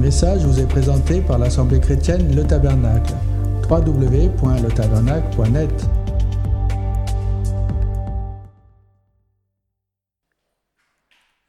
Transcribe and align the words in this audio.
message 0.00 0.44
vous 0.46 0.58
est 0.58 0.66
présenté 0.66 1.20
par 1.20 1.38
l'Assemblée 1.38 1.78
chrétienne 1.78 2.34
Le 2.34 2.46
Tabernacle. 2.46 3.12
www.letabernacle.net 3.68 5.86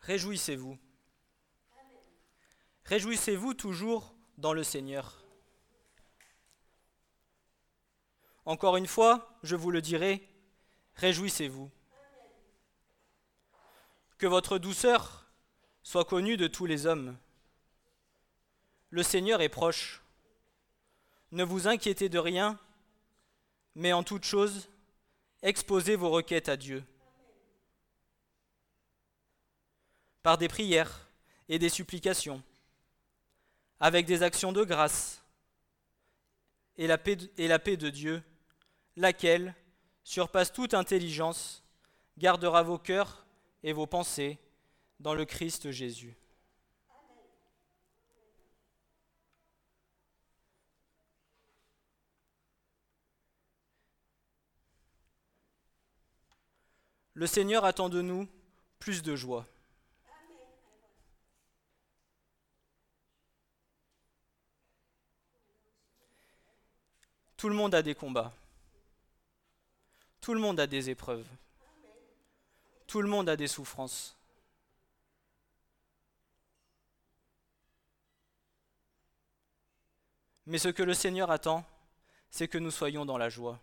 Réjouissez-vous. 0.02 0.78
Réjouissez-vous 2.84 3.54
toujours 3.54 4.14
dans 4.38 4.52
le 4.52 4.64
Seigneur. 4.64 5.24
Encore 8.44 8.76
une 8.76 8.88
fois, 8.88 9.40
je 9.44 9.56
vous 9.56 9.72
le 9.72 9.82
dirai, 9.82 10.28
réjouissez-vous. 10.96 11.72
Que 14.18 14.28
votre 14.28 14.58
douceur 14.58 15.32
soit 15.84 16.04
connue 16.04 16.36
de 16.36 16.48
tous 16.48 16.66
les 16.66 16.86
hommes. 16.86 17.16
Le 18.92 19.04
Seigneur 19.04 19.42
est 19.42 19.50
proche. 19.50 20.02
Ne 21.32 21.46
vous 21.46 21.68
inquiétez 21.68 22.10
de 22.10 22.20
rien, 22.20 22.60
mais 23.74 23.94
en 23.94 24.04
toute 24.04 24.26
chose, 24.26 24.70
exposez 25.42 25.96
vos 25.96 26.10
requêtes 26.10 26.50
à 26.50 26.58
Dieu. 26.58 26.84
Par 30.24 30.38
des 30.38 30.50
prières 30.50 31.08
et 31.48 31.58
des 31.58 31.70
supplications, 31.70 32.44
avec 33.80 34.06
des 34.06 34.24
actions 34.24 34.52
de 34.52 34.64
grâce, 34.66 35.24
et 36.78 36.86
la 36.86 36.98
paix, 36.98 37.18
et 37.38 37.48
la 37.48 37.60
paix 37.60 37.78
de 37.78 37.90
Dieu, 37.90 38.22
laquelle 38.98 39.56
surpasse 40.04 40.52
toute 40.52 40.74
intelligence, 40.74 41.64
gardera 42.18 42.62
vos 42.62 42.78
cœurs 42.78 43.26
et 43.64 43.72
vos 43.72 43.88
pensées 43.88 44.38
dans 45.00 45.14
le 45.14 45.24
Christ 45.24 45.72
Jésus. 45.72 46.21
Le 57.22 57.28
Seigneur 57.28 57.66
attend 57.66 57.88
de 57.88 58.02
nous 58.02 58.28
plus 58.80 59.04
de 59.04 59.16
joie. 59.16 59.46
Tout 67.38 67.48
le 67.48 67.54
monde 67.54 67.76
a 67.76 67.84
des 67.84 67.94
combats. 67.94 68.34
Tout 70.20 70.34
le 70.34 70.40
monde 70.40 70.60
a 70.60 70.66
des 70.66 70.90
épreuves. 70.90 71.28
Tout 72.88 73.04
le 73.04 73.08
monde 73.08 73.30
a 73.30 73.36
des 73.36 73.48
souffrances. 73.48 74.18
Mais 80.48 80.58
ce 80.58 80.70
que 80.70 80.82
le 80.82 80.96
Seigneur 80.96 81.30
attend, 81.30 81.64
c'est 82.32 82.48
que 82.48 82.58
nous 82.58 82.72
soyons 82.72 83.06
dans 83.06 83.20
la 83.20 83.30
joie. 83.30 83.60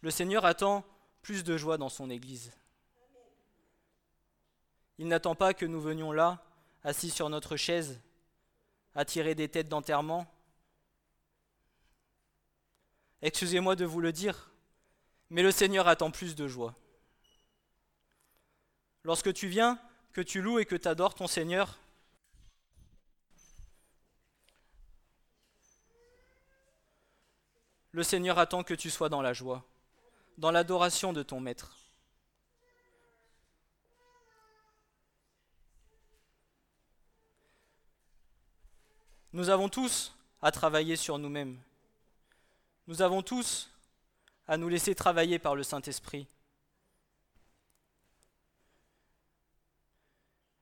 Le 0.00 0.10
Seigneur 0.10 0.44
attend 0.44 0.84
plus 1.22 1.44
de 1.44 1.56
joie 1.56 1.78
dans 1.78 1.88
son 1.88 2.10
Église. 2.10 2.52
Il 4.98 5.08
n'attend 5.08 5.34
pas 5.34 5.54
que 5.54 5.66
nous 5.66 5.80
venions 5.80 6.12
là, 6.12 6.42
assis 6.84 7.10
sur 7.10 7.28
notre 7.28 7.56
chaise, 7.56 8.00
à 8.94 9.04
tirer 9.04 9.34
des 9.34 9.48
têtes 9.48 9.68
d'enterrement. 9.68 10.26
Excusez-moi 13.22 13.76
de 13.76 13.84
vous 13.84 14.00
le 14.00 14.12
dire, 14.12 14.50
mais 15.30 15.42
le 15.42 15.50
Seigneur 15.50 15.88
attend 15.88 16.10
plus 16.10 16.36
de 16.36 16.46
joie. 16.46 16.74
Lorsque 19.02 19.32
tu 19.32 19.48
viens, 19.48 19.78
que 20.12 20.20
tu 20.20 20.40
loues 20.40 20.58
et 20.58 20.64
que 20.64 20.76
tu 20.76 20.88
adores 20.88 21.14
ton 21.14 21.26
Seigneur, 21.26 21.78
le 27.92 28.02
Seigneur 28.02 28.38
attend 28.38 28.62
que 28.62 28.74
tu 28.74 28.90
sois 28.90 29.08
dans 29.08 29.22
la 29.22 29.32
joie 29.32 29.66
dans 30.38 30.50
l'adoration 30.50 31.12
de 31.12 31.22
ton 31.22 31.40
Maître. 31.40 31.76
Nous 39.32 39.50
avons 39.50 39.68
tous 39.68 40.14
à 40.40 40.50
travailler 40.50 40.96
sur 40.96 41.18
nous-mêmes. 41.18 41.60
Nous 42.86 43.02
avons 43.02 43.22
tous 43.22 43.70
à 44.46 44.56
nous 44.56 44.68
laisser 44.68 44.94
travailler 44.94 45.38
par 45.38 45.54
le 45.54 45.62
Saint-Esprit. 45.62 46.26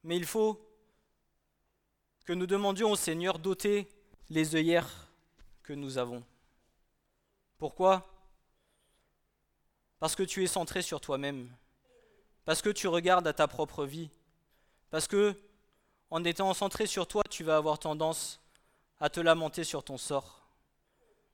Mais 0.02 0.16
il 0.16 0.26
faut 0.26 0.60
que 2.24 2.32
nous 2.32 2.46
demandions 2.46 2.90
au 2.90 2.96
Seigneur 2.96 3.38
d'ôter 3.38 3.88
les 4.30 4.56
œillères 4.56 5.08
que 5.62 5.72
nous 5.72 5.98
avons. 5.98 6.24
Pourquoi? 7.58 8.13
Parce 10.04 10.16
que 10.16 10.22
tu 10.22 10.44
es 10.44 10.46
centré 10.46 10.82
sur 10.82 11.00
toi-même, 11.00 11.48
parce 12.44 12.60
que 12.60 12.68
tu 12.68 12.88
regardes 12.88 13.26
à 13.26 13.32
ta 13.32 13.48
propre 13.48 13.86
vie, 13.86 14.10
parce 14.90 15.08
que 15.08 15.34
en 16.10 16.22
étant 16.24 16.52
centré 16.52 16.86
sur 16.86 17.06
toi, 17.06 17.22
tu 17.30 17.42
vas 17.42 17.56
avoir 17.56 17.78
tendance 17.78 18.38
à 19.00 19.08
te 19.08 19.18
lamenter 19.20 19.64
sur 19.64 19.82
ton 19.82 19.96
sort, 19.96 20.46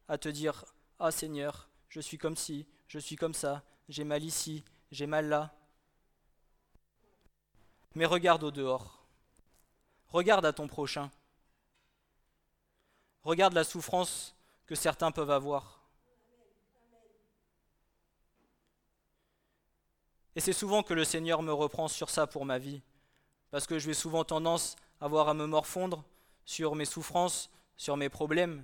à 0.06 0.18
te 0.18 0.28
dire 0.28 0.64
Ah 1.00 1.10
Seigneur, 1.10 1.68
je 1.88 1.98
suis 1.98 2.16
comme 2.16 2.36
ci, 2.36 2.64
je 2.86 3.00
suis 3.00 3.16
comme 3.16 3.34
ça, 3.34 3.64
j'ai 3.88 4.04
mal 4.04 4.22
ici, 4.22 4.64
j'ai 4.92 5.08
mal 5.08 5.26
là. 5.26 5.52
Mais 7.96 8.06
regarde 8.06 8.44
au 8.44 8.52
dehors, 8.52 9.04
regarde 10.10 10.46
à 10.46 10.52
ton 10.52 10.68
prochain, 10.68 11.10
regarde 13.24 13.54
la 13.54 13.64
souffrance 13.64 14.36
que 14.66 14.76
certains 14.76 15.10
peuvent 15.10 15.32
avoir. 15.32 15.79
Et 20.36 20.40
c'est 20.40 20.52
souvent 20.52 20.82
que 20.82 20.94
le 20.94 21.04
Seigneur 21.04 21.42
me 21.42 21.52
reprend 21.52 21.88
sur 21.88 22.10
ça 22.10 22.26
pour 22.26 22.44
ma 22.44 22.58
vie, 22.58 22.82
parce 23.50 23.66
que 23.66 23.78
je 23.78 23.86
vais 23.86 23.94
souvent 23.94 24.24
tendance 24.24 24.76
à 25.00 25.06
avoir 25.06 25.28
à 25.28 25.34
me 25.34 25.46
morfondre 25.46 26.04
sur 26.44 26.74
mes 26.74 26.84
souffrances, 26.84 27.50
sur 27.76 27.96
mes 27.96 28.08
problèmes. 28.08 28.62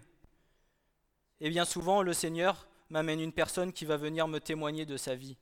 Et 1.41 1.51
bien 1.51 1.65
souvent, 1.65 2.03
le 2.03 2.13
Seigneur 2.13 2.67
m'amène 2.91 3.21
une 3.21 3.33
personne 3.33 3.73
qui 3.73 3.85
va 3.85 3.97
venir 3.97 4.29
me 4.29 4.39
témoigner 4.39 4.87
de 4.87 4.97
sa 4.97 5.15
vie. 5.15 5.37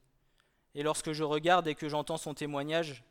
Et 0.74 0.82
lorsque 0.82 1.12
je 1.12 1.22
regarde 1.22 1.68
et 1.68 1.74
que 1.74 1.88
j'entends 1.88 2.16
son 2.16 2.34
témoignage, 2.34 3.04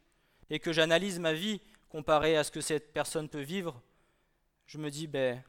et 0.50 0.60
que 0.60 0.74
j'analyse 0.74 1.20
ma 1.20 1.34
vie 1.34 1.62
comparée 1.90 2.36
à 2.36 2.44
ce 2.44 2.52
que 2.52 2.62
cette 2.62 2.94
personne 2.94 3.30
peut 3.30 3.42
vivre, 3.42 3.82
je 4.66 4.78
me 4.78 4.90
dis, 4.90 5.08
ben, 5.08 5.42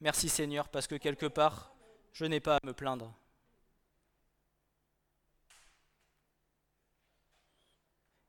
merci 0.00 0.28
Seigneur, 0.28 0.68
parce 0.68 0.86
que 0.86 0.96
quelque 0.96 1.26
part, 1.26 1.72
je 2.12 2.24
n'ai 2.24 2.40
pas 2.40 2.56
à 2.56 2.66
me 2.66 2.72
plaindre. 2.72 3.12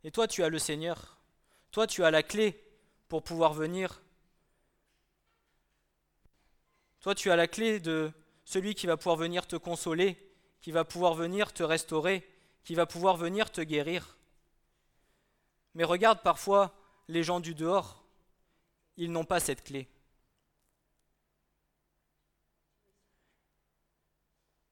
Et 0.06 0.12
toi, 0.12 0.28
tu 0.28 0.44
as 0.44 0.50
le 0.50 0.60
Seigneur. 0.60 1.18
Toi, 1.72 1.88
tu 1.88 2.04
as 2.04 2.12
la 2.12 2.22
clé 2.22 2.64
pour 3.10 3.24
pouvoir 3.24 3.56
venir. 3.56 4.04
Toi, 7.00 7.16
tu 7.16 7.32
as 7.32 7.36
la 7.36 7.48
clé 7.48 7.80
de 7.80 8.12
celui 8.44 8.76
qui 8.76 8.86
va 8.86 8.98
pouvoir 8.98 9.16
venir 9.16 9.48
te 9.48 9.56
consoler, 9.56 10.32
qui 10.62 10.72
va 10.72 10.86
pouvoir 10.86 11.16
venir 11.16 11.54
te 11.54 11.64
restaurer, 11.64 12.24
qui 12.64 12.76
va 12.76 12.86
pouvoir 12.86 13.18
venir 13.18 13.52
te 13.52 13.62
guérir. 13.62 14.16
Mais 15.74 15.84
regarde 15.84 16.22
parfois 16.22 16.76
les 17.08 17.24
gens 17.24 17.40
du 17.40 17.56
dehors, 17.56 18.06
ils 18.98 19.12
n'ont 19.12 19.26
pas 19.26 19.40
cette 19.40 19.64
clé. 19.64 19.90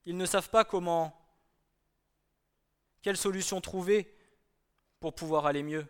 Ils 0.05 0.15
ne 0.15 0.27
savent 0.27 0.51
pas 0.51 0.63
comment, 0.63 1.19
quelle 3.01 3.17
solution 3.17 3.61
trouver 3.61 4.12
pour 5.03 5.13
pouvoir 5.13 5.47
aller 5.47 5.63
mieux. 5.63 5.85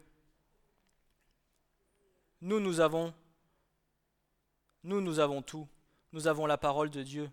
Nous, 2.42 2.60
nous 2.60 2.80
avons, 2.80 3.14
nous, 4.84 5.02
nous 5.02 5.20
avons 5.20 5.44
tout. 5.44 5.68
Nous 6.14 6.26
avons 6.26 6.48
la 6.48 6.58
parole 6.58 6.90
de 6.90 7.04
Dieu. 7.04 7.30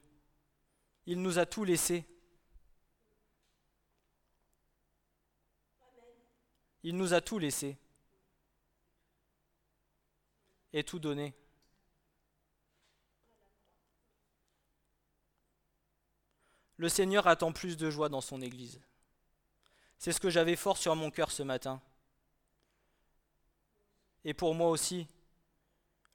Il 1.07 1.23
nous 1.23 1.39
a 1.39 1.47
tout 1.47 1.65
laissé. 1.65 2.05
Il 6.83 6.99
nous 6.99 7.15
a 7.15 7.23
tout 7.23 7.39
laissé 7.39 7.79
et 10.75 10.85
tout 10.85 10.99
donné. 10.99 11.33
Le 16.77 16.91
Seigneur 16.91 17.27
attend 17.27 17.53
plus 17.53 17.79
de 17.79 17.89
joie 17.89 18.11
dans 18.11 18.21
son 18.21 18.43
Église. 18.43 18.83
C'est 20.01 20.13
ce 20.13 20.21
que 20.21 20.31
j'avais 20.31 20.57
fort 20.57 20.79
sur 20.79 20.97
mon 20.97 21.11
cœur 21.11 21.31
ce 21.31 21.43
matin. 21.43 21.79
Et 24.25 24.33
pour 24.33 24.55
moi 24.55 24.71
aussi, 24.71 25.07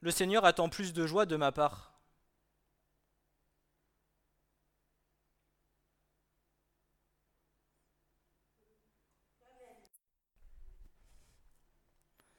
le 0.00 0.10
Seigneur 0.10 0.44
attend 0.44 0.68
plus 0.68 0.92
de 0.92 1.06
joie 1.06 1.24
de 1.24 1.36
ma 1.36 1.52
part. 1.52 1.92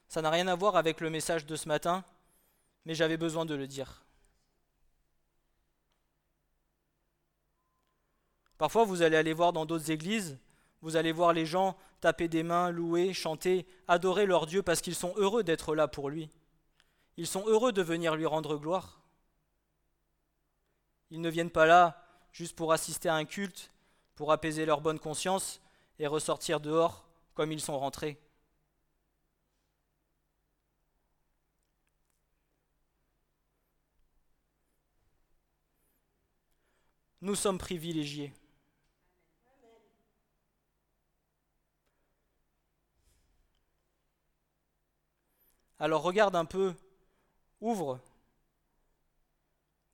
Ça 0.10 0.22
n'a 0.22 0.30
rien 0.30 0.50
à 0.50 0.56
voir 0.56 0.76
avec 0.76 1.00
le 1.00 1.10
message 1.10 1.46
de 1.46 1.56
ce 1.56 1.70
matin, 1.70 2.04
mais 2.84 2.94
j'avais 2.94 3.16
besoin 3.16 3.46
de 3.46 3.56
le 3.56 3.68
dire. 3.68 4.04
Parfois, 8.58 8.84
vous 8.84 9.02
allez 9.02 9.16
aller 9.16 9.34
voir 9.34 9.54
dans 9.54 9.66
d'autres 9.66 9.92
églises, 9.92 10.38
vous 10.82 10.96
allez 10.96 11.12
voir 11.12 11.34
les 11.34 11.46
gens 11.46 11.78
taper 12.02 12.28
des 12.28 12.44
mains, 12.44 12.70
louer, 12.70 13.14
chanter, 13.14 13.66
adorer 13.88 14.26
leur 14.26 14.46
Dieu 14.46 14.62
parce 14.62 14.82
qu'ils 14.82 14.96
sont 14.96 15.14
heureux 15.18 15.44
d'être 15.44 15.76
là 15.76 15.88
pour 15.88 16.10
lui. 16.10 16.30
Ils 17.18 17.28
sont 17.28 17.48
heureux 17.48 17.72
de 17.72 17.82
venir 17.82 18.16
lui 18.16 18.26
rendre 18.26 18.58
gloire. 18.58 19.02
Ils 21.10 21.22
ne 21.22 21.30
viennent 21.30 21.50
pas 21.50 21.66
là 21.66 22.04
juste 22.32 22.56
pour 22.56 22.72
assister 22.72 23.10
à 23.10 23.16
un 23.16 23.26
culte, 23.26 23.72
pour 24.16 24.32
apaiser 24.32 24.66
leur 24.66 24.82
bonne 24.82 25.00
conscience 25.00 25.62
et 26.00 26.06
ressortir 26.06 26.60
dehors 26.60 27.08
comme 27.34 27.52
ils 27.52 27.62
sont 27.62 27.80
rentrés. 27.80 28.20
Nous 37.22 37.36
sommes 37.36 37.58
privilégiés. 37.58 38.32
Alors 45.80 46.02
regarde 46.02 46.36
un 46.36 46.46
peu, 46.46 46.74
ouvre, 47.62 48.00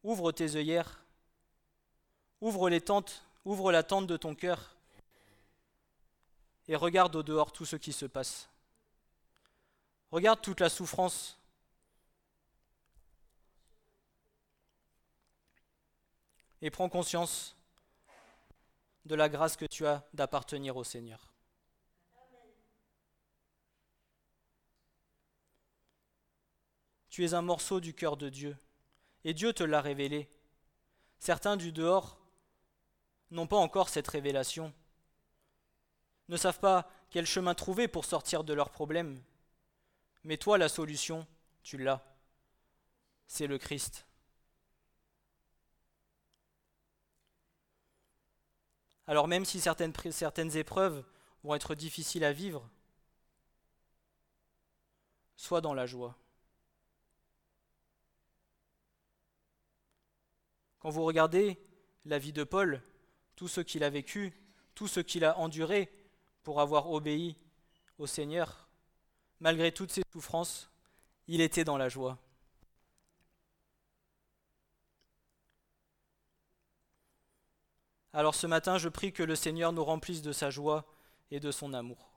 ouvre 0.04 0.32
tes 0.32 0.56
œillères, 0.56 1.04
ouvre 2.40 2.70
les 2.70 2.82
tentes, 2.82 3.24
ouvre 3.44 3.72
la 3.72 3.84
tente 3.84 4.08
de 4.08 4.18
ton 4.18 4.36
cœur 4.36 4.76
et 6.68 6.76
regarde 6.76 7.16
au 7.16 7.24
dehors 7.24 7.52
tout 7.52 7.66
ce 7.66 7.76
qui 7.76 7.92
se 7.92 8.06
passe. 8.06 8.50
Regarde 10.12 10.42
toute 10.42 10.60
la 10.60 10.70
souffrance. 10.70 11.38
Et 16.62 16.70
prends 16.70 16.88
conscience 16.88 17.58
de 19.06 19.16
la 19.16 19.28
grâce 19.28 19.58
que 19.58 19.66
tu 19.66 19.86
as 19.86 20.08
d'appartenir 20.14 20.78
au 20.78 20.86
Seigneur. 20.86 21.33
Tu 27.14 27.24
es 27.24 27.36
un 27.36 27.44
morceau 27.44 27.80
du 27.80 27.94
cœur 27.94 28.18
de 28.18 28.28
Dieu. 28.28 28.58
Et 29.24 29.36
Dieu 29.36 29.54
te 29.54 29.62
l'a 29.62 29.82
révélé. 29.82 30.28
Certains 31.20 31.58
du 31.58 31.72
dehors 31.72 32.20
n'ont 33.30 33.46
pas 33.46 33.58
encore 33.58 33.90
cette 33.90 34.08
révélation, 34.08 34.74
ne 36.28 36.38
savent 36.38 36.60
pas 36.60 36.90
quel 37.12 37.28
chemin 37.28 37.54
trouver 37.54 37.88
pour 37.88 38.06
sortir 38.06 38.44
de 38.44 38.56
leurs 38.56 38.72
problèmes. 38.72 39.22
Mais 40.24 40.38
toi, 40.38 40.58
la 40.58 40.68
solution, 40.68 41.28
tu 41.62 41.78
l'as. 41.78 42.04
C'est 43.28 43.46
le 43.46 43.60
Christ. 43.60 44.08
Alors 49.06 49.28
même 49.28 49.46
si 49.46 49.62
certaines, 49.62 50.58
épreuves 50.58 51.06
vont 51.44 51.54
être 51.54 51.76
difficiles 51.76 52.24
à 52.24 52.34
vivre, 52.34 52.68
sois 55.36 55.62
dans 55.62 55.76
la 55.76 55.86
joie. 55.86 56.18
Quand 60.84 60.90
vous 60.90 61.06
regardez 61.06 61.58
la 62.04 62.20
vie 62.20 62.34
de 62.34 62.44
Paul, 62.44 62.82
tout 63.38 63.48
ce 63.48 63.62
qu'il 63.62 63.86
a 63.86 63.90
vécu, 63.90 64.34
tout 64.76 64.90
ce 64.90 65.00
qu'il 65.00 65.24
a 65.24 65.38
enduré 65.38 65.90
pour 66.44 66.60
avoir 66.60 66.92
obéi 66.92 67.38
au 67.98 68.06
Seigneur, 68.06 68.68
malgré 69.40 69.72
toutes 69.72 69.94
ses 69.94 70.04
souffrances, 70.12 70.70
il 71.28 71.40
était 71.40 71.64
dans 71.64 71.78
la 71.78 71.88
joie. 71.88 72.20
Alors 78.12 78.36
ce 78.36 78.46
matin, 78.46 78.78
je 78.78 78.90
prie 78.90 79.14
que 79.14 79.24
le 79.24 79.36
Seigneur 79.38 79.72
nous 79.72 79.86
remplisse 79.86 80.22
de 80.22 80.34
sa 80.34 80.50
joie 80.50 80.86
et 81.32 81.40
de 81.40 81.50
son 81.50 81.72
amour. 81.74 82.13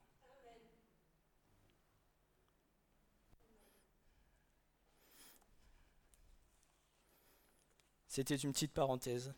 C'était 8.16 8.36
une 8.36 8.52
petite 8.52 8.72
parenthèse. 8.72 9.34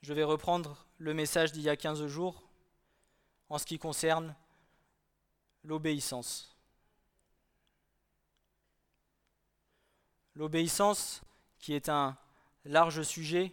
Je 0.00 0.14
vais 0.14 0.24
reprendre 0.24 0.86
le 0.96 1.12
message 1.12 1.52
d'il 1.52 1.60
y 1.60 1.68
a 1.68 1.76
15 1.76 2.06
jours 2.06 2.42
en 3.50 3.58
ce 3.58 3.66
qui 3.66 3.78
concerne 3.78 4.34
l'obéissance. 5.62 6.56
L'obéissance 10.36 11.20
qui 11.58 11.74
est 11.74 11.90
un 11.90 12.16
large 12.64 13.02
sujet, 13.02 13.52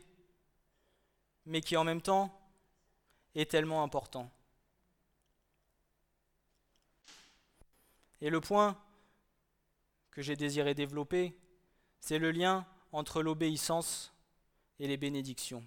mais 1.45 1.60
qui 1.60 1.75
en 1.75 1.83
même 1.83 2.01
temps 2.01 2.33
est 3.36 3.51
tellement 3.51 3.83
important. 3.83 4.31
Et 8.21 8.29
le 8.29 8.39
point 8.39 8.77
que 10.12 10.21
j'ai 10.21 10.35
désiré 10.35 10.73
développer, 10.73 11.35
c'est 12.00 12.19
le 12.19 12.31
lien 12.31 12.65
entre 12.91 13.21
l'obéissance 13.21 14.13
et 14.79 14.88
les 14.88 14.97
bénédictions. 14.97 15.65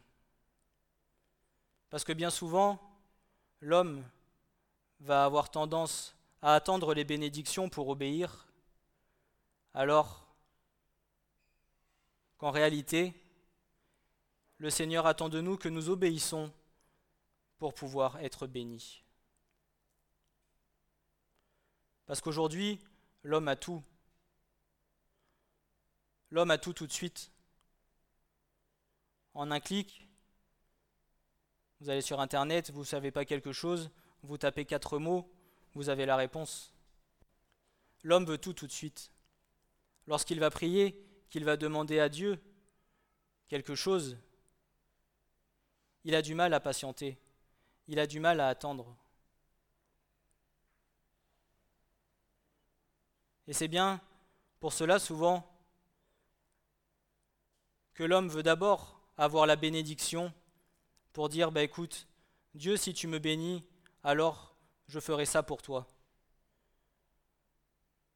Parce 1.90 2.04
que 2.04 2.12
bien 2.12 2.30
souvent, 2.30 2.80
l'homme 3.60 4.04
va 5.00 5.24
avoir 5.24 5.50
tendance 5.50 6.16
à 6.42 6.54
attendre 6.54 6.94
les 6.94 7.04
bénédictions 7.04 7.68
pour 7.68 7.88
obéir, 7.88 8.46
alors 9.72 10.26
qu'en 12.38 12.50
réalité, 12.50 13.14
le 14.58 14.70
Seigneur 14.70 15.06
attend 15.06 15.28
de 15.28 15.40
nous 15.40 15.56
que 15.56 15.68
nous 15.68 15.88
obéissons 15.88 16.52
pour 17.58 17.74
pouvoir 17.74 18.18
être 18.20 18.46
bénis. 18.46 19.03
Parce 22.06 22.20
qu'aujourd'hui, 22.20 22.80
l'homme 23.22 23.48
a 23.48 23.56
tout. 23.56 23.82
L'homme 26.30 26.50
a 26.50 26.58
tout 26.58 26.72
tout 26.72 26.86
de 26.86 26.92
suite. 26.92 27.30
En 29.34 29.50
un 29.50 29.60
clic, 29.60 30.08
vous 31.80 31.90
allez 31.90 32.02
sur 32.02 32.20
Internet, 32.20 32.70
vous 32.70 32.80
ne 32.80 32.86
savez 32.86 33.10
pas 33.10 33.24
quelque 33.24 33.52
chose, 33.52 33.90
vous 34.22 34.38
tapez 34.38 34.64
quatre 34.64 34.98
mots, 34.98 35.30
vous 35.74 35.88
avez 35.88 36.06
la 36.06 36.16
réponse. 36.16 36.72
L'homme 38.02 38.26
veut 38.26 38.38
tout 38.38 38.52
tout 38.52 38.66
de 38.66 38.72
suite. 38.72 39.10
Lorsqu'il 40.06 40.38
va 40.38 40.50
prier, 40.50 41.02
qu'il 41.30 41.44
va 41.44 41.56
demander 41.56 41.98
à 41.98 42.08
Dieu 42.08 42.38
quelque 43.48 43.74
chose, 43.74 44.16
il 46.04 46.14
a 46.14 46.22
du 46.22 46.34
mal 46.34 46.54
à 46.54 46.60
patienter, 46.60 47.18
il 47.88 47.98
a 47.98 48.06
du 48.06 48.20
mal 48.20 48.40
à 48.40 48.48
attendre. 48.48 48.96
Et 53.46 53.52
c'est 53.52 53.68
bien 53.68 54.00
pour 54.60 54.72
cela 54.72 54.98
souvent 54.98 55.50
que 57.92 58.02
l'homme 58.02 58.28
veut 58.28 58.42
d'abord 58.42 59.00
avoir 59.16 59.46
la 59.46 59.56
bénédiction 59.56 60.32
pour 61.12 61.28
dire, 61.28 61.52
bah 61.52 61.62
écoute, 61.62 62.08
Dieu, 62.54 62.76
si 62.76 62.92
tu 62.92 63.06
me 63.06 63.18
bénis, 63.18 63.64
alors 64.02 64.56
je 64.86 65.00
ferai 65.00 65.26
ça 65.26 65.42
pour 65.42 65.62
toi. 65.62 65.86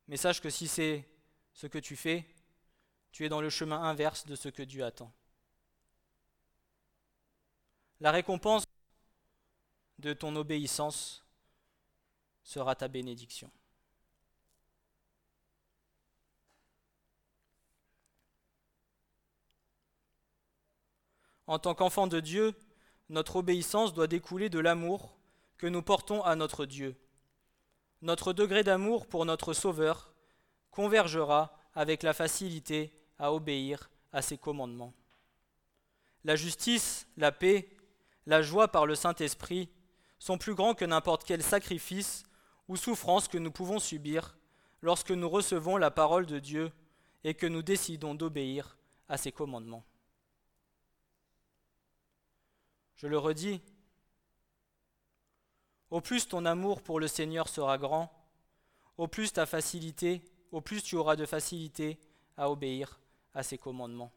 Mais 0.08 0.16
sache 0.16 0.40
que 0.40 0.50
si 0.50 0.66
c'est 0.68 1.08
ce 1.52 1.66
que 1.66 1.78
tu 1.78 1.97
fais, 1.97 2.26
tu 3.12 3.25
es 3.25 3.28
dans 3.28 3.40
le 3.40 3.50
chemin 3.50 3.82
inverse 3.82 4.26
de 4.26 4.35
ce 4.35 4.49
que 4.49 4.62
Dieu 4.62 4.85
attend. 4.85 5.12
La 8.00 8.11
récompense 8.11 8.64
de 9.99 10.12
ton 10.12 10.35
obéissance 10.37 11.25
sera 12.42 12.75
ta 12.75 12.88
bénédiction. 12.88 13.50
En 21.49 21.59
tant 21.59 21.75
qu'enfant 21.75 22.07
de 22.07 22.21
Dieu, 22.21 22.55
notre 23.09 23.37
obéissance 23.37 23.95
doit 23.95 24.07
découler 24.07 24.50
de 24.50 24.59
l'amour 24.59 25.17
que 25.57 25.67
nous 25.67 25.81
portons 25.81 26.23
à 26.23 26.37
notre 26.37 26.67
Dieu. 26.67 26.95
Notre 28.02 28.35
degré 28.35 28.62
d'amour 28.62 29.07
pour 29.07 29.25
notre 29.25 29.55
Sauveur 29.55 30.12
convergera 30.71 31.57
avec 31.75 32.02
la 32.02 32.12
facilité 32.12 32.93
à 33.19 33.33
obéir 33.33 33.90
à 34.12 34.21
ses 34.21 34.37
commandements. 34.37 34.93
La 36.23 36.37
justice, 36.37 37.09
la 37.17 37.33
paix, 37.33 37.71
la 38.26 38.43
joie 38.43 38.69
par 38.69 38.85
le 38.85 38.95
Saint-Esprit 38.95 39.71
sont 40.19 40.37
plus 40.37 40.55
grands 40.55 40.75
que 40.75 40.85
n'importe 40.85 41.25
quel 41.25 41.43
sacrifice 41.43 42.25
ou 42.69 42.76
souffrance 42.76 43.26
que 43.26 43.38
nous 43.38 43.50
pouvons 43.50 43.78
subir 43.78 44.37
lorsque 44.83 45.12
nous 45.12 45.31
recevons 45.31 45.78
la 45.78 45.90
parole 45.90 46.26
de 46.26 46.40
Dieu 46.40 46.71
et 47.25 47.33
que 47.33 47.47
nous 47.47 47.62
décidons 47.62 48.14
d'obéir 48.14 48.76
à 49.09 49.17
ses 49.17 49.33
commandements. 49.33 49.88
Je 52.99 53.07
le 53.07 53.17
redis, 53.17 53.62
au 55.90 56.00
plus 56.00 56.26
ton 56.26 56.45
amour 56.45 56.83
pour 56.83 56.99
le 56.99 57.07
Seigneur 57.07 57.49
sera 57.49 57.78
grand, 57.78 58.12
au 58.97 59.07
plus 59.07 59.33
ta 59.33 59.47
facilité, 59.47 60.21
au 60.50 60.61
plus 60.61 60.83
tu 60.83 60.97
auras 60.97 61.14
de 61.14 61.25
facilité 61.25 62.00
à 62.37 62.50
obéir 62.50 62.99
à 63.35 63.45
ses 63.45 63.57
commandements. 63.57 64.12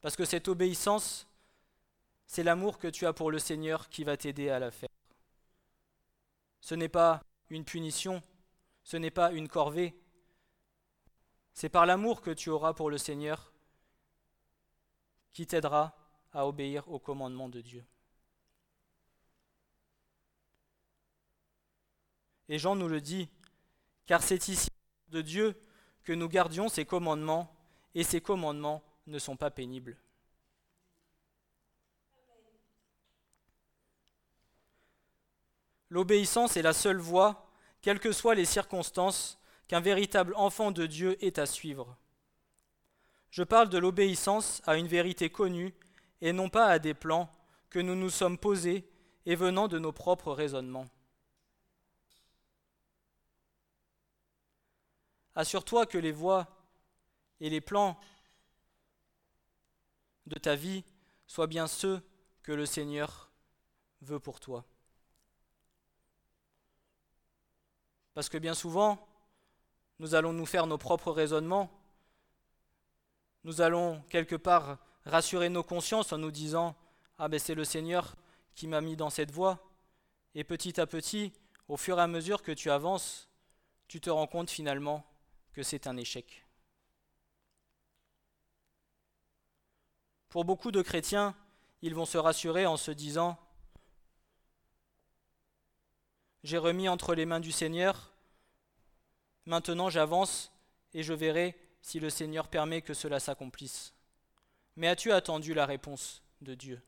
Parce 0.00 0.16
que 0.16 0.24
cette 0.24 0.48
obéissance, 0.48 1.28
c'est 2.26 2.42
l'amour 2.42 2.78
que 2.78 2.88
tu 2.88 3.06
as 3.06 3.12
pour 3.12 3.30
le 3.30 3.38
Seigneur 3.38 3.88
qui 3.90 4.02
va 4.02 4.16
t'aider 4.16 4.50
à 4.50 4.58
la 4.58 4.72
faire. 4.72 4.88
Ce 6.60 6.74
n'est 6.74 6.88
pas 6.88 7.22
une 7.48 7.64
punition, 7.64 8.24
ce 8.82 8.96
n'est 8.96 9.12
pas 9.12 9.30
une 9.30 9.48
corvée, 9.48 9.96
c'est 11.54 11.68
par 11.68 11.86
l'amour 11.86 12.22
que 12.22 12.32
tu 12.32 12.50
auras 12.50 12.74
pour 12.74 12.90
le 12.90 12.98
Seigneur 12.98 13.52
qui 15.32 15.46
t'aidera 15.46 15.96
à 16.36 16.46
obéir 16.46 16.86
aux 16.92 16.98
commandements 16.98 17.48
de 17.48 17.62
Dieu. 17.62 17.82
Et 22.50 22.58
Jean 22.58 22.76
nous 22.76 22.88
le 22.88 23.00
dit, 23.00 23.30
car 24.04 24.22
c'est 24.22 24.48
ici 24.48 24.68
de 25.08 25.22
Dieu 25.22 25.58
que 26.04 26.12
nous 26.12 26.28
gardions 26.28 26.68
ses 26.68 26.84
commandements, 26.84 27.50
et 27.94 28.04
ses 28.04 28.20
commandements 28.20 28.82
ne 29.06 29.18
sont 29.18 29.36
pas 29.36 29.50
pénibles. 29.50 29.96
L'obéissance 35.88 36.58
est 36.58 36.62
la 36.62 36.74
seule 36.74 36.98
voie, 36.98 37.50
quelles 37.80 37.98
que 37.98 38.12
soient 38.12 38.34
les 38.34 38.44
circonstances, 38.44 39.38
qu'un 39.68 39.80
véritable 39.80 40.34
enfant 40.36 40.70
de 40.70 40.84
Dieu 40.84 41.16
est 41.24 41.38
à 41.38 41.46
suivre. 41.46 41.96
Je 43.30 43.42
parle 43.42 43.70
de 43.70 43.78
l'obéissance 43.78 44.60
à 44.66 44.76
une 44.76 44.86
vérité 44.86 45.30
connue 45.30 45.74
et 46.20 46.32
non 46.32 46.48
pas 46.48 46.66
à 46.66 46.78
des 46.78 46.94
plans 46.94 47.30
que 47.70 47.78
nous 47.78 47.94
nous 47.94 48.10
sommes 48.10 48.38
posés 48.38 48.88
et 49.26 49.34
venant 49.34 49.68
de 49.68 49.78
nos 49.78 49.92
propres 49.92 50.32
raisonnements. 50.32 50.86
Assure-toi 55.34 55.84
que 55.84 55.98
les 55.98 56.12
voies 56.12 56.46
et 57.40 57.50
les 57.50 57.60
plans 57.60 58.00
de 60.26 60.38
ta 60.38 60.54
vie 60.54 60.84
soient 61.26 61.46
bien 61.46 61.66
ceux 61.66 62.02
que 62.42 62.52
le 62.52 62.64
Seigneur 62.64 63.30
veut 64.00 64.20
pour 64.20 64.40
toi. 64.40 64.64
Parce 68.14 68.30
que 68.30 68.38
bien 68.38 68.54
souvent, 68.54 69.06
nous 69.98 70.14
allons 70.14 70.32
nous 70.32 70.46
faire 70.46 70.66
nos 70.66 70.78
propres 70.78 71.12
raisonnements, 71.12 71.70
nous 73.44 73.60
allons 73.60 74.00
quelque 74.08 74.36
part 74.36 74.78
rassurer 75.06 75.48
nos 75.48 75.62
consciences 75.62 76.12
en 76.12 76.18
nous 76.18 76.30
disant 76.30 76.76
Ah 77.18 77.28
ben 77.28 77.38
c'est 77.38 77.54
le 77.54 77.64
Seigneur 77.64 78.16
qui 78.54 78.66
m'a 78.66 78.80
mis 78.80 78.96
dans 78.96 79.10
cette 79.10 79.30
voie. 79.30 79.62
Et 80.34 80.44
petit 80.44 80.78
à 80.80 80.86
petit, 80.86 81.32
au 81.68 81.76
fur 81.76 81.98
et 81.98 82.02
à 82.02 82.06
mesure 82.06 82.42
que 82.42 82.52
tu 82.52 82.70
avances, 82.70 83.28
tu 83.88 84.00
te 84.00 84.10
rends 84.10 84.26
compte 84.26 84.50
finalement 84.50 85.06
que 85.52 85.62
c'est 85.62 85.86
un 85.86 85.96
échec. 85.96 86.44
Pour 90.28 90.44
beaucoup 90.44 90.70
de 90.70 90.82
chrétiens, 90.82 91.34
ils 91.80 91.94
vont 91.94 92.04
se 92.04 92.18
rassurer 92.18 92.66
en 92.66 92.76
se 92.76 92.90
disant 92.90 93.38
J'ai 96.42 96.58
remis 96.58 96.88
entre 96.88 97.14
les 97.14 97.26
mains 97.26 97.40
du 97.40 97.52
Seigneur, 97.52 98.12
maintenant 99.46 99.88
j'avance 99.88 100.52
et 100.92 101.02
je 101.02 101.12
verrai 101.12 101.56
si 101.80 101.98
le 102.00 102.10
Seigneur 102.10 102.48
permet 102.48 102.82
que 102.82 102.94
cela 102.94 103.18
s'accomplisse. 103.18 103.95
Mais 104.76 104.88
as-tu 104.88 105.12
attendu 105.12 105.54
la 105.54 105.66
réponse 105.66 106.22
de 106.42 106.54
Dieu? 106.54 106.82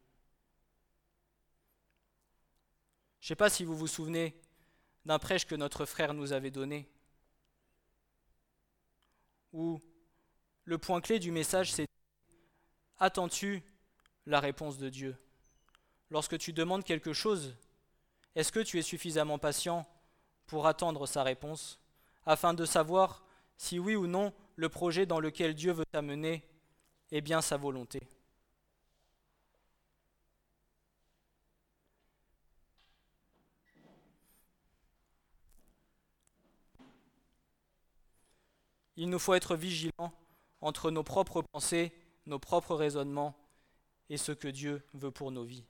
Je 3.21 3.27
ne 3.27 3.29
sais 3.29 3.37
pas 3.37 3.51
si 3.51 3.65
vous 3.65 3.77
vous 3.77 3.87
souvenez 3.87 4.41
d'un 5.05 5.19
prêche 5.19 5.47
que 5.47 5.55
notre 5.55 5.87
frère 5.87 6.15
nous 6.15 6.33
avait 6.33 6.51
donné 6.51 6.89
où 9.53 9.81
le 10.65 10.79
point 10.79 11.01
clé 11.01 11.19
du 11.19 11.33
message, 11.33 11.73
c'est 11.73 11.87
Attends-tu 12.99 13.63
la 14.27 14.41
réponse 14.41 14.77
de 14.77 14.89
Dieu? 14.89 15.17
Lorsque 16.11 16.39
tu 16.39 16.53
demandes 16.53 16.85
quelque 16.85 17.13
chose, 17.13 17.55
est-ce 18.35 18.53
que 18.53 18.61
tu 18.61 18.79
es 18.79 18.83
suffisamment 18.83 19.39
patient 19.39 19.87
pour 20.47 20.67
attendre 20.67 21.07
sa 21.07 21.23
réponse, 21.23 21.79
afin 22.27 22.55
de 22.55 22.65
savoir 22.65 23.25
si 23.57 23.79
oui 23.79 23.95
ou 23.95 24.07
non 24.07 24.33
le 24.57 24.69
projet 24.69 25.07
dans 25.07 25.21
lequel 25.21 25.55
Dieu 25.55 25.73
veut 25.73 25.85
t'amener 25.87 26.45
est 27.11 27.21
bien 27.21 27.41
sa 27.41 27.57
volonté 27.57 28.01
Il 39.01 39.09
nous 39.11 39.21
faut 39.21 39.35
être 39.35 39.55
vigilants 39.55 40.13
entre 40.61 40.91
nos 40.91 41.05
propres 41.05 41.41
pensées, 41.41 41.93
nos 42.27 42.41
propres 42.41 42.75
raisonnements 42.75 43.39
et 44.11 44.17
ce 44.17 44.33
que 44.33 44.49
Dieu 44.49 44.83
veut 44.93 45.13
pour 45.13 45.31
nos 45.31 45.45
vies. 45.45 45.65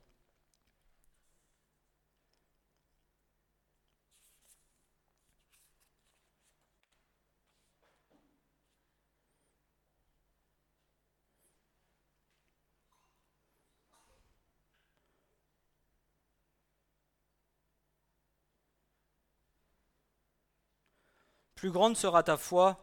Plus 21.59 21.71
grande 21.71 21.97
sera 21.97 22.23
ta 22.23 22.37
foi, 22.37 22.81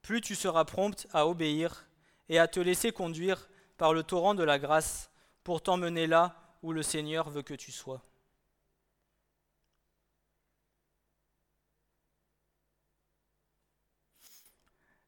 plus 0.00 0.20
tu 0.20 0.36
seras 0.36 0.64
prompte 0.64 1.08
à 1.12 1.26
obéir 1.26 1.88
et 2.28 2.38
à 2.38 2.46
te 2.46 2.60
laisser 2.60 2.92
conduire 2.92 3.48
par 3.78 3.92
le 3.92 4.04
torrent 4.04 4.36
de 4.36 4.44
la 4.44 4.60
grâce 4.60 5.10
pour 5.42 5.60
t'emmener 5.60 6.06
là 6.06 6.56
où 6.62 6.72
le 6.72 6.84
Seigneur 6.84 7.30
veut 7.30 7.42
que 7.42 7.54
tu 7.54 7.72
sois. 7.72 8.00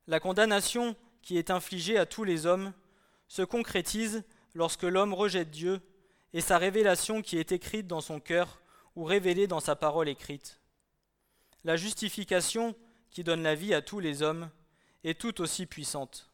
La 0.08 0.18
condamnation 0.18 0.96
qui 1.22 1.38
est 1.38 1.50
infligée 1.50 1.98
à 1.98 2.06
tous 2.06 2.24
les 2.24 2.46
hommes 2.46 2.72
se 3.28 3.42
concrétise 3.42 4.24
lorsque 4.56 4.82
l'homme 4.82 5.14
rejette 5.14 5.52
Dieu 5.52 5.80
et 6.32 6.40
sa 6.40 6.58
révélation 6.58 7.22
qui 7.22 7.38
est 7.38 7.52
écrite 7.52 7.86
dans 7.86 8.00
son 8.00 8.18
cœur 8.18 8.60
ou 8.96 9.04
révélée 9.04 9.46
dans 9.46 9.60
sa 9.60 9.76
parole 9.76 10.08
écrite. 10.08 10.60
La 11.62 11.76
justification 11.76 12.74
qui 13.14 13.22
donne 13.22 13.44
la 13.44 13.54
vie 13.54 13.72
à 13.72 13.80
tous 13.80 14.00
les 14.00 14.22
hommes 14.22 14.50
est 15.04 15.18
tout 15.18 15.40
aussi 15.40 15.66
puissante. 15.66 16.28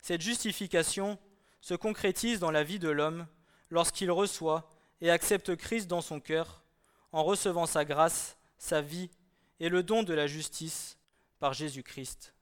Cette 0.00 0.20
justification 0.20 1.18
se 1.60 1.74
concrétise 1.74 2.38
dans 2.38 2.52
la 2.52 2.62
vie 2.62 2.78
de 2.78 2.88
l'homme 2.88 3.26
lorsqu'il 3.68 4.10
reçoit 4.12 4.70
et 5.00 5.10
accepte 5.10 5.56
Christ 5.56 5.88
dans 5.88 6.00
son 6.00 6.20
cœur, 6.20 6.62
en 7.10 7.24
recevant 7.24 7.66
sa 7.66 7.84
grâce, 7.84 8.38
sa 8.58 8.80
vie 8.80 9.10
et 9.58 9.68
le 9.68 9.82
don 9.82 10.04
de 10.04 10.14
la 10.14 10.28
justice 10.28 10.98
par 11.40 11.52
Jésus-Christ. 11.52 12.32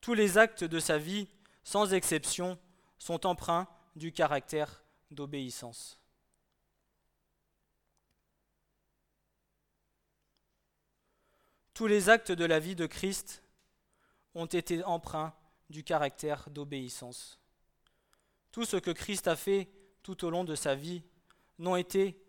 Tous 0.00 0.14
les 0.14 0.36
actes 0.36 0.64
de 0.64 0.80
sa 0.80 0.98
vie, 0.98 1.28
sans 1.62 1.94
exception, 1.94 2.58
sont 2.98 3.24
empreints 3.24 3.68
du 3.94 4.10
caractère 4.10 4.82
d'obéissance. 5.12 6.01
Tous 11.74 11.86
les 11.86 12.08
actes 12.08 12.32
de 12.32 12.44
la 12.44 12.58
vie 12.58 12.76
de 12.76 12.86
Christ 12.86 13.42
ont 14.34 14.46
été 14.46 14.84
empreints 14.84 15.34
du 15.70 15.82
caractère 15.82 16.50
d'obéissance. 16.50 17.40
Tout 18.50 18.64
ce 18.64 18.76
que 18.76 18.90
Christ 18.90 19.26
a 19.26 19.36
fait 19.36 19.70
tout 20.02 20.24
au 20.24 20.30
long 20.30 20.44
de 20.44 20.54
sa 20.54 20.74
vie 20.74 21.02
n'ont 21.58 21.76
été 21.76 22.22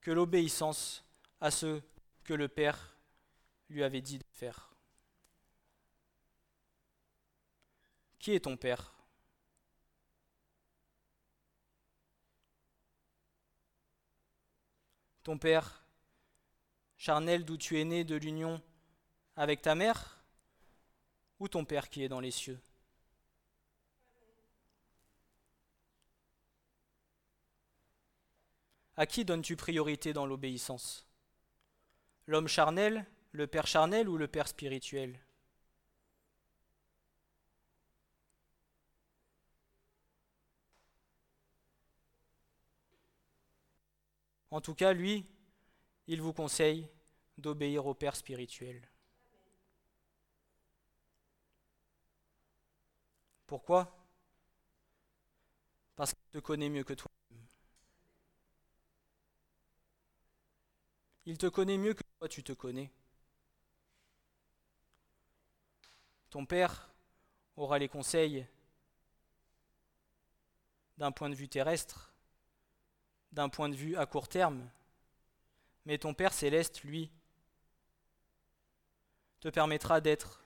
que 0.00 0.10
l'obéissance 0.10 1.04
à 1.40 1.50
ce 1.50 1.82
que 2.24 2.32
le 2.32 2.48
Père 2.48 2.96
lui 3.68 3.84
avait 3.84 4.00
dit 4.00 4.18
de 4.18 4.24
faire. 4.32 4.70
Qui 8.18 8.32
est 8.32 8.40
ton 8.40 8.56
Père? 8.56 8.94
Ton 15.22 15.38
Père 15.38 15.84
charnel 16.96 17.44
d'où 17.44 17.56
tu 17.56 17.78
es 17.78 17.84
né 17.84 18.04
de 18.04 18.16
l'union 18.16 18.62
avec 19.40 19.62
ta 19.62 19.74
mère 19.74 20.22
ou 21.38 21.48
ton 21.48 21.64
Père 21.64 21.88
qui 21.88 22.04
est 22.04 22.10
dans 22.10 22.20
les 22.20 22.30
cieux? 22.30 22.60
À 28.98 29.06
qui 29.06 29.24
donnes-tu 29.24 29.56
priorité 29.56 30.12
dans 30.12 30.26
l'obéissance? 30.26 31.06
L'homme 32.26 32.48
charnel, 32.48 33.06
le 33.32 33.46
Père 33.46 33.66
charnel 33.66 34.10
ou 34.10 34.18
le 34.18 34.28
Père 34.28 34.46
spirituel? 34.46 35.18
En 44.50 44.60
tout 44.60 44.74
cas, 44.74 44.92
lui, 44.92 45.24
il 46.08 46.20
vous 46.20 46.34
conseille 46.34 46.86
d'obéir 47.38 47.86
au 47.86 47.94
Père 47.94 48.16
spirituel. 48.16 48.86
Pourquoi? 53.50 53.92
Parce 55.96 56.14
qu'il 56.14 56.30
te 56.30 56.38
connaît 56.38 56.68
mieux 56.68 56.84
que 56.84 56.92
toi. 56.92 57.10
Il 61.26 61.36
te 61.36 61.46
connaît 61.46 61.76
mieux 61.76 61.94
que 61.94 62.04
toi 62.20 62.28
tu 62.28 62.44
te 62.44 62.52
connais. 62.52 62.92
Ton 66.30 66.46
Père 66.46 66.92
aura 67.56 67.80
les 67.80 67.88
conseils 67.88 68.46
d'un 70.96 71.10
point 71.10 71.28
de 71.28 71.34
vue 71.34 71.48
terrestre, 71.48 72.12
d'un 73.32 73.48
point 73.48 73.68
de 73.68 73.74
vue 73.74 73.96
à 73.96 74.06
court 74.06 74.28
terme, 74.28 74.70
mais 75.86 75.98
ton 75.98 76.14
Père 76.14 76.34
céleste, 76.34 76.84
lui, 76.84 77.10
te 79.40 79.48
permettra 79.48 80.00
d'être 80.00 80.40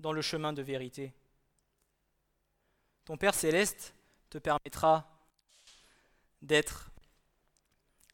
dans 0.00 0.12
le 0.12 0.20
chemin 0.20 0.52
de 0.52 0.62
vérité. 0.62 1.14
Ton 3.10 3.16
Père 3.16 3.34
céleste 3.34 3.92
te 4.28 4.38
permettra 4.38 5.04
d'être 6.42 6.92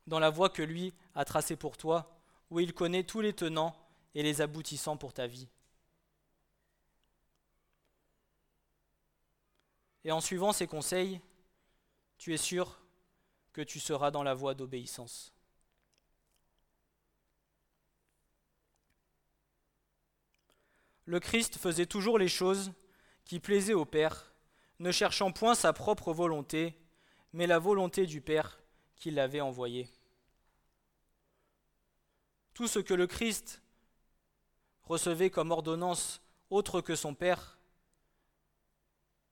dans 0.06 0.18
la 0.18 0.30
voie 0.30 0.48
que 0.48 0.62
lui 0.62 0.94
a 1.14 1.26
tracée 1.26 1.54
pour 1.54 1.76
toi, 1.76 2.18
où 2.48 2.60
il 2.60 2.72
connaît 2.72 3.04
tous 3.04 3.20
les 3.20 3.34
tenants 3.34 3.76
et 4.14 4.22
les 4.22 4.40
aboutissants 4.40 4.96
pour 4.96 5.12
ta 5.12 5.26
vie. 5.26 5.48
Et 10.04 10.12
en 10.12 10.22
suivant 10.22 10.54
ses 10.54 10.66
conseils, 10.66 11.20
tu 12.16 12.32
es 12.32 12.38
sûr 12.38 12.80
que 13.52 13.60
tu 13.60 13.78
seras 13.78 14.10
dans 14.10 14.22
la 14.22 14.32
voie 14.32 14.54
d'obéissance. 14.54 15.34
Le 21.04 21.20
Christ 21.20 21.58
faisait 21.58 21.84
toujours 21.84 22.18
les 22.18 22.28
choses 22.28 22.72
qui 23.26 23.40
plaisaient 23.40 23.74
au 23.74 23.84
Père, 23.84 24.32
ne 24.78 24.92
cherchant 24.92 25.33
point 25.33 25.54
sa 25.54 25.73
propre 25.73 26.12
volonté, 26.12 26.78
mais 27.33 27.47
la 27.47 27.59
volonté 27.59 28.06
du 28.06 28.21
Père 28.21 28.61
qui 28.97 29.11
l'avait 29.11 29.40
envoyé. 29.40 29.88
Tout 32.54 32.66
ce 32.66 32.78
que 32.78 32.95
le 32.95 33.06
Christ 33.06 33.62
recevait 34.83 35.30
comme 35.30 35.50
ordonnance 35.50 36.23
autre 36.50 36.80
que 36.80 36.95
son 36.95 37.14
Père, 37.14 37.59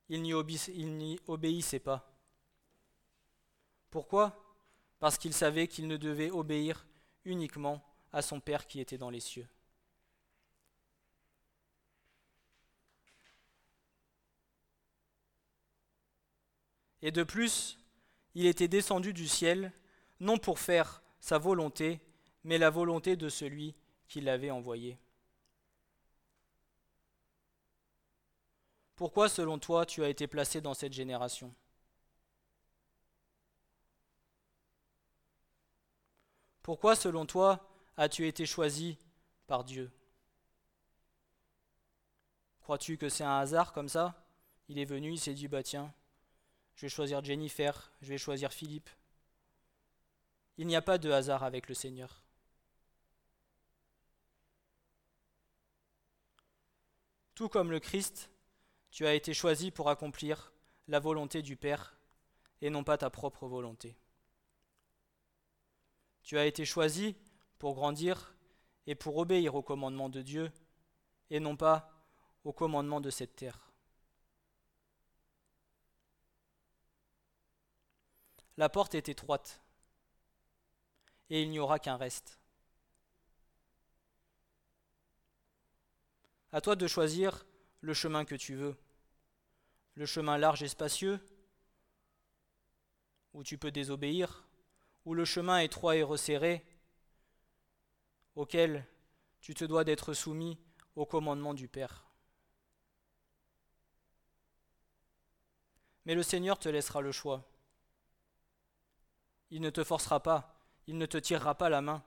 il 0.09 0.23
n'y 0.23 0.35
obéissait 0.35 1.79
pas. 1.79 2.13
Pourquoi? 3.91 4.57
Parce 4.99 5.17
qu'il 5.19 5.33
savait 5.33 5.69
qu'il 5.69 5.87
ne 5.87 5.97
devait 5.97 6.31
obéir 6.31 6.87
uniquement 7.25 7.83
à 8.13 8.21
son 8.23 8.41
Père 8.41 8.67
qui 8.67 8.81
était 8.81 8.99
dans 8.99 9.11
les 9.11 9.21
cieux. 9.21 9.49
Et 17.05 17.11
de 17.11 17.23
plus, 17.23 17.79
il 18.35 18.47
était 18.47 18.67
descendu 18.67 19.13
du 19.13 19.29
ciel, 19.29 19.75
non 20.21 20.39
pour 20.39 20.59
faire 20.59 21.03
sa 21.21 21.37
volonté, 21.37 22.01
mais 22.45 22.57
la 22.57 22.71
volonté 22.71 23.15
de 23.15 23.29
celui 23.29 23.75
qui 24.09 24.23
l'avait 24.23 24.51
envoyé. 24.51 24.99
Pourquoi, 28.97 29.29
selon 29.29 29.59
toi, 29.59 29.85
tu 29.85 30.03
as 30.03 30.09
été 30.09 30.27
placé 30.27 30.63
dans 30.63 30.73
cette 30.73 30.95
génération? 30.95 31.55
Pourquoi, 36.63 36.97
selon 36.97 37.27
toi, 37.27 37.69
as-tu 37.99 38.27
été 38.27 38.47
choisi 38.47 38.97
par 39.47 39.65
Dieu? 39.65 39.93
Crois-tu 42.61 42.97
que 42.97 43.11
c'est 43.11 43.25
un 43.25 43.41
hasard 43.41 43.75
comme 43.75 43.91
ça? 43.91 44.27
Il 44.69 44.79
est 44.79 44.87
venu, 44.87 45.13
il 45.13 45.21
s'est 45.21 45.35
dit, 45.35 45.49
bah 45.49 45.63
tiens, 45.63 45.93
je 46.75 46.83
vais 46.83 46.89
choisir 46.89 47.25
Jennifer, 47.25 47.93
je 48.03 48.09
vais 48.09 48.19
choisir 48.19 48.53
Philippe. 48.53 48.91
Il 50.57 50.67
n'y 50.67 50.77
a 50.77 50.83
pas 50.83 50.99
de 50.99 51.11
hasard 51.11 51.43
avec 51.43 51.69
le 51.69 51.75
Seigneur. 51.75 52.23
Tout 57.35 57.49
comme 57.49 57.71
le 57.71 57.81
Christ, 57.81 58.31
tu 58.91 59.07
as 59.07 59.15
été 59.15 59.35
choisi 59.35 59.73
pour 59.73 59.91
accomplir 59.91 60.53
la 60.87 61.01
volonté 61.01 61.43
du 61.43 61.57
Père 61.57 61.97
et 62.61 62.71
non 62.71 62.85
pas 62.85 62.97
ta 62.97 63.11
propre 63.11 63.49
volonté. 63.49 63.97
Tu 66.23 66.39
as 66.39 66.47
été 66.47 66.65
choisi 66.65 67.17
pour 67.59 67.75
grandir 67.75 68.35
et 68.87 68.95
pour 68.95 69.17
obéir 69.17 69.55
au 69.55 69.63
commandement 69.63 70.09
de 70.09 70.23
Dieu 70.23 70.53
et 71.31 71.41
non 71.41 71.57
pas 71.57 71.91
au 72.45 72.53
commandement 72.53 73.01
de 73.01 73.11
cette 73.11 73.35
terre. 73.35 73.64
La 78.57 78.69
porte 78.69 78.95
est 78.95 79.09
étroite 79.09 79.61
et 81.31 81.43
il 81.43 81.51
n'y 81.51 81.59
aura 81.59 81.79
qu'un 81.79 81.97
reste. 81.97 82.39
À 86.53 86.61
toi 86.61 86.77
de 86.77 86.87
choisir 86.87 87.45
le 87.81 87.95
chemin 87.95 88.25
que 88.25 88.37
tu 88.37 88.55
veux 88.55 88.77
le 89.95 90.07
chemin 90.07 90.39
large 90.39 90.63
et 90.63 90.69
spacieux, 90.69 91.21
où 93.33 93.43
tu 93.43 93.59
peux 93.59 93.71
désobéir, 93.71 94.45
ou 95.05 95.15
le 95.15 95.25
chemin 95.25 95.59
étroit 95.59 95.97
et 95.97 96.03
resserré, 96.03 96.65
auquel 98.35 98.87
tu 99.41 99.55
te 99.55 99.65
dois 99.65 99.85
d'être 99.85 100.15
soumis 100.15 100.59
au 100.97 101.07
commandement 101.07 101.55
du 101.55 101.69
Père. 101.69 102.05
Mais 106.07 106.15
le 106.15 106.23
Seigneur 106.23 106.59
te 106.59 106.69
laissera 106.69 107.01
le 107.01 107.13
choix. 107.13 107.49
Il 109.55 109.61
ne 109.61 109.71
te 109.71 109.85
forcera 109.85 110.19
pas, 110.21 110.53
il 110.89 110.99
ne 110.99 111.07
te 111.07 111.17
tirera 111.17 111.55
pas 111.55 111.69
la 111.69 111.81
main. 111.81 112.03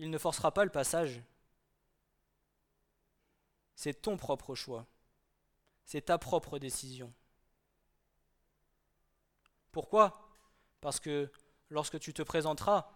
Il 0.00 0.10
ne 0.10 0.18
forcera 0.18 0.52
pas 0.52 0.64
le 0.64 0.72
passage. 0.72 1.22
C'est 3.76 4.02
ton 4.02 4.16
propre 4.16 4.56
choix. 4.56 4.84
C'est 5.84 6.06
ta 6.06 6.18
propre 6.18 6.58
décision. 6.58 7.14
Pourquoi? 9.70 10.34
Parce 10.80 10.98
que 10.98 11.30
lorsque 11.70 12.00
tu 12.00 12.12
te 12.12 12.22
présenteras 12.22 12.90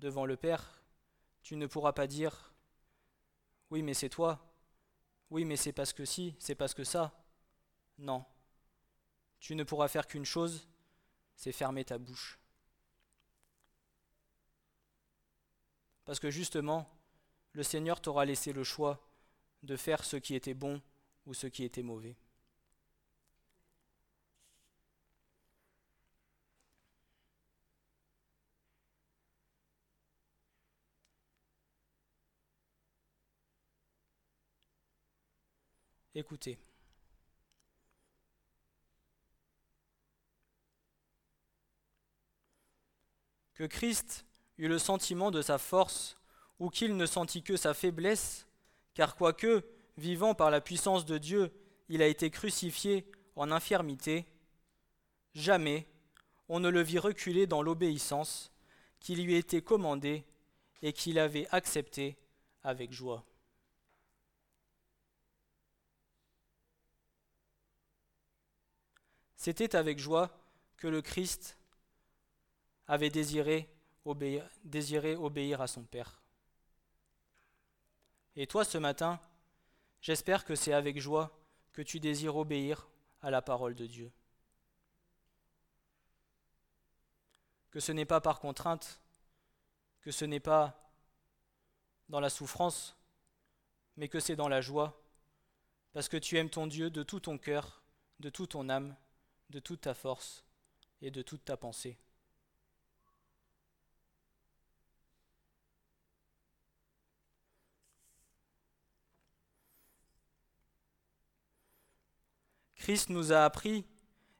devant 0.00 0.26
le 0.26 0.36
Père, 0.36 0.82
tu 1.42 1.54
ne 1.54 1.68
pourras 1.68 1.92
pas 1.92 2.08
dire 2.08 2.52
Oui, 3.70 3.82
mais 3.82 3.94
c'est 3.94 4.08
toi. 4.08 4.52
Oui, 5.30 5.44
mais 5.44 5.56
c'est 5.56 5.72
parce 5.72 5.92
que 5.92 6.04
si, 6.04 6.34
c'est 6.40 6.56
parce 6.56 6.74
que 6.74 6.82
ça. 6.82 7.12
Non. 7.98 8.26
Tu 9.46 9.54
ne 9.54 9.62
pourras 9.62 9.86
faire 9.86 10.08
qu'une 10.08 10.24
chose, 10.24 10.66
c'est 11.36 11.52
fermer 11.52 11.84
ta 11.84 11.98
bouche. 11.98 12.40
Parce 16.04 16.18
que 16.18 16.32
justement, 16.32 16.90
le 17.52 17.62
Seigneur 17.62 18.00
t'aura 18.00 18.24
laissé 18.24 18.52
le 18.52 18.64
choix 18.64 19.08
de 19.62 19.76
faire 19.76 20.04
ce 20.04 20.16
qui 20.16 20.34
était 20.34 20.52
bon 20.52 20.82
ou 21.26 21.32
ce 21.32 21.46
qui 21.46 21.62
était 21.62 21.84
mauvais. 21.84 22.16
Écoutez. 36.16 36.58
Que 43.56 43.64
Christ 43.64 44.24
eut 44.58 44.68
le 44.68 44.78
sentiment 44.78 45.30
de 45.30 45.42
sa 45.42 45.58
force 45.58 46.16
ou 46.58 46.70
qu'il 46.70 46.96
ne 46.96 47.06
sentit 47.06 47.42
que 47.42 47.56
sa 47.56 47.74
faiblesse 47.74 48.46
car 48.94 49.16
quoique, 49.16 49.64
vivant 49.98 50.34
par 50.34 50.50
la 50.50 50.60
puissance 50.60 51.04
de 51.04 51.18
Dieu, 51.18 51.52
il 51.88 52.00
a 52.02 52.06
été 52.06 52.30
crucifié 52.30 53.06
en 53.34 53.50
infirmité, 53.50 54.24
jamais 55.34 55.86
on 56.48 56.60
ne 56.60 56.68
le 56.68 56.80
vit 56.80 56.98
reculer 56.98 57.46
dans 57.46 57.62
l'obéissance 57.62 58.52
qui 59.00 59.16
lui 59.16 59.34
était 59.34 59.62
commandée 59.62 60.24
et 60.82 60.92
qu'il 60.92 61.18
avait 61.18 61.46
acceptée 61.50 62.16
avec 62.62 62.92
joie. 62.92 63.24
C'était 69.36 69.76
avec 69.76 69.98
joie 69.98 70.30
que 70.76 70.88
le 70.88 71.02
Christ 71.02 71.58
avait 72.86 73.10
désiré 73.10 73.68
obéir, 74.04 74.48
désiré 74.64 75.16
obéir 75.16 75.60
à 75.60 75.66
son 75.66 75.84
Père. 75.84 76.20
Et 78.36 78.46
toi, 78.46 78.64
ce 78.64 78.78
matin, 78.78 79.20
j'espère 80.00 80.44
que 80.44 80.54
c'est 80.54 80.72
avec 80.72 81.00
joie 81.00 81.38
que 81.72 81.82
tu 81.82 82.00
désires 82.00 82.36
obéir 82.36 82.88
à 83.22 83.30
la 83.30 83.42
parole 83.42 83.74
de 83.74 83.86
Dieu. 83.86 84.12
Que 87.70 87.80
ce 87.80 87.92
n'est 87.92 88.04
pas 88.04 88.20
par 88.20 88.40
contrainte, 88.40 89.00
que 90.00 90.10
ce 90.10 90.24
n'est 90.24 90.40
pas 90.40 90.90
dans 92.08 92.20
la 92.20 92.30
souffrance, 92.30 92.96
mais 93.96 94.08
que 94.08 94.20
c'est 94.20 94.36
dans 94.36 94.48
la 94.48 94.60
joie, 94.60 95.02
parce 95.92 96.08
que 96.08 96.16
tu 96.16 96.36
aimes 96.36 96.50
ton 96.50 96.66
Dieu 96.66 96.90
de 96.90 97.02
tout 97.02 97.20
ton 97.20 97.38
cœur, 97.38 97.82
de 98.20 98.30
toute 98.30 98.50
ton 98.50 98.68
âme, 98.68 98.94
de 99.50 99.60
toute 99.60 99.82
ta 99.82 99.94
force 99.94 100.44
et 101.00 101.10
de 101.10 101.22
toute 101.22 101.44
ta 101.44 101.56
pensée. 101.56 101.98
Christ 112.86 113.10
nous 113.10 113.32
a 113.32 113.44
appris 113.44 113.84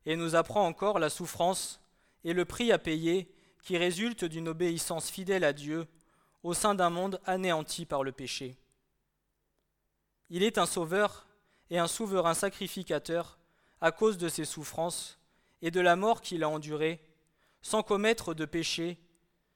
et 0.05 0.15
nous 0.15 0.37
apprend 0.37 0.69
encore 0.69 1.01
la 1.01 1.11
souffrance 1.11 1.81
et 2.23 2.33
le 2.33 2.45
prix 2.45 2.71
à 2.71 2.79
payer 2.79 3.29
qui 3.65 3.77
résulte 3.77 4.25
d'une 4.25 4.47
obéissance 4.47 5.11
fidèle 5.11 5.43
à 5.43 5.53
Dieu 5.53 5.89
au 6.45 6.55
sein 6.55 6.77
d'un 6.77 6.89
monde 6.89 7.21
anéanti 7.27 7.87
par 7.87 8.05
le 8.05 8.13
péché. 8.13 8.57
Il 10.31 10.45
est 10.45 10.59
un 10.59 10.67
sauveur 10.67 11.27
et 11.71 11.81
un 11.81 11.89
souverain 11.89 12.35
sacrificateur 12.35 13.37
à 13.81 13.91
cause 13.91 14.17
de 14.17 14.29
ses 14.29 14.45
souffrances 14.45 15.19
et 15.61 15.73
de 15.73 15.81
la 15.81 15.97
mort 15.97 16.21
qu'il 16.21 16.45
a 16.45 16.49
endurée, 16.49 17.01
sans 17.63 17.83
commettre 17.83 18.33
de 18.33 18.45
péché, 18.45 18.97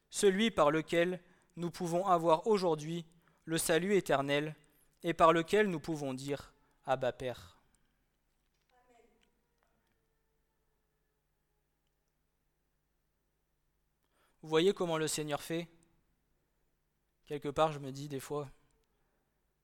celui 0.09 0.50
par 0.50 0.72
lequel 0.72 1.20
nous 1.55 1.70
pouvons 1.70 2.09
avoir 2.09 2.48
aujourd'hui 2.48 3.07
le 3.44 3.57
salut 3.57 3.94
éternel 3.94 4.57
et 5.05 5.14
par 5.14 5.33
lequel 5.33 5.68
nous 5.68 5.79
pouvons 5.79 6.12
dire 6.12 6.53
Abba 6.87 7.12
Père. 7.12 7.60
Vous 14.42 14.48
voyez 14.48 14.72
comment 14.72 14.98
le 14.98 15.09
Seigneur 15.09 15.42
fait? 15.42 15.68
Quelque 17.26 17.48
part, 17.48 17.72
je 17.72 17.79
me 17.79 17.92
dis 17.92 18.09
des 18.09 18.20
fois, 18.20 18.50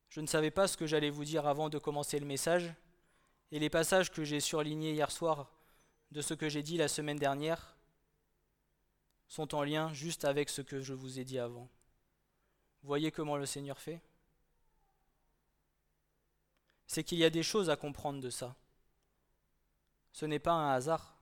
je 0.08 0.20
ne 0.20 0.26
savais 0.26 0.50
pas 0.50 0.68
ce 0.68 0.76
que 0.76 0.86
j'allais 0.86 1.10
vous 1.10 1.24
dire 1.24 1.46
avant 1.46 1.68
de 1.68 1.78
commencer 1.78 2.18
le 2.18 2.26
message, 2.26 2.72
et 3.52 3.58
les 3.58 3.70
passages 3.70 4.10
que 4.10 4.24
j'ai 4.24 4.40
surlignés 4.40 4.92
hier 4.92 5.10
soir 5.10 5.50
de 6.10 6.20
ce 6.20 6.34
que 6.34 6.48
j'ai 6.48 6.62
dit 6.62 6.76
la 6.76 6.88
semaine 6.88 7.18
dernière 7.18 7.76
sont 9.28 9.54
en 9.54 9.64
lien 9.64 9.92
juste 9.92 10.24
avec 10.24 10.48
ce 10.48 10.62
que 10.62 10.80
je 10.80 10.94
vous 10.94 11.18
ai 11.18 11.24
dit 11.24 11.38
avant. 11.38 11.68
Vous 12.82 12.88
voyez 12.88 13.10
comment 13.10 13.36
le 13.36 13.46
Seigneur 13.46 13.78
fait? 13.78 14.00
C'est 16.86 17.02
qu'il 17.02 17.18
y 17.18 17.24
a 17.24 17.30
des 17.30 17.42
choses 17.42 17.68
à 17.68 17.76
comprendre 17.76 18.20
de 18.20 18.30
ça. 18.30 18.54
Ce 20.12 20.24
n'est 20.24 20.38
pas 20.38 20.52
un 20.52 20.70
hasard. 20.70 21.15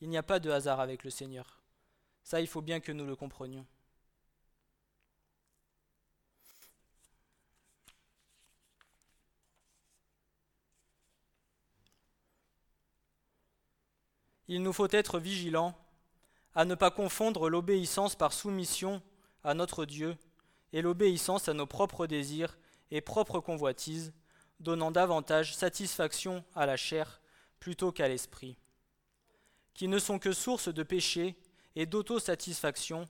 Il 0.00 0.08
n'y 0.08 0.18
a 0.18 0.22
pas 0.22 0.38
de 0.38 0.50
hasard 0.50 0.80
avec 0.80 1.04
le 1.04 1.10
Seigneur. 1.10 1.62
Ça, 2.22 2.40
il 2.40 2.46
faut 2.46 2.62
bien 2.62 2.80
que 2.80 2.92
nous 2.92 3.06
le 3.06 3.16
comprenions. 3.16 3.66
Il 14.48 14.62
nous 14.62 14.72
faut 14.72 14.88
être 14.90 15.18
vigilants 15.18 15.76
à 16.54 16.64
ne 16.64 16.74
pas 16.74 16.90
confondre 16.90 17.48
l'obéissance 17.48 18.14
par 18.14 18.32
soumission 18.32 19.02
à 19.42 19.54
notre 19.54 19.84
Dieu 19.84 20.16
et 20.72 20.82
l'obéissance 20.82 21.48
à 21.48 21.54
nos 21.54 21.66
propres 21.66 22.06
désirs 22.06 22.56
et 22.90 23.00
propres 23.00 23.40
convoitises, 23.40 24.12
donnant 24.60 24.90
davantage 24.90 25.54
satisfaction 25.54 26.44
à 26.54 26.66
la 26.66 26.76
chair 26.76 27.20
plutôt 27.58 27.92
qu'à 27.92 28.08
l'esprit 28.08 28.56
qui 29.76 29.88
ne 29.88 29.98
sont 29.98 30.18
que 30.18 30.32
source 30.32 30.68
de 30.72 30.82
péché 30.82 31.36
et 31.76 31.84
d'autosatisfaction, 31.84 33.06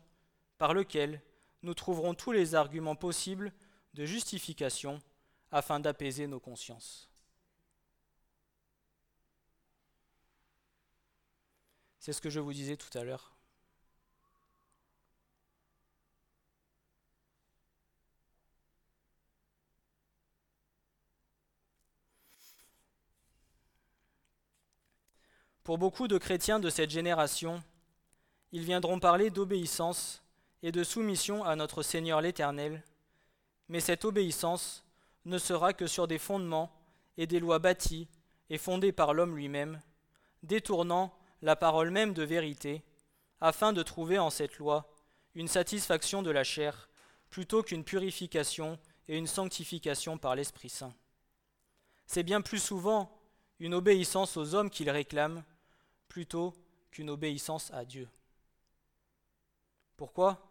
par 0.59 0.75
lequel 0.75 1.23
nous 1.63 1.75
trouverons 1.75 2.15
tous 2.15 2.33
les 2.33 2.55
arguments 2.57 2.97
possibles 2.97 3.53
de 3.95 4.05
justification 4.05 4.99
afin 5.53 5.79
d'apaiser 5.79 6.27
nos 6.27 6.41
consciences. 6.41 7.09
C'est 12.01 12.13
ce 12.13 12.21
que 12.21 12.31
je 12.31 12.41
vous 12.41 12.53
disais 12.53 12.77
tout 12.77 12.99
à 12.99 13.05
l'heure. 13.05 13.36
Pour 25.67 25.79
beaucoup 25.79 26.07
de 26.07 26.17
chrétiens 26.17 26.61
de 26.61 26.71
cette 26.71 26.91
génération, 26.91 27.61
ils 28.53 28.63
viendront 28.63 29.01
parler 29.01 29.31
d'obéissance 29.31 30.23
et 30.63 30.71
de 30.71 30.85
soumission 30.85 31.43
à 31.43 31.57
notre 31.57 31.83
Seigneur 31.83 32.21
l'Éternel, 32.21 32.85
mais 33.69 33.81
cette 33.81 34.05
obéissance 34.05 34.85
ne 35.25 35.39
sera 35.39 35.73
que 35.73 35.89
sur 35.89 36.07
des 36.07 36.19
fondements 36.19 36.71
et 37.17 37.27
des 37.27 37.41
lois 37.41 37.59
bâties 37.59 38.07
et 38.49 38.59
fondées 38.59 38.93
par 38.93 39.13
l'homme 39.13 39.35
lui-même, 39.35 39.81
détournant 40.45 41.13
la 41.43 41.57
parole 41.57 41.91
même 41.91 42.15
de 42.15 42.23
vérité, 42.23 42.85
afin 43.41 43.73
de 43.73 43.83
trouver 43.83 44.21
en 44.21 44.31
cette 44.31 44.59
loi 44.59 44.89
une 45.35 45.49
satisfaction 45.49 46.23
de 46.23 46.31
la 46.31 46.45
chair, 46.45 46.89
plutôt 47.29 47.65
qu'une 47.65 47.83
purification 47.83 48.79
et 49.09 49.19
une 49.19 49.27
sanctification 49.27 50.17
par 50.17 50.37
l'Esprit 50.37 50.69
Saint. 50.69 50.95
C'est 52.07 52.23
bien 52.23 52.41
plus 52.41 52.61
souvent 52.61 53.11
une 53.59 53.75
obéissance 53.75 54.37
aux 54.37 54.55
hommes 54.55 54.71
qu'ils 54.71 54.91
réclament 54.91 55.43
plutôt 56.09 56.55
qu'une 56.91 57.11
obéissance 57.11 57.71
à 57.73 57.85
Dieu. 57.85 58.09
Pourquoi? 59.97 60.51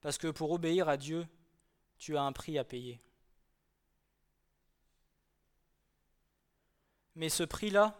Parce 0.00 0.18
que 0.18 0.28
pour 0.28 0.50
obéir 0.50 0.88
à 0.88 0.96
Dieu, 0.96 1.26
tu 1.98 2.16
as 2.16 2.22
un 2.22 2.32
prix 2.32 2.58
à 2.58 2.64
payer. 2.64 3.00
Mais 7.14 7.28
ce 7.28 7.42
prix-là 7.42 7.98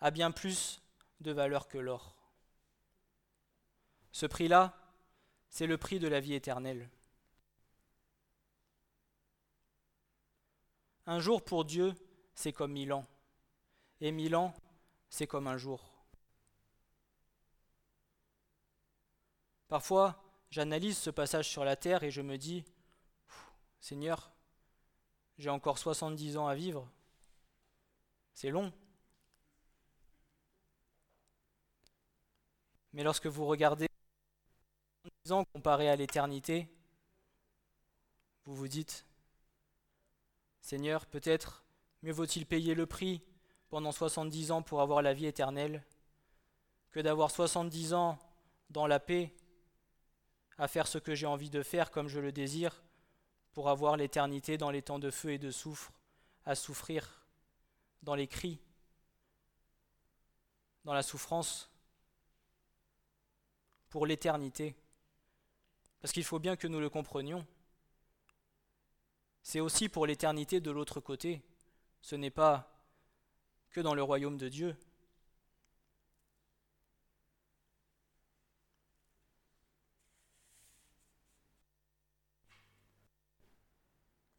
a 0.00 0.10
bien 0.10 0.30
plus 0.30 0.82
de 1.20 1.32
valeur 1.32 1.68
que 1.68 1.78
l'or. 1.78 2.16
Ce 4.12 4.26
prix-là, 4.26 4.76
c'est 5.48 5.66
le 5.66 5.78
prix 5.78 5.98
de 5.98 6.08
la 6.08 6.20
vie 6.20 6.34
éternelle. 6.34 6.90
Un 11.06 11.20
jour 11.20 11.44
pour 11.44 11.64
Dieu, 11.64 11.94
c'est 12.34 12.52
comme 12.52 12.72
mille 12.72 12.92
ans. 12.92 13.06
Et 14.00 14.10
mille 14.12 14.36
ans, 14.36 14.54
c'est 15.14 15.28
comme 15.28 15.46
un 15.46 15.56
jour. 15.56 15.80
Parfois, 19.68 20.20
j'analyse 20.50 20.98
ce 20.98 21.08
passage 21.08 21.48
sur 21.48 21.64
la 21.64 21.76
terre 21.76 22.02
et 22.02 22.10
je 22.10 22.20
me 22.20 22.36
dis, 22.36 22.64
Seigneur, 23.78 24.32
j'ai 25.38 25.50
encore 25.50 25.78
70 25.78 26.36
ans 26.36 26.48
à 26.48 26.56
vivre. 26.56 26.90
C'est 28.32 28.50
long. 28.50 28.72
Mais 32.92 33.04
lorsque 33.04 33.28
vous 33.28 33.46
regardez 33.46 33.86
70 35.26 35.32
ans 35.32 35.44
comparé 35.44 35.88
à 35.88 35.94
l'éternité, 35.94 36.68
vous 38.46 38.56
vous 38.56 38.68
dites, 38.68 39.06
Seigneur, 40.60 41.06
peut-être 41.06 41.64
mieux 42.02 42.12
vaut-il 42.12 42.46
payer 42.46 42.74
le 42.74 42.86
prix 42.86 43.22
pendant 43.74 43.90
70 43.90 44.52
ans 44.52 44.62
pour 44.62 44.80
avoir 44.82 45.02
la 45.02 45.12
vie 45.14 45.26
éternelle 45.26 45.82
que 46.92 47.00
d'avoir 47.00 47.32
70 47.32 47.92
ans 47.92 48.20
dans 48.70 48.86
la 48.86 49.00
paix 49.00 49.34
à 50.58 50.68
faire 50.68 50.86
ce 50.86 50.98
que 50.98 51.16
j'ai 51.16 51.26
envie 51.26 51.50
de 51.50 51.60
faire 51.60 51.90
comme 51.90 52.06
je 52.06 52.20
le 52.20 52.30
désire 52.30 52.84
pour 53.52 53.68
avoir 53.68 53.96
l'éternité 53.96 54.58
dans 54.58 54.70
les 54.70 54.80
temps 54.80 55.00
de 55.00 55.10
feu 55.10 55.32
et 55.32 55.38
de 55.38 55.50
soufre, 55.50 55.90
à 56.44 56.54
souffrir 56.54 57.26
dans 58.04 58.14
les 58.14 58.28
cris, 58.28 58.60
dans 60.84 60.94
la 60.94 61.02
souffrance, 61.02 61.68
pour 63.88 64.06
l'éternité. 64.06 64.76
Parce 66.00 66.12
qu'il 66.12 66.22
faut 66.22 66.38
bien 66.38 66.54
que 66.54 66.68
nous 66.68 66.78
le 66.78 66.90
comprenions. 66.90 67.44
C'est 69.42 69.58
aussi 69.58 69.88
pour 69.88 70.06
l'éternité 70.06 70.60
de 70.60 70.70
l'autre 70.70 71.00
côté. 71.00 71.42
Ce 72.02 72.14
n'est 72.14 72.30
pas 72.30 72.70
que 73.74 73.80
dans 73.80 73.94
le 73.94 74.04
royaume 74.04 74.38
de 74.38 74.48
Dieu. 74.48 74.76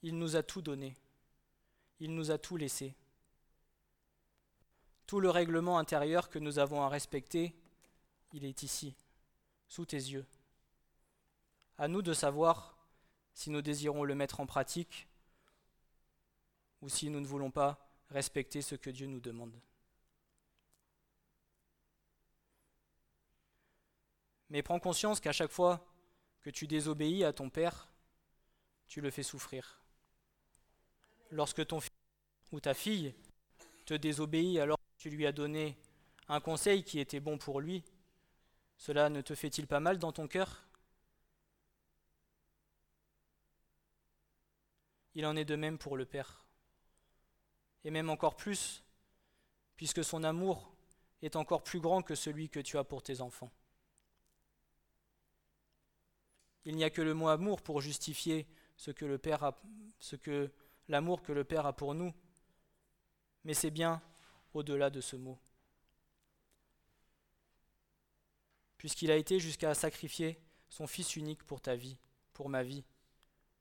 Il 0.04 0.18
nous 0.18 0.38
a 0.38 0.44
tout 0.44 0.62
donné. 0.62 0.96
Il 2.00 2.16
nous 2.16 2.32
a 2.32 2.38
tout 2.38 2.56
laissé. 2.56 2.96
Tout 5.06 5.20
le 5.20 5.30
règlement 5.30 5.80
intérieur 5.80 6.30
que 6.30 6.40
nous 6.40 6.58
avons 6.58 6.82
à 6.82 6.88
respecter, 6.88 7.54
il 8.32 8.46
est 8.46 8.64
ici, 8.64 8.96
sous 9.68 9.86
tes 9.86 9.98
yeux. 9.98 10.26
À 11.78 11.90
nous 11.90 12.02
de 12.02 12.14
savoir 12.14 12.78
si 13.34 13.50
nous 13.50 13.62
désirons 13.62 14.06
le 14.06 14.16
mettre 14.16 14.40
en 14.40 14.46
pratique 14.46 15.10
ou 16.82 16.88
si 16.88 17.10
nous 17.10 17.20
ne 17.20 17.28
voulons 17.28 17.52
pas 17.52 17.85
respecter 18.10 18.62
ce 18.62 18.76
que 18.76 18.90
Dieu 18.90 19.08
nous 19.08 19.20
demande. 19.20 19.54
Mais 24.50 24.62
prends 24.62 24.80
conscience 24.80 25.20
qu'à 25.20 25.32
chaque 25.32 25.52
fois 25.52 25.86
que 26.42 26.50
tu 26.50 26.68
désobéis 26.68 27.24
à 27.24 27.34
ton 27.34 27.50
Père, 27.50 27.90
tu 28.88 29.02
le 29.02 29.10
fais 29.10 29.24
souffrir. 29.24 29.82
Lorsque 31.32 31.66
ton 31.66 31.80
fils 31.80 31.92
ou 32.52 32.60
ta 32.60 32.74
fille 32.74 33.16
te 33.86 33.96
désobéit 33.96 34.60
alors 34.60 34.78
que 34.78 35.02
tu 35.02 35.10
lui 35.10 35.26
as 35.26 35.32
donné 35.32 35.78
un 36.28 36.40
conseil 36.40 36.84
qui 36.84 37.00
était 37.00 37.20
bon 37.20 37.38
pour 37.38 37.60
lui, 37.60 37.84
cela 38.78 39.10
ne 39.10 39.22
te 39.22 39.34
fait-il 39.36 39.68
pas 39.68 39.80
mal 39.80 39.98
dans 39.98 40.12
ton 40.12 40.28
cœur? 40.28 40.68
Il 45.16 45.26
en 45.26 45.36
est 45.36 45.46
de 45.46 45.56
même 45.56 45.78
pour 45.78 45.98
le 45.98 46.06
Père. 46.06 46.45
Et 47.86 47.92
même 47.92 48.10
encore 48.10 48.36
plus, 48.36 48.84
puisque 49.78 50.04
son 50.04 50.24
amour 50.24 50.76
est 51.22 51.36
encore 51.36 51.64
plus 51.64 51.80
grand 51.80 52.02
que 52.02 52.16
celui 52.16 52.50
que 52.50 52.60
tu 52.60 52.78
as 52.78 52.84
pour 52.84 53.02
tes 53.02 53.22
enfants. 53.22 53.52
Il 56.66 56.76
n'y 56.76 56.84
a 56.84 56.90
que 56.90 57.02
le 57.02 57.14
mot 57.14 57.28
amour 57.28 57.62
pour 57.62 57.82
justifier 57.82 58.48
ce 58.76 58.92
que 58.92 59.06
le 59.06 59.18
Père 59.18 59.54
l'amour 60.88 61.22
que 61.22 61.32
le 61.32 61.44
Père 61.44 61.66
a 61.66 61.74
pour 61.74 61.94
nous, 61.94 62.14
mais 63.44 63.54
c'est 63.54 63.72
bien 63.72 64.02
au-delà 64.54 64.90
de 64.90 65.00
ce 65.00 65.16
mot. 65.16 65.38
Puisqu'il 68.78 69.12
a 69.12 69.16
été 69.16 69.40
jusqu'à 69.40 69.74
sacrifier 69.74 70.40
son 70.70 70.88
Fils 70.88 71.16
unique 71.16 71.44
pour 71.44 71.62
ta 71.62 71.76
vie, 71.76 71.98
pour 72.34 72.50
ma 72.50 72.64
vie, 72.64 72.84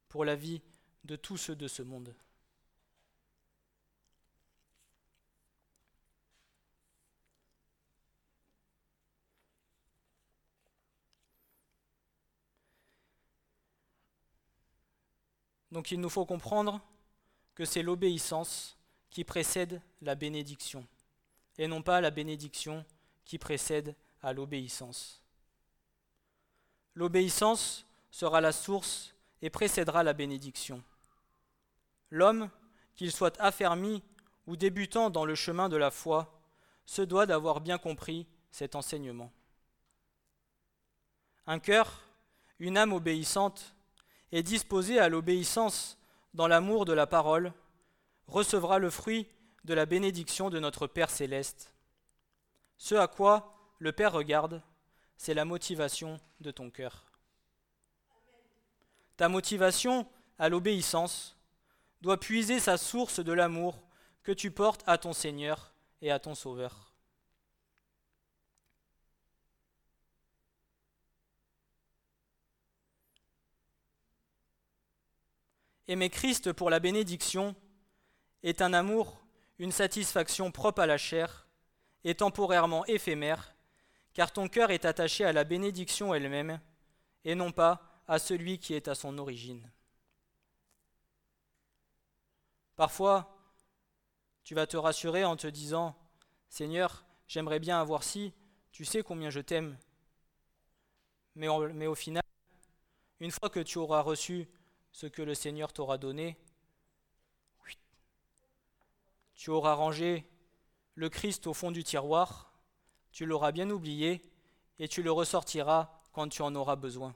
pour 0.08 0.24
la 0.24 0.34
vie 0.34 0.62
de 1.04 1.16
tous 1.16 1.36
ceux 1.36 1.56
de 1.56 1.68
ce 1.68 1.82
monde. 1.82 2.14
Donc 15.74 15.90
il 15.90 16.00
nous 16.00 16.08
faut 16.08 16.24
comprendre 16.24 16.80
que 17.56 17.64
c'est 17.64 17.82
l'obéissance 17.82 18.78
qui 19.10 19.24
précède 19.24 19.82
la 20.02 20.14
bénédiction, 20.14 20.86
et 21.58 21.66
non 21.66 21.82
pas 21.82 22.00
la 22.00 22.12
bénédiction 22.12 22.84
qui 23.24 23.38
précède 23.38 23.96
à 24.22 24.32
l'obéissance. 24.32 25.20
L'obéissance 26.94 27.86
sera 28.12 28.40
la 28.40 28.52
source 28.52 29.16
et 29.42 29.50
précédera 29.50 30.04
la 30.04 30.12
bénédiction. 30.12 30.80
L'homme, 32.08 32.50
qu'il 32.94 33.10
soit 33.10 33.40
affermi 33.40 34.00
ou 34.46 34.54
débutant 34.54 35.10
dans 35.10 35.24
le 35.24 35.34
chemin 35.34 35.68
de 35.68 35.76
la 35.76 35.90
foi, 35.90 36.40
se 36.86 37.02
doit 37.02 37.26
d'avoir 37.26 37.60
bien 37.60 37.78
compris 37.78 38.28
cet 38.52 38.76
enseignement. 38.76 39.32
Un 41.48 41.58
cœur, 41.58 42.00
une 42.60 42.78
âme 42.78 42.92
obéissante, 42.92 43.73
et 44.34 44.42
disposé 44.42 44.98
à 44.98 45.08
l'obéissance 45.08 45.96
dans 46.34 46.48
l'amour 46.48 46.86
de 46.86 46.92
la 46.92 47.06
parole, 47.06 47.52
recevra 48.26 48.80
le 48.80 48.90
fruit 48.90 49.28
de 49.62 49.74
la 49.74 49.86
bénédiction 49.86 50.50
de 50.50 50.58
notre 50.58 50.88
Père 50.88 51.08
céleste. 51.08 51.72
Ce 52.76 52.96
à 52.96 53.06
quoi 53.06 53.54
le 53.78 53.92
Père 53.92 54.12
regarde, 54.12 54.60
c'est 55.16 55.34
la 55.34 55.44
motivation 55.44 56.18
de 56.40 56.50
ton 56.50 56.68
cœur. 56.68 57.04
Ta 59.16 59.28
motivation 59.28 60.04
à 60.40 60.48
l'obéissance 60.48 61.36
doit 62.00 62.18
puiser 62.18 62.58
sa 62.58 62.76
source 62.76 63.20
de 63.20 63.32
l'amour 63.32 63.84
que 64.24 64.32
tu 64.32 64.50
portes 64.50 64.82
à 64.88 64.98
ton 64.98 65.12
Seigneur 65.12 65.72
et 66.02 66.10
à 66.10 66.18
ton 66.18 66.34
Sauveur. 66.34 66.93
Aimer 75.86 76.08
Christ 76.08 76.52
pour 76.52 76.70
la 76.70 76.80
bénédiction 76.80 77.54
est 78.42 78.62
un 78.62 78.72
amour, 78.72 79.22
une 79.58 79.72
satisfaction 79.72 80.50
propre 80.50 80.80
à 80.80 80.86
la 80.86 80.96
chair 80.96 81.46
et 82.04 82.14
temporairement 82.14 82.86
éphémère, 82.86 83.54
car 84.14 84.32
ton 84.32 84.48
cœur 84.48 84.70
est 84.70 84.86
attaché 84.86 85.24
à 85.24 85.32
la 85.32 85.44
bénédiction 85.44 86.14
elle-même 86.14 86.60
et 87.24 87.34
non 87.34 87.52
pas 87.52 88.02
à 88.06 88.18
celui 88.18 88.58
qui 88.58 88.74
est 88.74 88.88
à 88.88 88.94
son 88.94 89.18
origine. 89.18 89.70
Parfois, 92.76 93.36
tu 94.42 94.54
vas 94.54 94.66
te 94.66 94.76
rassurer 94.76 95.24
en 95.24 95.36
te 95.36 95.46
disant, 95.46 95.96
Seigneur, 96.48 97.04
j'aimerais 97.26 97.60
bien 97.60 97.80
avoir 97.80 98.02
ci, 98.02 98.32
tu 98.72 98.84
sais 98.84 99.02
combien 99.02 99.30
je 99.30 99.40
t'aime. 99.40 99.78
Mais, 101.34 101.48
mais 101.72 101.86
au 101.86 101.94
final, 101.94 102.22
une 103.20 103.30
fois 103.30 103.48
que 103.48 103.60
tu 103.60 103.78
auras 103.78 104.00
reçu 104.00 104.48
ce 104.94 105.08
que 105.08 105.22
le 105.22 105.34
Seigneur 105.34 105.72
t'aura 105.72 105.98
donné, 105.98 106.38
tu 109.34 109.50
auras 109.50 109.74
rangé 109.74 110.24
le 110.94 111.08
Christ 111.08 111.48
au 111.48 111.52
fond 111.52 111.72
du 111.72 111.82
tiroir, 111.82 112.52
tu 113.10 113.26
l'auras 113.26 113.50
bien 113.50 113.68
oublié, 113.70 114.22
et 114.78 114.86
tu 114.86 115.02
le 115.02 115.10
ressortiras 115.10 116.00
quand 116.12 116.28
tu 116.28 116.42
en 116.42 116.54
auras 116.54 116.76
besoin. 116.76 117.12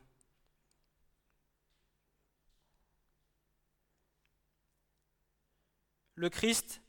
Le 6.17 6.29
Christ 6.31 6.83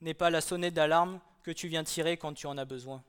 n'est 0.00 0.14
pas 0.14 0.30
la 0.30 0.40
sonnette 0.40 0.74
d'alarme 0.74 1.20
que 1.44 1.52
tu 1.52 1.68
viens 1.68 1.84
tirer 1.84 2.16
quand 2.16 2.34
tu 2.34 2.48
en 2.48 2.58
as 2.58 2.64
besoin. 2.64 3.04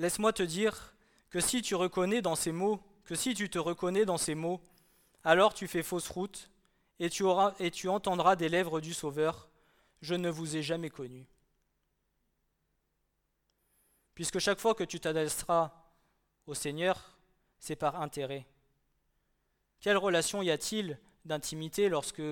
Laisse-moi 0.00 0.32
te 0.32 0.42
dire 0.42 0.94
que 1.28 1.40
si 1.40 1.60
tu 1.60 1.74
reconnais 1.74 2.22
dans 2.22 2.34
ces 2.34 2.52
mots, 2.52 2.82
que 3.04 3.14
si 3.14 3.34
tu 3.34 3.50
te 3.50 3.58
reconnais 3.58 4.06
dans 4.06 4.16
ces 4.16 4.34
mots, 4.34 4.62
alors 5.24 5.52
tu 5.52 5.68
fais 5.68 5.82
fausse 5.82 6.08
route 6.08 6.50
et 7.00 7.10
tu, 7.10 7.24
et 7.58 7.70
tu 7.70 7.86
entendras 7.86 8.34
des 8.34 8.48
lèvres 8.48 8.80
du 8.80 8.94
Sauveur, 8.94 9.50
je 10.00 10.14
ne 10.14 10.30
vous 10.30 10.56
ai 10.56 10.62
jamais 10.62 10.88
connu. 10.88 11.28
Puisque 14.14 14.38
chaque 14.38 14.58
fois 14.58 14.74
que 14.74 14.84
tu 14.84 15.00
t'adresseras 15.00 15.70
au 16.46 16.54
Seigneur, 16.54 17.18
c'est 17.58 17.76
par 17.76 18.00
intérêt. 18.00 18.46
Quelle 19.80 19.98
relation 19.98 20.40
y 20.40 20.50
a-t-il 20.50 20.98
d'intimité 21.26 21.90
lorsque 21.90 22.22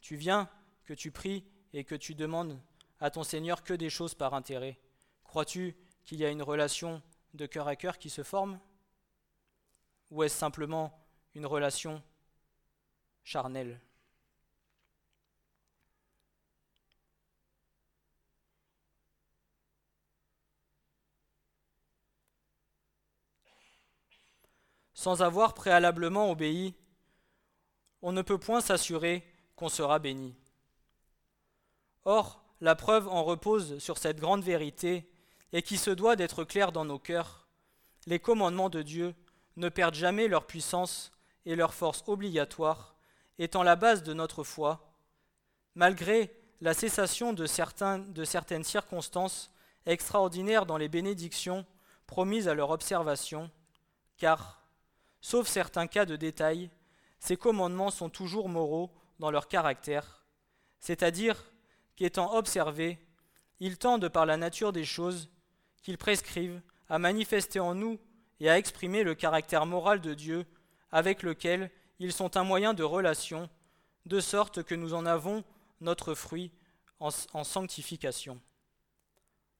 tu 0.00 0.16
viens, 0.16 0.50
que 0.84 0.94
tu 0.94 1.12
pries 1.12 1.44
et 1.72 1.84
que 1.84 1.94
tu 1.94 2.16
demandes 2.16 2.60
à 2.98 3.12
ton 3.12 3.22
Seigneur 3.22 3.62
que 3.62 3.74
des 3.74 3.88
choses 3.88 4.14
par 4.14 4.34
intérêt? 4.34 4.80
Crois-tu 5.22 5.76
qu'il 6.08 6.20
y 6.20 6.24
a 6.24 6.30
une 6.30 6.42
relation 6.42 7.02
de 7.34 7.44
cœur 7.44 7.68
à 7.68 7.76
cœur 7.76 7.98
qui 7.98 8.08
se 8.08 8.22
forme 8.22 8.58
Ou 10.10 10.22
est-ce 10.22 10.38
simplement 10.38 11.06
une 11.34 11.44
relation 11.44 12.02
charnelle? 13.24 13.78
Sans 24.94 25.20
avoir 25.20 25.52
préalablement 25.52 26.30
obéi, 26.30 26.74
on 28.00 28.12
ne 28.12 28.22
peut 28.22 28.38
point 28.38 28.62
s'assurer 28.62 29.30
qu'on 29.56 29.68
sera 29.68 29.98
béni. 29.98 30.34
Or, 32.06 32.42
la 32.62 32.74
preuve 32.74 33.08
en 33.08 33.24
repose 33.24 33.78
sur 33.78 33.98
cette 33.98 34.20
grande 34.20 34.42
vérité 34.42 35.06
et 35.52 35.62
qui 35.62 35.78
se 35.78 35.90
doit 35.90 36.16
d'être 36.16 36.44
clair 36.44 36.72
dans 36.72 36.84
nos 36.84 36.98
cœurs, 36.98 37.46
les 38.06 38.18
commandements 38.18 38.70
de 38.70 38.82
Dieu 38.82 39.14
ne 39.56 39.68
perdent 39.68 39.94
jamais 39.94 40.28
leur 40.28 40.46
puissance 40.46 41.12
et 41.46 41.56
leur 41.56 41.74
force 41.74 42.04
obligatoire, 42.06 42.96
étant 43.38 43.62
la 43.62 43.76
base 43.76 44.02
de 44.02 44.12
notre 44.12 44.44
foi, 44.44 44.92
malgré 45.74 46.34
la 46.60 46.74
cessation 46.74 47.32
de, 47.32 47.46
certaines 47.46 48.64
circonstances 48.64 49.50
extraordinaires 49.86 50.66
dans 50.66 50.76
les 50.76 50.88
bénédictions 50.88 51.64
promises 52.06 52.48
à 52.48 52.54
leur 52.54 52.70
observation, 52.70 53.50
car, 54.16 54.62
sauf 55.20 55.46
certains 55.46 55.86
cas 55.86 56.04
de 56.04 56.16
détail, 56.16 56.70
ces 57.20 57.36
commandements 57.36 57.90
sont 57.90 58.10
toujours 58.10 58.48
moraux 58.48 58.90
dans 59.18 59.30
leur 59.30 59.48
caractère, 59.48 60.24
c'est-à-dire 60.80 61.52
qu'étant 61.96 62.34
observés, 62.34 62.98
ils 63.60 63.78
tendent 63.78 64.08
par 64.08 64.26
la 64.26 64.36
nature 64.36 64.72
des 64.72 64.84
choses 64.84 65.28
qu'ils 65.88 65.96
prescrivent 65.96 66.60
à 66.90 66.98
manifester 66.98 67.60
en 67.60 67.74
nous 67.74 67.98
et 68.40 68.50
à 68.50 68.58
exprimer 68.58 69.04
le 69.04 69.14
caractère 69.14 69.64
moral 69.64 70.02
de 70.02 70.12
Dieu 70.12 70.44
avec 70.92 71.22
lequel 71.22 71.70
ils 71.98 72.12
sont 72.12 72.36
un 72.36 72.44
moyen 72.44 72.74
de 72.74 72.82
relation, 72.82 73.48
de 74.04 74.20
sorte 74.20 74.62
que 74.62 74.74
nous 74.74 74.92
en 74.92 75.06
avons 75.06 75.44
notre 75.80 76.12
fruit 76.12 76.52
en, 77.00 77.08
en 77.32 77.42
sanctification. 77.42 78.38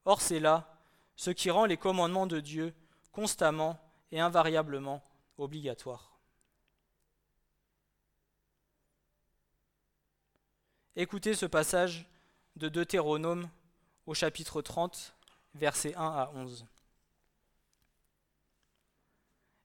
Or 0.04 0.20
c'est 0.20 0.38
là 0.38 0.78
ce 1.16 1.30
qui 1.30 1.50
rend 1.50 1.64
les 1.64 1.78
commandements 1.78 2.26
de 2.26 2.40
Dieu 2.40 2.74
constamment 3.10 3.80
et 4.12 4.20
invariablement 4.20 5.02
obligatoires. 5.38 6.20
Écoutez 10.94 11.32
ce 11.32 11.46
passage 11.46 12.04
de 12.56 12.68
Deutéronome 12.68 13.48
au 14.04 14.12
chapitre 14.12 14.60
30, 14.60 15.14
versets 15.54 15.94
1 15.94 16.00
à 16.00 16.30
11. 16.34 16.66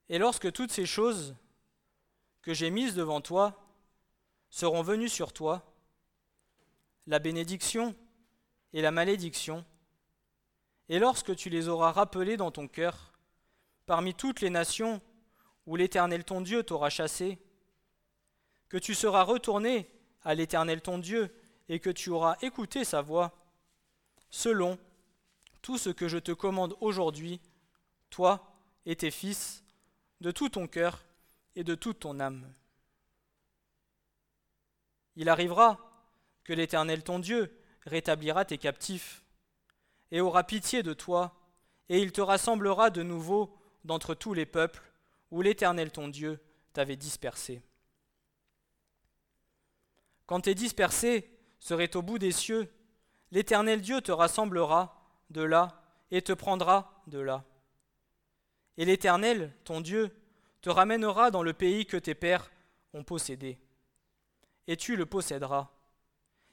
Et 0.10 0.18
lorsque 0.18 0.52
toutes 0.52 0.72
ces 0.72 0.86
choses 0.86 1.36
que 2.42 2.54
j'ai 2.54 2.70
mises 2.70 2.96
devant 2.96 3.22
toi 3.22 3.60
seront 4.50 4.84
venues 4.84 5.10
sur 5.10 5.34
toi, 5.34 5.64
la 7.08 7.20
bénédiction 7.20 7.96
et 8.74 8.82
la 8.82 8.92
malédiction, 8.92 9.66
et 10.90 11.00
lorsque 11.00 11.36
tu 11.36 11.50
les 11.50 11.68
auras 11.68 11.92
rappelées 11.92 12.38
dans 12.38 12.52
ton 12.52 12.68
cœur, 12.68 13.14
parmi 13.86 14.14
toutes 14.14 14.42
les 14.42 14.50
nations 14.50 15.02
où 15.66 15.76
l'Éternel 15.76 16.24
ton 16.24 16.42
Dieu 16.42 16.64
t'aura 16.64 16.90
chassé, 16.90 17.40
que 18.70 18.78
tu 18.78 18.94
seras 18.94 19.24
retourné 19.24 19.90
à 20.24 20.36
l'Éternel 20.36 20.82
ton 20.82 20.98
Dieu 20.98 21.34
et 21.70 21.80
que 21.80 21.90
tu 21.90 22.10
auras 22.10 22.38
écouté 22.42 22.84
sa 22.84 23.02
voix, 23.02 23.32
selon 24.30 24.78
tout 25.64 25.80
ce 25.80 25.90
que 25.90 26.08
je 26.08 26.20
te 26.20 26.34
commande 26.34 26.76
aujourd'hui, 26.82 27.42
toi 28.12 28.54
et 28.86 28.96
tes 28.96 29.10
fils, 29.10 29.64
de 30.22 30.30
tout 30.30 30.50
ton 30.50 30.68
cœur 30.68 31.04
et 31.56 31.64
de 31.64 31.74
toute 31.74 32.00
ton 32.00 32.20
âme. 32.20 32.54
Il 35.16 35.30
arrivera 35.30 35.80
que 36.44 36.54
l'Éternel 36.54 37.04
ton 37.04 37.18
Dieu 37.18 37.58
rétablira 37.86 38.46
tes 38.46 38.58
captifs 38.58 39.24
et 40.12 40.20
aura 40.20 40.44
pitié 40.44 40.84
de 40.84 40.94
toi, 40.94 41.34
et 41.90 42.00
il 42.00 42.12
te 42.12 42.22
rassemblera 42.22 42.90
de 42.90 43.02
nouveau 43.02 43.58
d'entre 43.86 44.16
tous 44.16 44.34
les 44.34 44.46
peuples 44.46 44.84
où 45.32 45.42
l'Éternel 45.42 45.92
ton 45.92 46.10
Dieu 46.10 46.42
t'avait 46.74 46.98
dispersé. 46.98 47.64
Quand 50.26 50.42
tes 50.42 50.56
dispersés 50.56 51.30
seraient 51.60 51.96
au 51.96 52.02
bout 52.02 52.20
des 52.20 52.32
cieux, 52.32 52.70
l'Éternel 53.32 53.82
Dieu 53.82 54.02
te 54.02 54.12
rassemblera 54.12 55.03
de 55.34 55.42
là 55.42 55.82
et 56.12 56.22
te 56.22 56.32
prendra 56.32 57.04
de 57.08 57.20
là. 57.20 57.44
Et 58.78 58.86
l'Éternel, 58.86 59.54
ton 59.66 59.82
Dieu, 59.82 60.12
te 60.62 60.70
ramènera 60.70 61.32
dans 61.32 61.44
le 61.44 61.54
pays 61.54 61.86
que 61.86 61.98
tes 61.98 62.16
pères 62.16 62.52
ont 62.94 63.04
possédé. 63.04 63.60
Et 64.68 64.78
tu 64.78 64.96
le 64.96 65.06
posséderas. 65.06 65.70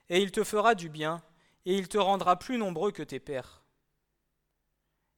Et 0.09 0.21
il 0.21 0.33
te 0.33 0.43
fera 0.43 0.75
du 0.75 0.89
bien, 0.89 1.23
et 1.65 1.77
il 1.77 1.89
te 1.89 1.99
rendra 1.99 2.39
plus 2.39 2.59
nombreux 2.59 2.91
que 2.91 3.03
tes 3.03 3.21
pères. 3.21 3.63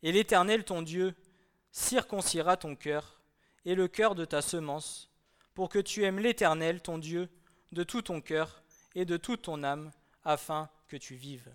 Et 0.03 0.13
l'Éternel, 0.13 0.65
ton 0.65 0.83
Dieu, 0.83 1.15
circoncira 1.71 2.57
ton 2.57 2.77
cœur 2.77 3.23
et 3.65 3.75
le 3.75 3.89
cœur 3.89 4.15
de 4.15 4.25
ta 4.25 4.43
semence, 4.43 5.09
pour 5.55 5.69
que 5.69 5.79
tu 5.79 6.05
aimes 6.05 6.19
l'Éternel, 6.19 6.83
ton 6.83 6.99
Dieu, 6.99 7.29
de 7.71 7.85
tout 7.85 8.03
ton 8.03 8.21
cœur 8.21 8.63
et 8.95 9.05
de 9.05 9.17
toute 9.17 9.43
ton 9.43 9.63
âme, 9.63 9.93
afin 10.25 10.69
que 10.89 10.97
tu 10.97 11.15
vives. 11.15 11.51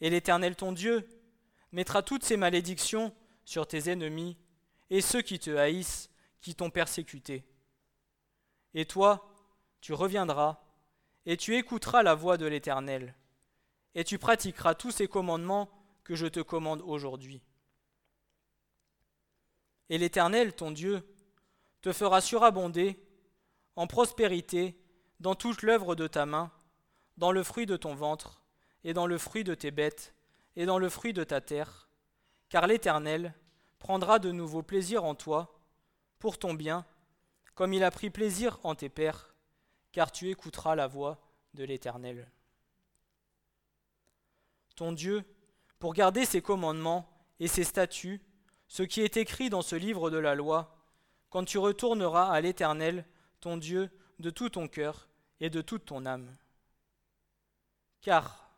Et 0.00 0.10
l'Éternel, 0.10 0.56
ton 0.56 0.72
Dieu, 0.72 1.08
mettra 1.72 2.02
toutes 2.02 2.24
ces 2.24 2.36
malédictions 2.36 3.14
sur 3.44 3.66
tes 3.66 3.90
ennemis 3.90 4.36
et 4.90 5.00
ceux 5.00 5.22
qui 5.22 5.38
te 5.38 5.50
haïssent, 5.50 6.10
qui 6.40 6.54
t'ont 6.54 6.70
persécuté. 6.70 7.44
Et 8.74 8.86
toi, 8.86 9.34
tu 9.80 9.92
reviendras, 9.92 10.62
et 11.26 11.36
tu 11.36 11.56
écouteras 11.56 12.02
la 12.02 12.14
voix 12.14 12.36
de 12.36 12.46
l'Éternel, 12.46 13.14
et 13.94 14.04
tu 14.04 14.18
pratiqueras 14.18 14.74
tous 14.74 14.90
ces 14.90 15.08
commandements 15.08 15.70
que 16.04 16.14
je 16.14 16.26
te 16.26 16.40
commande 16.40 16.82
aujourd'hui. 16.82 17.42
Et 19.88 19.98
l'Éternel, 19.98 20.54
ton 20.54 20.70
Dieu, 20.70 21.06
te 21.82 21.92
fera 21.92 22.20
surabonder 22.20 23.02
en 23.76 23.86
prospérité 23.86 24.78
dans 25.18 25.34
toute 25.34 25.62
l'œuvre 25.62 25.94
de 25.94 26.06
ta 26.06 26.26
main, 26.26 26.52
dans 27.16 27.32
le 27.32 27.42
fruit 27.42 27.66
de 27.66 27.76
ton 27.76 27.94
ventre, 27.94 28.39
et 28.84 28.92
dans 28.92 29.06
le 29.06 29.18
fruit 29.18 29.44
de 29.44 29.54
tes 29.54 29.70
bêtes, 29.70 30.14
et 30.56 30.66
dans 30.66 30.78
le 30.78 30.88
fruit 30.88 31.12
de 31.12 31.24
ta 31.24 31.40
terre, 31.40 31.88
car 32.48 32.66
l'Éternel 32.66 33.34
prendra 33.78 34.18
de 34.18 34.32
nouveau 34.32 34.62
plaisir 34.62 35.04
en 35.04 35.14
toi, 35.14 35.58
pour 36.18 36.38
ton 36.38 36.54
bien, 36.54 36.84
comme 37.54 37.72
il 37.72 37.84
a 37.84 37.90
pris 37.90 38.10
plaisir 38.10 38.58
en 38.62 38.74
tes 38.74 38.88
pères, 38.88 39.34
car 39.92 40.12
tu 40.12 40.30
écouteras 40.30 40.74
la 40.74 40.86
voix 40.86 41.20
de 41.54 41.64
l'Éternel. 41.64 42.30
Ton 44.76 44.92
Dieu, 44.92 45.24
pour 45.78 45.94
garder 45.94 46.24
ses 46.24 46.42
commandements 46.42 47.08
et 47.38 47.48
ses 47.48 47.64
statuts, 47.64 48.22
ce 48.68 48.82
qui 48.82 49.00
est 49.00 49.16
écrit 49.16 49.50
dans 49.50 49.62
ce 49.62 49.76
livre 49.76 50.10
de 50.10 50.18
la 50.18 50.34
loi, 50.34 50.76
quand 51.30 51.44
tu 51.44 51.58
retourneras 51.58 52.30
à 52.30 52.40
l'Éternel, 52.40 53.06
ton 53.40 53.56
Dieu, 53.56 53.90
de 54.18 54.30
tout 54.30 54.50
ton 54.50 54.68
cœur 54.68 55.08
et 55.40 55.48
de 55.48 55.62
toute 55.62 55.86
ton 55.86 56.04
âme. 56.04 56.36
Car 58.02 58.49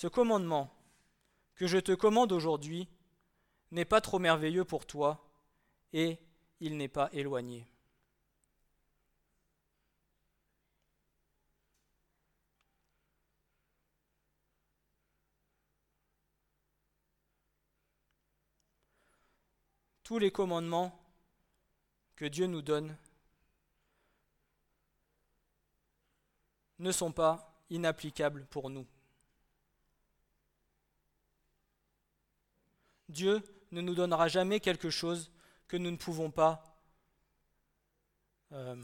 ce 0.00 0.06
commandement 0.06 0.74
que 1.56 1.66
je 1.66 1.76
te 1.76 1.92
commande 1.92 2.32
aujourd'hui 2.32 2.88
n'est 3.70 3.84
pas 3.84 4.00
trop 4.00 4.18
merveilleux 4.18 4.64
pour 4.64 4.86
toi 4.86 5.30
et 5.92 6.16
il 6.58 6.78
n'est 6.78 6.88
pas 6.88 7.10
éloigné. 7.12 7.66
tous 20.02 20.18
les 20.18 20.30
commandements 20.32 20.98
que 22.16 22.24
Dieu 22.24 22.46
nous 22.46 22.62
donne 22.62 22.96
ne 26.78 26.90
sont 26.90 27.12
pas 27.12 27.62
inapplicables 27.68 28.46
pour 28.46 28.70
nous. 28.70 28.86
Dieu 33.10 33.42
ne 33.72 33.80
nous 33.80 33.94
donnera 33.94 34.28
jamais 34.28 34.60
quelque 34.60 34.90
chose 34.90 35.30
que 35.68 35.76
nous 35.76 35.90
ne 35.90 35.96
pouvons 35.96 36.30
pas 36.30 36.64
euh, 38.52 38.74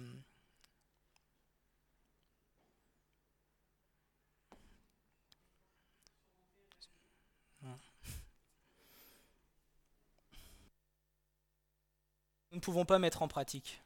nous 12.52 12.60
ne 12.60 12.60
pouvons 12.60 12.84
pas 12.84 12.98
mettre 12.98 13.22
en 13.22 13.28
pratique. 13.28 13.82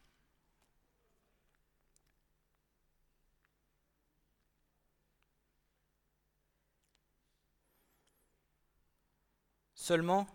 Seulement, 9.80 10.26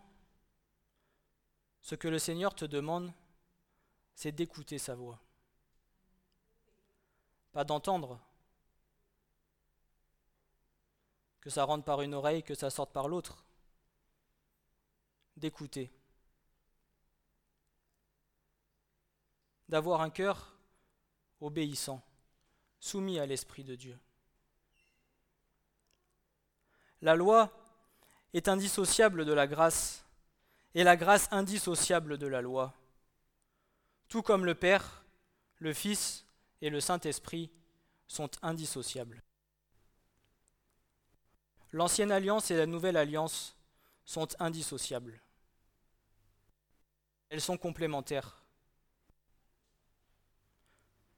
ce 1.80 1.94
que 1.94 2.08
le 2.08 2.18
Seigneur 2.18 2.52
te 2.52 2.64
demande, 2.64 3.12
c'est 4.16 4.32
d'écouter 4.32 4.76
sa 4.76 4.96
voix. 4.96 5.20
Pas 7.52 7.62
d'entendre. 7.62 8.20
Que 11.40 11.48
ça 11.48 11.62
rentre 11.62 11.84
par 11.84 12.02
une 12.02 12.12
oreille, 12.12 12.42
que 12.42 12.56
ça 12.56 12.70
sorte 12.70 12.92
par 12.92 13.06
l'autre. 13.06 13.44
D'écouter. 15.36 15.92
d'avoir 19.68 20.00
un 20.00 20.10
cœur 20.10 20.56
obéissant, 21.40 22.00
soumis 22.78 23.18
à 23.18 23.26
l'Esprit 23.26 23.64
de 23.64 23.74
Dieu. 23.74 23.98
La 27.02 27.16
loi 27.16 27.65
est 28.36 28.48
indissociable 28.48 29.24
de 29.24 29.32
la 29.32 29.46
grâce 29.46 30.04
et 30.74 30.84
la 30.84 30.96
grâce 30.96 31.26
indissociable 31.30 32.18
de 32.18 32.26
la 32.26 32.42
loi, 32.42 32.74
tout 34.08 34.20
comme 34.20 34.44
le 34.44 34.54
Père, 34.54 35.04
le 35.58 35.72
Fils 35.72 36.26
et 36.60 36.68
le 36.68 36.80
Saint-Esprit 36.80 37.50
sont 38.06 38.30
indissociables. 38.42 39.22
L'ancienne 41.72 42.12
alliance 42.12 42.50
et 42.50 42.58
la 42.58 42.66
nouvelle 42.66 42.98
alliance 42.98 43.56
sont 44.04 44.28
indissociables. 44.38 45.18
Elles 47.30 47.40
sont 47.40 47.56
complémentaires. 47.56 48.44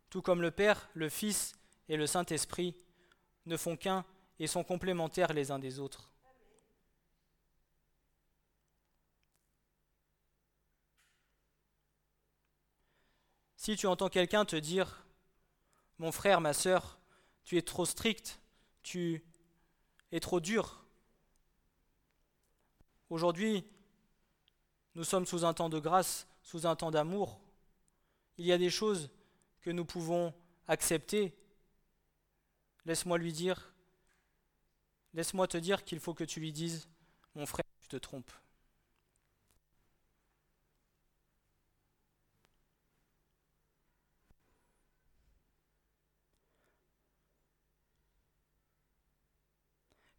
Tout 0.08 0.22
comme 0.22 0.40
le 0.40 0.52
Père, 0.52 0.88
le 0.94 1.08
Fils 1.08 1.52
et 1.88 1.96
le 1.96 2.06
Saint-Esprit 2.06 2.76
ne 3.46 3.56
font 3.56 3.76
qu'un 3.76 4.04
et 4.38 4.46
sont 4.46 4.62
complémentaires 4.62 5.32
les 5.32 5.50
uns 5.50 5.58
des 5.58 5.80
autres. 5.80 6.12
Si 13.68 13.76
tu 13.76 13.86
entends 13.86 14.08
quelqu'un 14.08 14.46
te 14.46 14.56
dire, 14.56 15.04
mon 15.98 16.10
frère, 16.10 16.40
ma 16.40 16.54
sœur, 16.54 16.98
tu 17.44 17.58
es 17.58 17.60
trop 17.60 17.84
strict, 17.84 18.40
tu 18.82 19.22
es 20.10 20.20
trop 20.20 20.40
dur 20.40 20.86
Aujourd'hui, 23.10 23.66
nous 24.94 25.04
sommes 25.04 25.26
sous 25.26 25.44
un 25.44 25.52
temps 25.52 25.68
de 25.68 25.78
grâce, 25.78 26.26
sous 26.42 26.66
un 26.66 26.76
temps 26.76 26.90
d'amour. 26.90 27.42
Il 28.38 28.46
y 28.46 28.52
a 28.52 28.56
des 28.56 28.70
choses 28.70 29.10
que 29.60 29.68
nous 29.68 29.84
pouvons 29.84 30.32
accepter. 30.66 31.36
Laisse-moi 32.86 33.18
lui 33.18 33.34
dire, 33.34 33.74
laisse-moi 35.12 35.46
te 35.46 35.58
dire 35.58 35.84
qu'il 35.84 36.00
faut 36.00 36.14
que 36.14 36.24
tu 36.24 36.40
lui 36.40 36.54
dises, 36.54 36.88
mon 37.34 37.44
frère, 37.44 37.66
tu 37.82 37.88
te 37.88 37.96
trompes. 37.98 38.32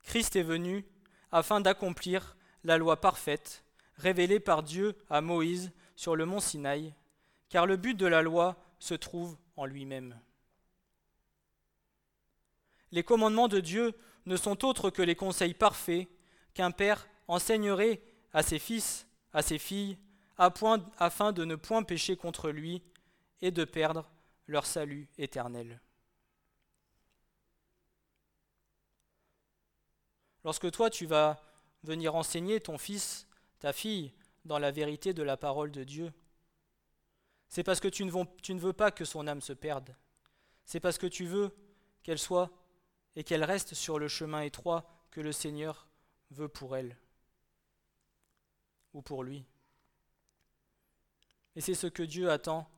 Christ 0.10 0.36
est 0.36 0.41
venu 0.41 0.84
afin 1.32 1.62
d'accomplir 1.62 2.36
la 2.64 2.80
loi 2.80 2.99
parfaite 2.99 3.64
révélée 3.95 4.39
par 4.39 4.64
Dieu 4.64 4.97
à 5.07 5.22
Moïse 5.22 5.72
sur 5.95 6.16
le 6.16 6.26
mont 6.26 6.39
Sinaï, 6.39 6.95
car 7.47 7.68
le 7.68 7.78
but 7.78 7.93
de 7.93 8.07
la 8.07 8.24
loi 8.24 8.55
se 8.80 8.95
trouve 8.95 9.38
en 9.55 9.68
lui-même. 9.68 10.20
Les 12.91 13.03
commandements 13.03 13.47
de 13.47 13.60
Dieu 13.60 13.93
ne 14.26 14.36
sont 14.36 14.66
autres 14.66 14.89
que 14.89 15.03
les 15.03 15.14
conseils 15.14 15.53
parfaits 15.53 16.07
qu'un 16.55 16.72
père 16.72 17.07
enseignerait 17.28 18.01
à 18.34 18.41
ses 18.41 18.57
fils, 18.57 19.07
à 19.32 19.43
ses 19.43 19.60
filles, 19.60 19.99
afin 20.39 21.32
de 21.34 21.45
ne 21.45 21.55
point 21.55 21.84
pécher 21.84 22.18
contre 22.18 22.49
lui 22.49 22.82
et 23.43 23.51
de 23.51 23.64
perdre 23.64 24.10
leur 24.47 24.66
salut 24.66 25.07
éternel. 25.20 25.80
Lorsque 30.44 30.72
toi 30.72 30.90
tu 30.90 31.06
vas 31.06 31.42
venir 31.84 32.16
enseigner 32.16 32.60
ton 32.60 32.78
fils, 32.78 33.28
ta 33.60 33.74
fille, 33.74 34.14
dans 34.46 34.60
la 34.60 34.72
vérité 34.72 35.14
de 35.14 35.24
la 35.24 35.38
parole 35.38 35.72
de 35.72 35.84
Dieu, 35.84 36.12
c'est 37.50 37.64
parce 37.64 37.80
que 37.80 37.88
tu 37.88 38.06
ne, 38.06 38.60
veux, 38.60 38.74
pas 38.74 38.92
que 38.92 39.06
son 39.06 39.28
âme 39.28 39.42
se 39.42 39.54
perde. 39.54 39.96
C'est 40.66 40.80
parce 40.80 40.98
que 40.98 41.08
tu 41.08 41.26
veux 41.26 41.52
qu'elle 42.04 42.20
soit 42.20 42.52
et 43.16 43.24
qu'elle 43.24 43.44
reste 43.44 43.74
sur 43.74 43.98
le 43.98 44.08
chemin 44.08 44.42
étroit 44.42 44.88
que 45.12 45.20
le 45.20 45.32
Seigneur 45.32 45.88
veut 46.30 46.48
pour 46.48 46.78
elle 46.78 46.96
ou 48.94 49.02
pour 49.02 49.24
lui. 49.24 49.46
Et 51.56 51.62
c'est 51.62 51.74
ce 51.74 51.88
que 51.88 52.04
Dieu 52.04 52.30
attend 52.30 52.70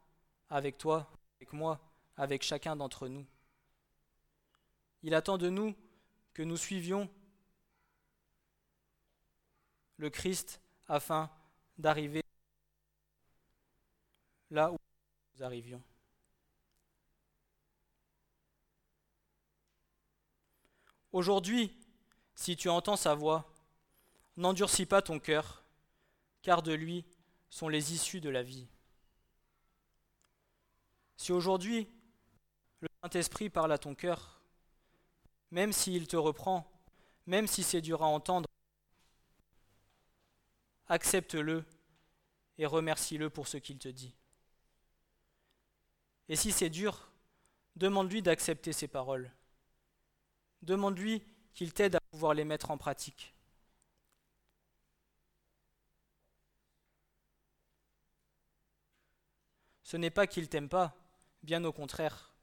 avec 0.49 0.78
toi, 0.78 1.12
avec 1.38 1.51
moi, 1.51 1.80
avec 2.16 2.41
chacun 2.41 2.76
d'entre 2.76 3.09
nous. 3.09 3.26
Il 5.03 5.14
attend 5.14 5.38
de 5.38 5.49
nous 5.49 5.76
que 6.34 6.43
nous 6.43 6.57
suivions 6.57 7.09
le 10.02 10.10
Christ 10.10 10.60
afin 10.88 11.30
d'arriver 11.78 12.24
là 14.49 14.72
où 14.72 14.78
nous 15.36 15.43
arrivions. 15.43 15.82
Aujourd'hui, 21.12 21.72
si 22.34 22.56
tu 22.56 22.68
entends 22.68 22.95
sa 22.95 23.14
voix, 23.14 23.54
n'endurcis 24.38 24.88
pas 24.88 25.04
ton 25.04 25.20
cœur, 25.20 25.64
car 26.41 26.64
de 26.64 26.74
lui 26.74 27.06
sont 27.52 27.70
les 27.70 27.93
issues 27.93 28.22
de 28.22 28.30
la 28.32 28.41
vie. 28.41 28.68
Si 31.16 31.32
aujourd'hui 31.32 31.88
le 32.80 32.88
Saint-Esprit 33.04 33.52
parle 33.52 33.72
à 33.72 33.78
ton 33.78 33.93
cœur, 33.93 34.41
même 35.52 35.72
s'il 35.72 36.08
te 36.08 36.18
reprend, 36.18 36.68
même 37.28 37.45
si 37.45 37.62
c'est 37.62 37.82
dur 37.82 38.02
à 38.02 38.08
entendre, 38.08 38.51
accepte-le 40.92 41.64
et 42.58 42.66
remercie-le 42.66 43.30
pour 43.30 43.48
ce 43.48 43.56
qu'il 43.56 43.80
te 43.80 43.88
dit. 43.88 44.14
Et 46.28 46.36
si 46.36 46.52
c'est 46.52 46.70
dur, 46.70 47.10
demande-lui 47.78 48.22
d'accepter 48.22 48.74
ses 48.74 48.89
paroles. 48.89 49.32
Demande-lui 50.62 51.24
qu'il 51.54 51.74
t'aide 51.74 51.96
à 51.96 52.02
pouvoir 52.12 52.34
les 52.34 52.44
mettre 52.44 52.72
en 52.72 52.78
pratique. 52.78 53.34
Ce 59.84 59.96
n'est 59.96 60.12
pas 60.12 60.28
qu'il 60.28 60.50
t'aime 60.50 60.70
pas, 60.70 60.94
bien 61.42 61.64
au 61.64 61.72
contraire. 61.72 62.34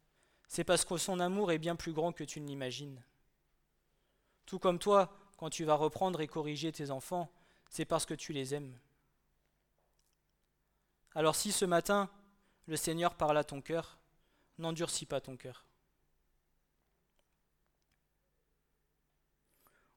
C'est 0.49 0.65
parce 0.65 0.87
que 0.87 0.97
son 0.97 1.21
amour 1.21 1.53
est 1.53 1.59
bien 1.59 1.77
plus 1.77 1.93
grand 1.93 2.13
que 2.13 2.25
tu 2.25 2.41
ne 2.41 2.47
l'imagines. 2.47 3.05
Tout 4.47 4.59
comme 4.59 4.79
toi, 4.79 5.15
quand 5.37 5.51
tu 5.51 5.65
vas 5.65 5.75
reprendre 5.75 6.23
et 6.23 6.27
corriger 6.27 6.73
tes 6.73 6.91
enfants, 6.91 7.31
c'est 7.69 7.85
parce 7.85 8.07
que 8.07 8.15
tu 8.15 8.33
les 8.33 8.55
aimes. 8.55 8.79
Alors 11.15 11.35
si 11.35 11.53
ce 11.53 11.65
matin, 11.65 12.09
le 12.67 12.77
Seigneur 12.77 13.15
parle 13.15 13.39
à 13.39 13.45
ton 13.45 13.61
cœur, 13.61 13.99
n'endurcis 14.59 15.07
pas 15.07 15.21
ton 15.21 15.37
cœur. 15.37 15.65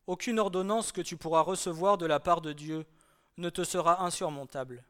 Aucune 0.07 0.39
ordonnance 0.39 0.91
que 0.91 1.01
tu 1.01 1.15
pourras 1.15 1.41
recevoir 1.41 1.97
de 1.97 2.05
la 2.05 2.19
part 2.19 2.41
de 2.41 2.53
Dieu 2.53 2.85
ne 3.37 3.49
te 3.49 3.63
sera 3.63 4.03
insurmontable. 4.03 4.83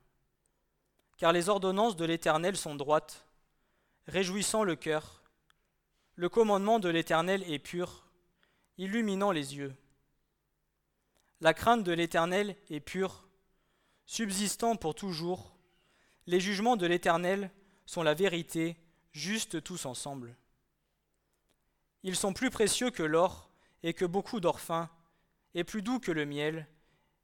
Car 1.17 1.31
les 1.31 1.49
ordonnances 1.49 1.95
de 1.95 2.05
l'Éternel 2.05 2.57
sont 2.57 2.75
droites, 2.75 3.25
réjouissant 4.07 4.63
le 4.63 4.75
cœur. 4.75 5.21
Le 6.15 6.29
commandement 6.29 6.79
de 6.79 6.89
l'Éternel 6.89 7.43
est 7.51 7.59
pur, 7.59 8.05
illuminant 8.77 9.31
les 9.31 9.55
yeux. 9.55 9.75
La 11.41 11.55
crainte 11.55 11.83
de 11.83 11.91
l'Éternel 11.91 12.55
est 12.69 12.79
pure, 12.79 13.27
subsistant 14.05 14.75
pour 14.75 14.93
toujours. 14.93 15.55
Les 16.27 16.39
jugements 16.39 16.77
de 16.77 16.85
l'Éternel 16.85 17.49
sont 17.87 18.03
la 18.03 18.13
vérité, 18.13 18.77
justes 19.11 19.63
tous 19.63 19.87
ensemble. 19.87 20.37
Ils 22.03 22.15
sont 22.15 22.33
plus 22.33 22.51
précieux 22.51 22.91
que 22.91 23.01
l'or 23.01 23.49
et 23.81 23.95
que 23.95 24.05
beaucoup 24.05 24.39
d'or 24.39 24.59
fin, 24.59 24.91
et 25.55 25.63
plus 25.63 25.81
doux 25.81 25.99
que 25.99 26.11
le 26.11 26.27
miel, 26.27 26.67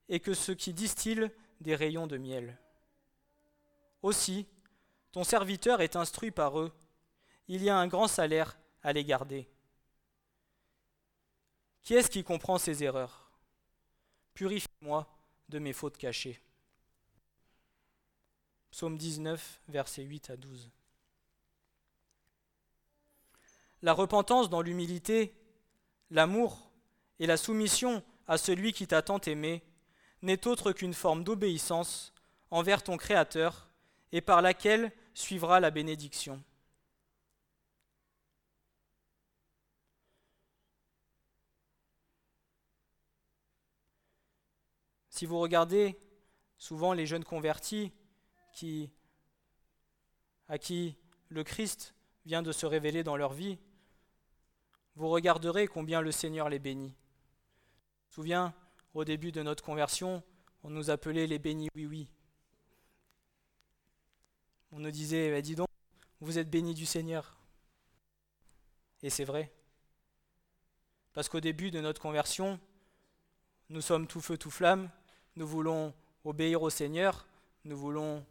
et 0.09 0.19
que 0.19 0.33
ce 0.33 0.51
qui 0.51 0.73
distille 0.73 1.29
des 1.61 1.75
rayons 1.75 2.07
de 2.07 2.17
miel. 2.17 2.57
Aussi, 4.01 4.47
ton 5.11 5.23
serviteur 5.23 5.79
est 5.81 5.95
instruit 5.95 6.31
par 6.31 6.59
eux, 6.59 6.73
il 7.47 7.63
y 7.63 7.69
a 7.69 7.77
un 7.77 7.87
grand 7.87 8.07
salaire 8.07 8.57
à 8.81 8.93
les 8.93 9.05
garder. 9.05 9.47
Qui 11.83 11.93
est-ce 11.93 12.09
qui 12.09 12.23
comprend 12.23 12.57
ces 12.57 12.83
erreurs? 12.83 13.26
Purifie-moi 14.37 15.07
de 15.49 15.57
mes 15.57 15.73
fautes 15.73 15.97
cachées. 15.97 16.39
Psaume 18.69 18.95
19, 18.95 19.61
versets 19.67 20.03
8 20.03 20.29
à 20.29 20.37
12. 20.37 20.69
La 23.81 23.93
repentance 23.93 24.51
dans 24.51 24.61
l'humilité, 24.61 25.33
l'amour 26.11 26.69
et 27.17 27.25
la 27.25 27.35
soumission 27.35 28.03
à 28.27 28.37
celui 28.37 28.73
qui 28.73 28.85
t'a 28.85 29.01
tant 29.01 29.17
aimé 29.21 29.63
n'est 30.21 30.45
autre 30.45 30.71
qu'une 30.71 30.93
forme 30.93 31.23
d'obéissance 31.23 32.13
envers 32.51 32.83
ton 32.83 32.95
Créateur 32.95 33.67
et 34.11 34.21
par 34.21 34.43
laquelle 34.43 34.91
suivra 35.15 35.59
la 35.59 35.71
bénédiction. 35.71 36.43
Si 45.17 45.25
vous 45.25 45.39
regardez 45.39 45.97
souvent 46.59 46.93
les 46.93 47.07
jeunes 47.07 47.23
convertis 47.23 47.91
qui, 48.53 48.91
à 50.47 50.59
qui 50.59 50.95
le 51.29 51.43
Christ 51.43 51.95
vient 52.27 52.43
de 52.43 52.51
se 52.51 52.67
révéler 52.67 53.03
dans 53.03 53.17
leur 53.17 53.33
vie, 53.33 53.57
vous 54.95 55.09
regarderez 55.09 55.65
combien 55.65 56.01
le 56.01 56.11
Seigneur 56.11 56.49
les 56.49 56.59
bénit. 56.59 56.93
Souviens, 58.11 58.53
au 58.93 59.05
début 59.05 59.31
de 59.31 59.41
notre 59.41 59.63
conversion, 59.63 60.21
on 60.61 60.69
nous 60.69 60.91
appelait 60.91 61.25
les 61.25 61.39
bénis 61.39 61.69
oui 61.73 61.87
oui. 61.87 62.09
On 64.71 64.77
nous 64.77 64.91
disait, 64.91 65.31
bah, 65.31 65.41
dis 65.41 65.55
donc, 65.55 65.69
vous 66.21 66.37
êtes 66.37 66.51
bénis 66.51 66.75
du 66.75 66.85
Seigneur. 66.85 67.39
Et 69.01 69.09
c'est 69.09 69.25
vrai. 69.25 69.51
Parce 71.13 71.27
qu'au 71.27 71.39
début 71.39 71.71
de 71.71 71.81
notre 71.81 72.03
conversion, 72.03 72.59
nous 73.69 73.81
sommes 73.81 74.05
tout 74.05 74.21
feu, 74.21 74.37
tout 74.37 74.51
flamme, 74.51 74.91
nous 75.37 75.45
voulons 75.45 75.93
obéir 76.25 76.63
au 76.63 76.71
Seigneur, 76.71 77.27
nous 77.63 77.77
voulons 77.77 78.25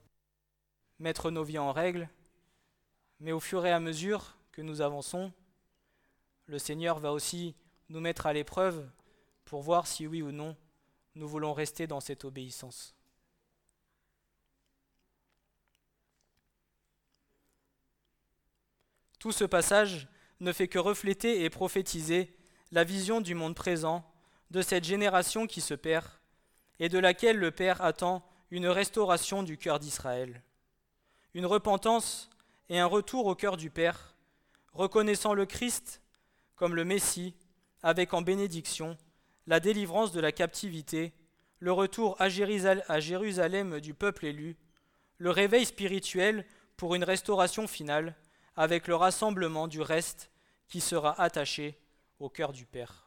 mettre 0.98 1.30
nos 1.30 1.44
vies 1.44 1.58
en 1.58 1.70
règle, 1.70 2.08
mais 3.20 3.30
au 3.30 3.38
fur 3.38 3.64
et 3.64 3.70
à 3.70 3.78
mesure 3.78 4.36
que 4.50 4.60
nous 4.60 4.80
avançons, 4.80 5.32
le 6.46 6.58
Seigneur 6.58 6.98
va 6.98 7.12
aussi 7.12 7.54
nous 7.90 8.00
mettre 8.00 8.26
à 8.26 8.32
l'épreuve 8.32 8.90
pour 9.44 9.62
voir 9.62 9.86
si 9.86 10.08
oui 10.08 10.20
ou 10.20 10.32
non 10.32 10.56
nous 11.14 11.28
voulons 11.28 11.52
rester 11.52 11.86
dans 11.86 12.00
cette 12.00 12.24
obéissance. 12.24 12.96
Tout 19.20 19.30
ce 19.30 19.44
passage 19.44 20.08
ne 20.40 20.52
fait 20.52 20.66
que 20.66 20.80
refléter 20.80 21.44
et 21.44 21.50
prophétiser 21.50 22.36
la 22.72 22.82
vision 22.82 23.20
du 23.20 23.36
monde 23.36 23.54
présent, 23.54 24.04
de 24.50 24.60
cette 24.60 24.84
génération 24.84 25.46
qui 25.46 25.60
se 25.60 25.74
perd 25.74 26.06
et 26.80 26.88
de 26.88 26.98
laquelle 26.98 27.38
le 27.38 27.50
Père 27.50 27.82
attend 27.82 28.22
une 28.50 28.68
restauration 28.68 29.42
du 29.42 29.58
cœur 29.58 29.78
d'Israël, 29.78 30.42
une 31.34 31.46
repentance 31.46 32.30
et 32.68 32.78
un 32.78 32.86
retour 32.86 33.26
au 33.26 33.34
cœur 33.34 33.56
du 33.56 33.70
Père, 33.70 34.14
reconnaissant 34.72 35.34
le 35.34 35.46
Christ 35.46 36.02
comme 36.54 36.74
le 36.74 36.84
Messie, 36.84 37.34
avec 37.82 38.14
en 38.14 38.22
bénédiction 38.22 38.96
la 39.46 39.60
délivrance 39.60 40.12
de 40.12 40.20
la 40.20 40.32
captivité, 40.32 41.12
le 41.60 41.72
retour 41.72 42.16
à 42.20 42.28
Jérusalem 42.28 43.80
du 43.80 43.94
peuple 43.94 44.26
élu, 44.26 44.56
le 45.18 45.30
réveil 45.30 45.64
spirituel 45.64 46.44
pour 46.76 46.94
une 46.94 47.04
restauration 47.04 47.66
finale, 47.66 48.14
avec 48.56 48.88
le 48.88 48.96
rassemblement 48.96 49.68
du 49.68 49.80
reste 49.80 50.30
qui 50.68 50.80
sera 50.80 51.20
attaché 51.20 51.78
au 52.18 52.28
cœur 52.28 52.52
du 52.52 52.66
Père. 52.66 53.05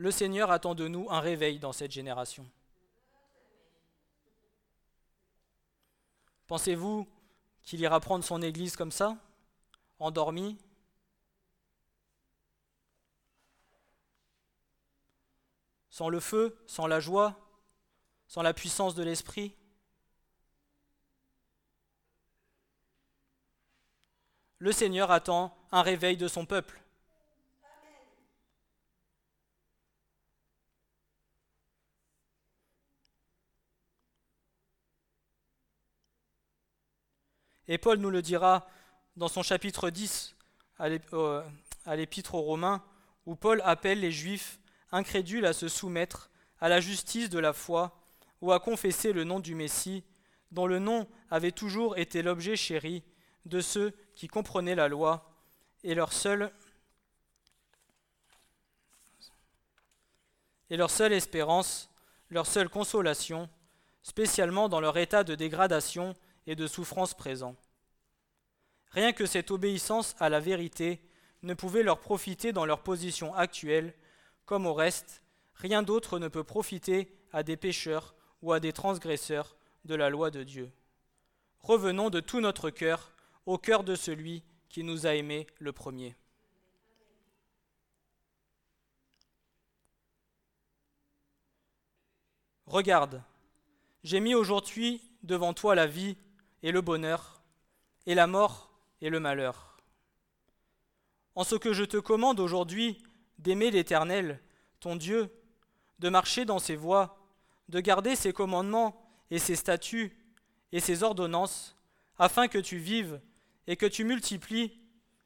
Le 0.00 0.10
Seigneur 0.10 0.50
attend 0.50 0.74
de 0.74 0.88
nous 0.88 1.06
un 1.10 1.20
réveil 1.20 1.58
dans 1.58 1.74
cette 1.74 1.90
génération. 1.90 2.50
Pensez-vous 6.46 7.06
qu'il 7.62 7.80
ira 7.80 8.00
prendre 8.00 8.24
son 8.24 8.40
Église 8.40 8.76
comme 8.76 8.92
ça, 8.92 9.18
endormi? 9.98 10.56
Sans 15.90 16.08
le 16.08 16.18
feu, 16.18 16.58
sans 16.66 16.86
la 16.86 16.98
joie, 16.98 17.38
sans 18.26 18.40
la 18.40 18.54
puissance 18.54 18.94
de 18.94 19.02
l'Esprit? 19.02 19.54
Le 24.56 24.72
Seigneur 24.72 25.10
attend 25.10 25.54
un 25.72 25.82
réveil 25.82 26.16
de 26.16 26.26
son 26.26 26.46
peuple. 26.46 26.80
Et 37.70 37.78
Paul 37.78 37.98
nous 37.98 38.10
le 38.10 38.20
dira 38.20 38.66
dans 39.14 39.28
son 39.28 39.44
chapitre 39.44 39.90
10 39.90 40.34
euh, 41.12 41.42
à 41.86 41.94
l'épître 41.94 42.34
aux 42.34 42.40
Romains, 42.40 42.82
où 43.26 43.36
Paul 43.36 43.62
appelle 43.64 44.00
les 44.00 44.10
Juifs 44.10 44.58
incrédules 44.90 45.46
à 45.46 45.52
se 45.52 45.68
soumettre 45.68 46.32
à 46.58 46.68
la 46.68 46.80
justice 46.80 47.30
de 47.30 47.38
la 47.38 47.52
foi 47.52 47.96
ou 48.40 48.50
à 48.50 48.58
confesser 48.58 49.12
le 49.12 49.22
nom 49.22 49.38
du 49.38 49.54
Messie, 49.54 50.02
dont 50.50 50.66
le 50.66 50.80
nom 50.80 51.06
avait 51.30 51.52
toujours 51.52 51.96
été 51.96 52.22
l'objet 52.22 52.56
chéri 52.56 53.04
de 53.44 53.60
ceux 53.60 53.94
qui 54.16 54.26
comprenaient 54.26 54.74
la 54.74 54.88
loi, 54.88 55.30
et 55.84 55.94
leur 55.94 56.10
et 60.70 60.76
leur 60.76 60.90
seule 60.90 61.12
espérance, 61.12 61.88
leur 62.30 62.48
seule 62.48 62.68
consolation, 62.68 63.48
spécialement 64.02 64.68
dans 64.68 64.80
leur 64.80 64.98
état 64.98 65.22
de 65.22 65.36
dégradation 65.36 66.16
et 66.46 66.56
de 66.56 66.66
souffrance 66.66 67.14
présent. 67.14 67.56
Rien 68.90 69.12
que 69.12 69.26
cette 69.26 69.50
obéissance 69.50 70.16
à 70.18 70.28
la 70.28 70.40
vérité 70.40 71.00
ne 71.42 71.54
pouvait 71.54 71.82
leur 71.82 72.00
profiter 72.00 72.52
dans 72.52 72.66
leur 72.66 72.82
position 72.82 73.34
actuelle, 73.34 73.94
comme 74.46 74.66
au 74.66 74.74
reste, 74.74 75.22
rien 75.54 75.82
d'autre 75.82 76.18
ne 76.18 76.28
peut 76.28 76.44
profiter 76.44 77.16
à 77.32 77.42
des 77.42 77.56
pécheurs 77.56 78.14
ou 78.42 78.52
à 78.52 78.60
des 78.60 78.72
transgresseurs 78.72 79.56
de 79.84 79.94
la 79.94 80.10
loi 80.10 80.30
de 80.30 80.42
Dieu. 80.42 80.70
Revenons 81.60 82.10
de 82.10 82.20
tout 82.20 82.40
notre 82.40 82.70
cœur 82.70 83.12
au 83.46 83.58
cœur 83.58 83.84
de 83.84 83.94
celui 83.94 84.42
qui 84.68 84.82
nous 84.82 85.06
a 85.06 85.14
aimés 85.14 85.46
le 85.58 85.72
premier. 85.72 86.16
Regarde, 92.66 93.22
j'ai 94.04 94.20
mis 94.20 94.34
aujourd'hui 94.34 95.02
devant 95.22 95.52
toi 95.54 95.74
la 95.74 95.86
vie 95.86 96.16
et 96.62 96.72
le 96.72 96.80
bonheur, 96.80 97.42
et 98.06 98.14
la 98.14 98.26
mort 98.26 98.70
et 99.00 99.10
le 99.10 99.20
malheur. 99.20 99.78
En 101.34 101.44
ce 101.44 101.54
que 101.54 101.72
je 101.72 101.84
te 101.84 101.96
commande 101.96 102.40
aujourd'hui 102.40 103.02
d'aimer 103.38 103.70
l'Éternel, 103.70 104.40
ton 104.80 104.96
Dieu, 104.96 105.30
de 105.98 106.08
marcher 106.08 106.44
dans 106.44 106.58
ses 106.58 106.76
voies, 106.76 107.18
de 107.68 107.80
garder 107.80 108.16
ses 108.16 108.32
commandements 108.32 109.06
et 109.30 109.38
ses 109.38 109.56
statuts 109.56 110.16
et 110.72 110.80
ses 110.80 111.02
ordonnances, 111.02 111.76
afin 112.18 112.48
que 112.48 112.58
tu 112.58 112.78
vives 112.78 113.20
et 113.66 113.76
que 113.76 113.86
tu 113.86 114.04
multiplies, 114.04 114.78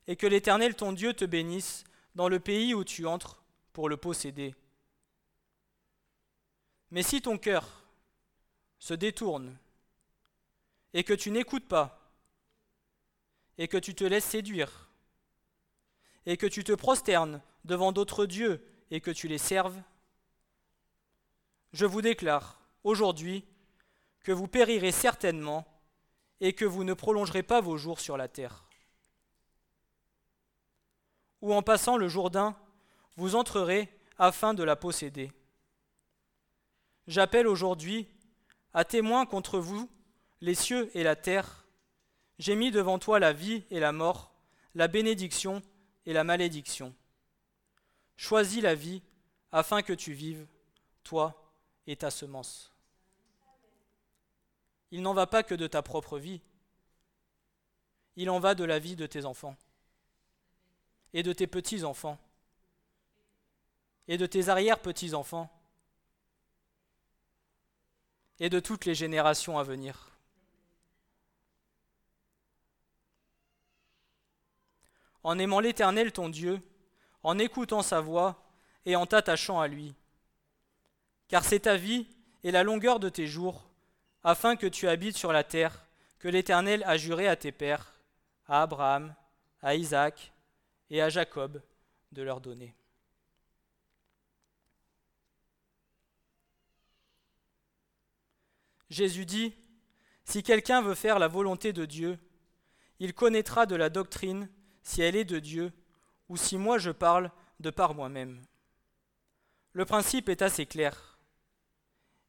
et 0.06 0.16
que 0.16 0.26
l'Éternel 0.26 0.74
ton 0.74 0.92
Dieu 0.92 1.14
te 1.14 1.24
bénisse 1.24 1.84
dans 2.14 2.28
le 2.28 2.38
pays 2.38 2.74
où 2.74 2.84
tu 2.84 3.06
entres 3.06 3.42
pour 3.72 3.88
le 3.88 3.96
posséder. 3.96 4.54
Mais 6.90 7.02
si 7.02 7.22
ton 7.22 7.38
cœur 7.38 7.84
se 8.78 8.94
détourne 8.94 9.56
et 10.94 11.04
que 11.04 11.12
tu 11.12 11.30
n'écoutes 11.30 11.68
pas, 11.68 12.00
et 13.58 13.68
que 13.68 13.76
tu 13.76 13.94
te 13.94 14.04
laisses 14.04 14.24
séduire, 14.24 14.88
et 16.24 16.36
que 16.36 16.46
tu 16.46 16.64
te 16.64 16.72
prosternes 16.72 17.42
devant 17.64 17.92
d'autres 17.92 18.26
dieux 18.26 18.64
et 18.90 19.00
que 19.00 19.10
tu 19.10 19.28
les 19.28 19.38
serves, 19.38 19.78
je 21.72 21.84
vous 21.84 22.00
déclare 22.00 22.60
aujourd'hui 22.84 23.44
que 24.20 24.32
vous 24.32 24.46
périrez 24.46 24.92
certainement 24.92 25.66
et 26.40 26.52
que 26.52 26.64
vous 26.64 26.84
ne 26.84 26.94
prolongerez 26.94 27.42
pas 27.42 27.60
vos 27.60 27.76
jours 27.76 28.00
sur 28.00 28.16
la 28.16 28.28
terre. 28.28 28.64
Ou 31.42 31.52
en 31.52 31.62
passant 31.62 31.96
le 31.96 32.08
Jourdain, 32.08 32.56
vous 33.16 33.34
entrerez 33.34 33.92
afin 34.18 34.54
de 34.54 34.62
la 34.62 34.76
posséder. 34.76 35.32
J'appelle 37.06 37.46
aujourd'hui 37.46 38.08
à 38.72 38.84
témoin 38.84 39.26
contre 39.26 39.58
vous 39.58 39.90
les 40.44 40.54
cieux 40.54 40.90
et 40.94 41.02
la 41.02 41.16
terre. 41.16 41.64
J'ai 42.38 42.54
mis 42.54 42.70
devant 42.70 42.98
toi 42.98 43.18
la 43.18 43.32
vie 43.32 43.64
et 43.70 43.80
la 43.80 43.92
mort, 43.92 44.30
la 44.74 44.88
bénédiction 44.88 45.62
et 46.04 46.12
la 46.12 46.22
malédiction. 46.22 46.94
Choisis 48.18 48.62
la 48.62 48.74
vie 48.74 49.02
afin 49.52 49.80
que 49.80 49.94
tu 49.94 50.12
vives, 50.12 50.46
toi 51.02 51.50
et 51.86 51.96
ta 51.96 52.10
semence. 52.10 52.74
Il 54.90 55.00
n'en 55.00 55.14
va 55.14 55.26
pas 55.26 55.42
que 55.42 55.54
de 55.54 55.66
ta 55.66 55.80
propre 55.80 56.18
vie, 56.18 56.42
il 58.16 58.28
en 58.28 58.38
va 58.38 58.54
de 58.54 58.64
la 58.64 58.78
vie 58.78 58.96
de 58.96 59.06
tes 59.06 59.24
enfants 59.24 59.56
et 61.14 61.22
de 61.22 61.32
tes 61.32 61.46
petits-enfants 61.46 62.18
et 64.08 64.18
de 64.18 64.26
tes 64.26 64.50
arrière-petits-enfants 64.50 65.50
et 68.40 68.50
de 68.50 68.60
toutes 68.60 68.84
les 68.84 68.94
générations 68.94 69.58
à 69.58 69.62
venir. 69.62 70.13
En 75.24 75.38
aimant 75.38 75.60
l'Éternel 75.60 76.12
ton 76.12 76.28
Dieu, 76.28 76.60
en 77.22 77.38
écoutant 77.38 77.82
sa 77.82 78.00
voix 78.00 78.44
et 78.84 78.94
en 78.94 79.06
t'attachant 79.06 79.60
à 79.60 79.66
lui. 79.66 79.94
Car 81.28 81.44
c'est 81.44 81.60
ta 81.60 81.76
vie 81.76 82.06
et 82.44 82.50
la 82.50 82.62
longueur 82.62 83.00
de 83.00 83.08
tes 83.08 83.26
jours, 83.26 83.64
afin 84.22 84.56
que 84.56 84.66
tu 84.66 84.86
habites 84.86 85.16
sur 85.16 85.32
la 85.32 85.42
terre 85.42 85.84
que 86.18 86.28
l'Éternel 86.28 86.84
a 86.86 86.96
juré 86.96 87.26
à 87.26 87.36
tes 87.36 87.52
pères, 87.52 87.94
à 88.46 88.62
Abraham, 88.62 89.14
à 89.62 89.74
Isaac 89.74 90.32
et 90.90 91.00
à 91.00 91.08
Jacob 91.08 91.62
de 92.12 92.22
leur 92.22 92.40
donner. 92.40 92.74
Jésus 98.90 99.26
dit, 99.26 99.54
Si 100.24 100.42
quelqu'un 100.42 100.82
veut 100.82 100.94
faire 100.94 101.18
la 101.18 101.28
volonté 101.28 101.72
de 101.72 101.84
Dieu, 101.84 102.18
il 103.00 103.14
connaîtra 103.14 103.66
de 103.66 103.74
la 103.74 103.90
doctrine 103.90 104.48
si 104.84 105.02
elle 105.02 105.16
est 105.16 105.24
de 105.24 105.40
Dieu 105.40 105.72
ou 106.28 106.36
si 106.36 106.56
moi 106.56 106.78
je 106.78 106.90
parle 106.90 107.32
de 107.58 107.70
par 107.70 107.94
moi-même. 107.94 108.40
Le 109.72 109.84
principe 109.84 110.28
est 110.28 110.42
assez 110.42 110.66
clair. 110.66 111.18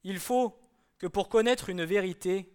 Il 0.04 0.20
faut 0.20 0.58
que 0.98 1.06
pour 1.06 1.30
connaître 1.30 1.70
une 1.70 1.84
vérité, 1.84 2.52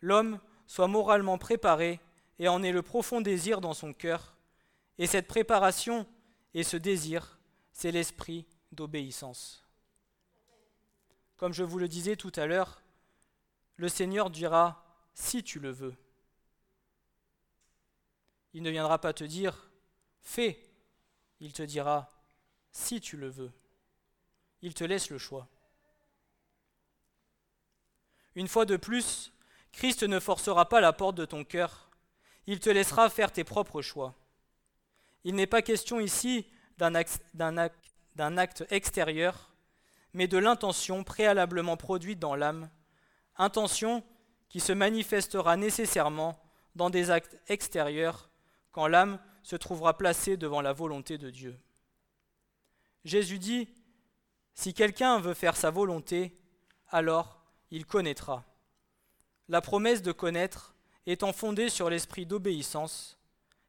l'homme 0.00 0.38
soit 0.66 0.86
moralement 0.86 1.38
préparé 1.38 2.00
et 2.38 2.48
en 2.48 2.62
ait 2.62 2.72
le 2.72 2.82
profond 2.82 3.20
désir 3.20 3.60
dans 3.60 3.74
son 3.74 3.92
cœur, 3.92 4.36
et 4.98 5.06
cette 5.06 5.26
préparation 5.26 6.06
et 6.52 6.62
ce 6.62 6.76
désir, 6.76 7.38
c'est 7.72 7.90
l'esprit 7.90 8.46
d'obéissance. 8.72 9.64
Comme 11.36 11.52
je 11.52 11.64
vous 11.64 11.78
le 11.78 11.88
disais 11.88 12.16
tout 12.16 12.32
à 12.36 12.46
l'heure, 12.46 12.82
le 13.76 13.88
Seigneur 13.88 14.30
dira 14.30 14.84
si 15.14 15.42
tu 15.42 15.58
le 15.58 15.70
veux. 15.70 15.94
Il 18.54 18.62
ne 18.62 18.70
viendra 18.70 18.98
pas 18.98 19.12
te 19.12 19.24
dire 19.24 19.68
fais, 20.22 20.60
il 21.40 21.52
te 21.52 21.62
dira 21.62 22.08
si 22.72 23.00
tu 23.00 23.16
le 23.16 23.28
veux. 23.28 23.52
Il 24.62 24.74
te 24.74 24.84
laisse 24.84 25.10
le 25.10 25.18
choix. 25.18 25.48
Une 28.34 28.48
fois 28.48 28.64
de 28.64 28.76
plus, 28.76 29.32
Christ 29.72 30.02
ne 30.02 30.18
forcera 30.18 30.68
pas 30.68 30.80
la 30.80 30.92
porte 30.92 31.16
de 31.16 31.24
ton 31.24 31.44
cœur, 31.44 31.90
il 32.46 32.60
te 32.60 32.70
laissera 32.70 33.10
faire 33.10 33.32
tes 33.32 33.44
propres 33.44 33.82
choix. 33.82 34.14
Il 35.24 35.34
n'est 35.34 35.46
pas 35.46 35.62
question 35.62 36.00
ici 36.00 36.46
d'un 36.78 36.94
acte, 36.94 38.64
extérieur, 38.70 39.52
mais 40.12 40.28
de 40.28 40.38
l'intention 40.38 41.04
préalablement 41.04 41.76
produite 41.76 42.18
dans 42.18 42.34
l'âme, 42.34 42.70
intention 43.36 44.04
qui 44.48 44.60
se 44.60 44.72
manifestera 44.72 45.56
nécessairement 45.56 46.40
dans 46.74 46.90
des 46.90 47.10
actes 47.10 47.36
extérieurs 47.48 48.30
quand 48.74 48.88
l'âme 48.88 49.20
se 49.44 49.54
trouvera 49.54 49.96
placée 49.96 50.36
devant 50.36 50.60
la 50.60 50.72
volonté 50.72 51.16
de 51.16 51.30
Dieu. 51.30 51.56
Jésus 53.04 53.38
dit, 53.38 53.68
Si 54.52 54.74
quelqu'un 54.74 55.20
veut 55.20 55.32
faire 55.32 55.56
sa 55.56 55.70
volonté, 55.70 56.34
alors 56.88 57.40
il 57.70 57.86
connaîtra. 57.86 58.44
La 59.48 59.60
promesse 59.60 60.02
de 60.02 60.10
connaître 60.10 60.74
étant 61.06 61.32
fondée 61.32 61.68
sur 61.68 61.88
l'esprit 61.88 62.26
d'obéissance, 62.26 63.16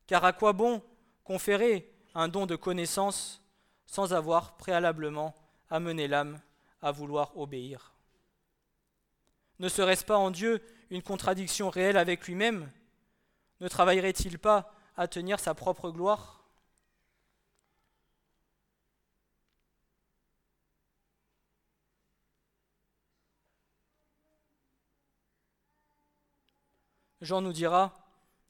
car 0.08 0.26
à 0.26 0.34
quoi 0.34 0.54
bon 0.54 0.82
conférer 1.24 1.94
un 2.16 2.28
don 2.28 2.48
de 2.48 2.56
connaissance 2.56 3.44
sans 3.86 4.14
avoir 4.14 4.58
préalablement 4.58 5.36
amené 5.70 6.08
l'âme 6.08 6.42
à 6.82 6.92
vouloir 6.92 7.38
obéir? 7.38 7.94
Ne 9.60 9.70
serait-ce 9.70 10.04
pas 10.04 10.18
en 10.18 10.32
Dieu 10.32 10.64
une 10.90 11.04
contradiction 11.04 11.70
réelle 11.70 11.98
avec 11.98 12.26
lui-même? 12.26 12.72
Ne 13.60 13.68
travaillerait-il 13.68 14.40
pas 14.40 14.75
à 14.98 15.08
tenir 15.08 15.40
sa 15.40 15.54
propre 15.54 15.90
gloire 15.92 16.46
Jean 27.22 27.42
nous 27.42 27.54
dira 27.54 27.94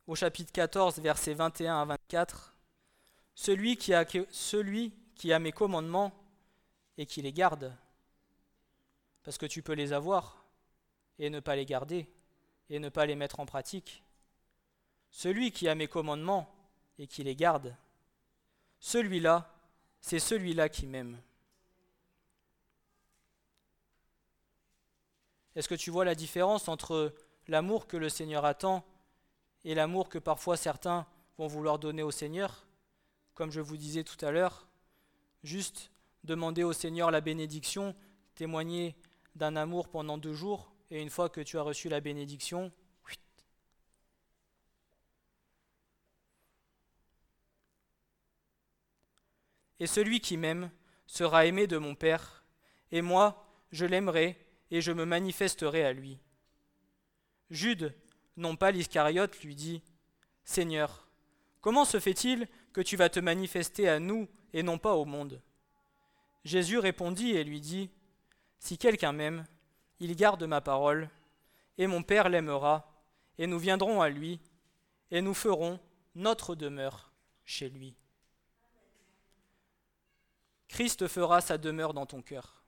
au 0.06 0.16
chapitre 0.16 0.52
14, 0.52 1.00
versets 1.00 1.34
21 1.34 1.82
à 1.82 1.86
24, 1.86 2.54
celui 3.34 3.78
qui, 3.78 3.94
a, 3.94 4.06
celui 4.30 4.94
qui 5.16 5.32
a 5.32 5.40
mes 5.40 5.52
commandements 5.52 6.12
et 6.98 7.06
qui 7.06 7.22
les 7.22 7.32
garde, 7.32 7.76
parce 9.24 9.38
que 9.38 9.46
tu 9.46 9.62
peux 9.62 9.74
les 9.74 9.94
avoir 9.94 10.46
et 11.20 11.30
ne 11.30 11.40
pas 11.40 11.56
les 11.56 11.66
garder 11.66 12.08
et 12.70 12.80
ne 12.80 12.90
pas 12.90 13.06
les 13.06 13.16
mettre 13.16 13.40
en 13.40 13.46
pratique. 13.46 14.05
Celui 15.16 15.54
qui 15.54 15.70
a 15.70 15.76
mes 15.76 15.88
commandements 15.88 16.54
et 17.00 17.08
qui 17.08 17.24
les 17.24 17.38
garde, 17.38 17.74
celui-là, 18.82 19.50
c'est 20.02 20.20
celui-là 20.20 20.68
qui 20.68 20.86
m'aime. 20.88 21.18
Est-ce 25.56 25.70
que 25.70 25.76
tu 25.76 25.90
vois 25.90 26.04
la 26.04 26.16
différence 26.16 26.68
entre 26.68 27.16
l'amour 27.48 27.88
que 27.88 27.96
le 27.96 28.10
Seigneur 28.10 28.44
attend 28.44 28.86
et 29.64 29.74
l'amour 29.74 30.10
que 30.10 30.20
parfois 30.20 30.58
certains 30.58 31.08
vont 31.38 31.48
vouloir 31.48 31.80
donner 31.80 32.04
au 32.04 32.12
Seigneur? 32.12 32.68
Comme 33.36 33.52
je 33.52 33.62
vous 33.62 33.78
disais 33.78 34.04
tout 34.04 34.24
à 34.26 34.32
l'heure, 34.32 34.68
juste 35.46 35.92
demander 36.26 36.64
au 36.64 36.74
Seigneur 36.74 37.10
la 37.10 37.22
bénédiction, 37.22 37.96
témoigner 38.36 38.98
d'un 39.36 39.56
amour 39.56 39.88
pendant 39.88 40.18
deux 40.18 40.34
jours, 40.34 40.74
et 40.92 41.02
une 41.02 41.10
fois 41.10 41.30
que 41.30 41.40
tu 41.40 41.58
as 41.58 41.62
reçu 41.62 41.88
la 41.88 42.02
bénédiction, 42.02 42.74
Et 49.86 49.88
celui 49.88 50.20
qui 50.20 50.36
m'aime 50.36 50.72
sera 51.06 51.46
aimé 51.46 51.68
de 51.68 51.78
mon 51.78 51.94
Père, 51.94 52.44
et 52.92 53.04
moi, 53.04 53.46
je 53.72 53.86
l'aimerai 53.86 54.36
et 54.72 54.82
je 54.82 54.92
me 54.92 55.06
manifesterai 55.06 55.86
à 55.86 55.94
lui. 55.94 56.18
Jude, 57.52 57.96
non 58.36 58.56
pas 58.56 58.72
l'Iscariote, 58.72 59.40
lui 59.44 59.54
dit 59.54 59.84
Seigneur, 60.44 61.08
comment 61.62 61.86
se 61.86 62.00
fait-il 62.00 62.48
que 62.74 62.82
tu 62.82 62.98
vas 62.98 63.10
te 63.10 63.20
manifester 63.20 63.88
à 63.88 64.00
nous 64.00 64.28
et 64.54 64.64
non 64.64 64.80
pas 64.80 64.96
au 64.96 65.06
monde? 65.06 65.40
Jésus 66.46 66.80
répondit 66.80 67.34
et 67.34 67.44
lui 67.44 67.62
dit 67.62 67.92
Si 68.58 68.80
quelqu'un 68.80 69.12
m'aime, 69.12 69.46
il 70.00 70.16
garde 70.16 70.46
ma 70.46 70.62
parole, 70.62 71.12
et 71.78 71.86
mon 71.86 72.02
Père 72.02 72.30
l'aimera, 72.30 72.92
et 73.38 73.46
nous 73.46 73.60
viendrons 73.60 74.02
à 74.02 74.10
lui, 74.10 74.40
et 75.12 75.22
nous 75.22 75.36
ferons 75.36 75.80
notre 76.16 76.56
demeure 76.56 77.14
chez 77.44 77.70
lui. 77.70 77.96
Christ 80.68 81.08
fera 81.08 81.42
sa 81.42 81.58
demeure 81.58 81.94
dans 81.94 82.06
ton 82.06 82.22
cœur, 82.22 82.64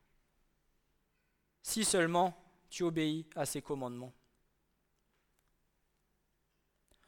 si 1.61 1.83
seulement 1.83 2.37
tu 2.69 2.83
obéis 2.83 3.25
à 3.35 3.45
ses 3.45 3.61
commandements. 3.61 4.13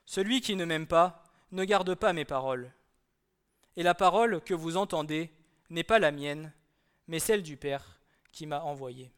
Celui 0.06 0.42
qui 0.42 0.56
ne 0.56 0.66
m'aime 0.66 0.88
pas 0.88 1.24
ne 1.52 1.64
garde 1.64 1.94
pas 1.96 2.14
mes 2.14 2.26
paroles. 2.26 2.74
Et 3.76 3.84
la 3.84 3.94
parole 3.94 4.42
que 4.42 4.54
vous 4.54 4.76
entendez 4.76 5.32
n'est 5.70 5.84
pas 5.84 6.00
la 6.00 6.12
mienne, 6.12 6.52
mais 7.08 7.20
celle 7.20 7.44
du 7.44 7.58
Père 7.58 8.00
qui 8.32 8.48
m'a 8.48 8.62
envoyé. 8.62 9.12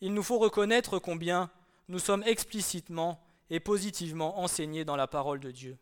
Il 0.00 0.14
nous 0.14 0.22
faut 0.22 0.38
reconnaître 0.38 0.98
combien 0.98 1.50
nous 1.88 1.98
sommes 1.98 2.24
explicitement 2.24 3.22
et 3.50 3.60
positivement 3.60 4.40
enseignés 4.40 4.84
dans 4.84 4.96
la 4.96 5.06
parole 5.06 5.40
de 5.40 5.50
Dieu. 5.50 5.78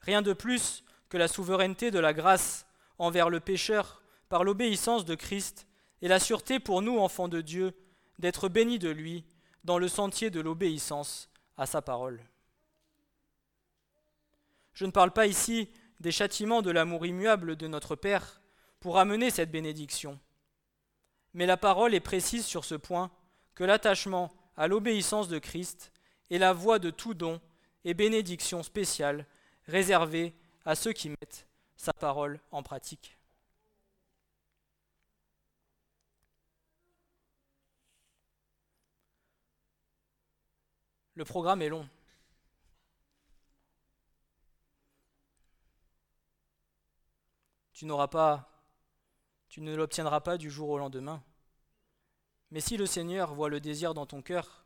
Rien 0.00 0.22
de 0.22 0.32
plus 0.32 0.82
que 1.10 1.18
la 1.18 1.28
souveraineté 1.28 1.90
de 1.90 1.98
la 1.98 2.14
grâce 2.14 2.66
envers 2.98 3.28
le 3.28 3.40
pécheur 3.40 4.02
par 4.30 4.44
l'obéissance 4.44 5.04
de 5.04 5.14
Christ 5.14 5.66
et 6.00 6.08
la 6.08 6.20
sûreté 6.20 6.60
pour 6.60 6.80
nous, 6.80 6.98
enfants 6.98 7.28
de 7.28 7.42
Dieu, 7.42 7.74
d'être 8.18 8.48
bénis 8.48 8.78
de 8.78 8.88
lui 8.88 9.24
dans 9.64 9.76
le 9.76 9.88
sentier 9.88 10.30
de 10.30 10.40
l'obéissance 10.40 11.28
à 11.58 11.66
sa 11.66 11.82
parole. 11.82 12.22
Je 14.72 14.86
ne 14.86 14.92
parle 14.92 15.10
pas 15.10 15.26
ici 15.26 15.68
des 15.98 16.12
châtiments 16.12 16.62
de 16.62 16.70
l'amour 16.70 17.04
immuable 17.04 17.56
de 17.56 17.66
notre 17.66 17.96
Père 17.96 18.40
pour 18.78 18.98
amener 18.98 19.30
cette 19.30 19.50
bénédiction, 19.50 20.18
mais 21.34 21.44
la 21.44 21.58
parole 21.58 21.94
est 21.94 22.00
précise 22.00 22.46
sur 22.46 22.64
ce 22.64 22.76
point 22.76 23.10
que 23.54 23.64
l'attachement 23.64 24.32
à 24.56 24.68
l'obéissance 24.68 25.28
de 25.28 25.38
Christ 25.38 25.92
est 26.30 26.38
la 26.38 26.52
voie 26.52 26.78
de 26.78 26.90
tout 26.90 27.14
don 27.14 27.40
et 27.84 27.94
bénédiction 27.94 28.62
spéciale 28.62 29.26
réservée 29.66 30.34
à 30.64 30.74
ceux 30.74 30.92
qui 30.92 31.10
mettent 31.10 31.46
sa 31.76 31.92
parole 31.92 32.40
en 32.50 32.62
pratique. 32.62 33.16
Le 41.14 41.24
programme 41.24 41.62
est 41.62 41.68
long. 41.68 41.88
Tu 47.72 47.86
n'auras 47.86 48.08
pas, 48.08 48.48
tu 49.48 49.60
ne 49.60 49.74
l'obtiendras 49.74 50.20
pas 50.20 50.36
du 50.38 50.50
jour 50.50 50.68
au 50.68 50.78
lendemain. 50.78 51.22
Mais 52.50 52.60
si 52.60 52.76
le 52.76 52.86
Seigneur 52.86 53.34
voit 53.34 53.48
le 53.48 53.60
désir 53.60 53.94
dans 53.94 54.06
ton 54.06 54.22
cœur 54.22 54.64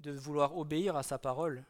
de 0.00 0.12
vouloir 0.12 0.56
obéir 0.56 0.96
à 0.96 1.02
sa 1.02 1.18
parole, 1.18 1.64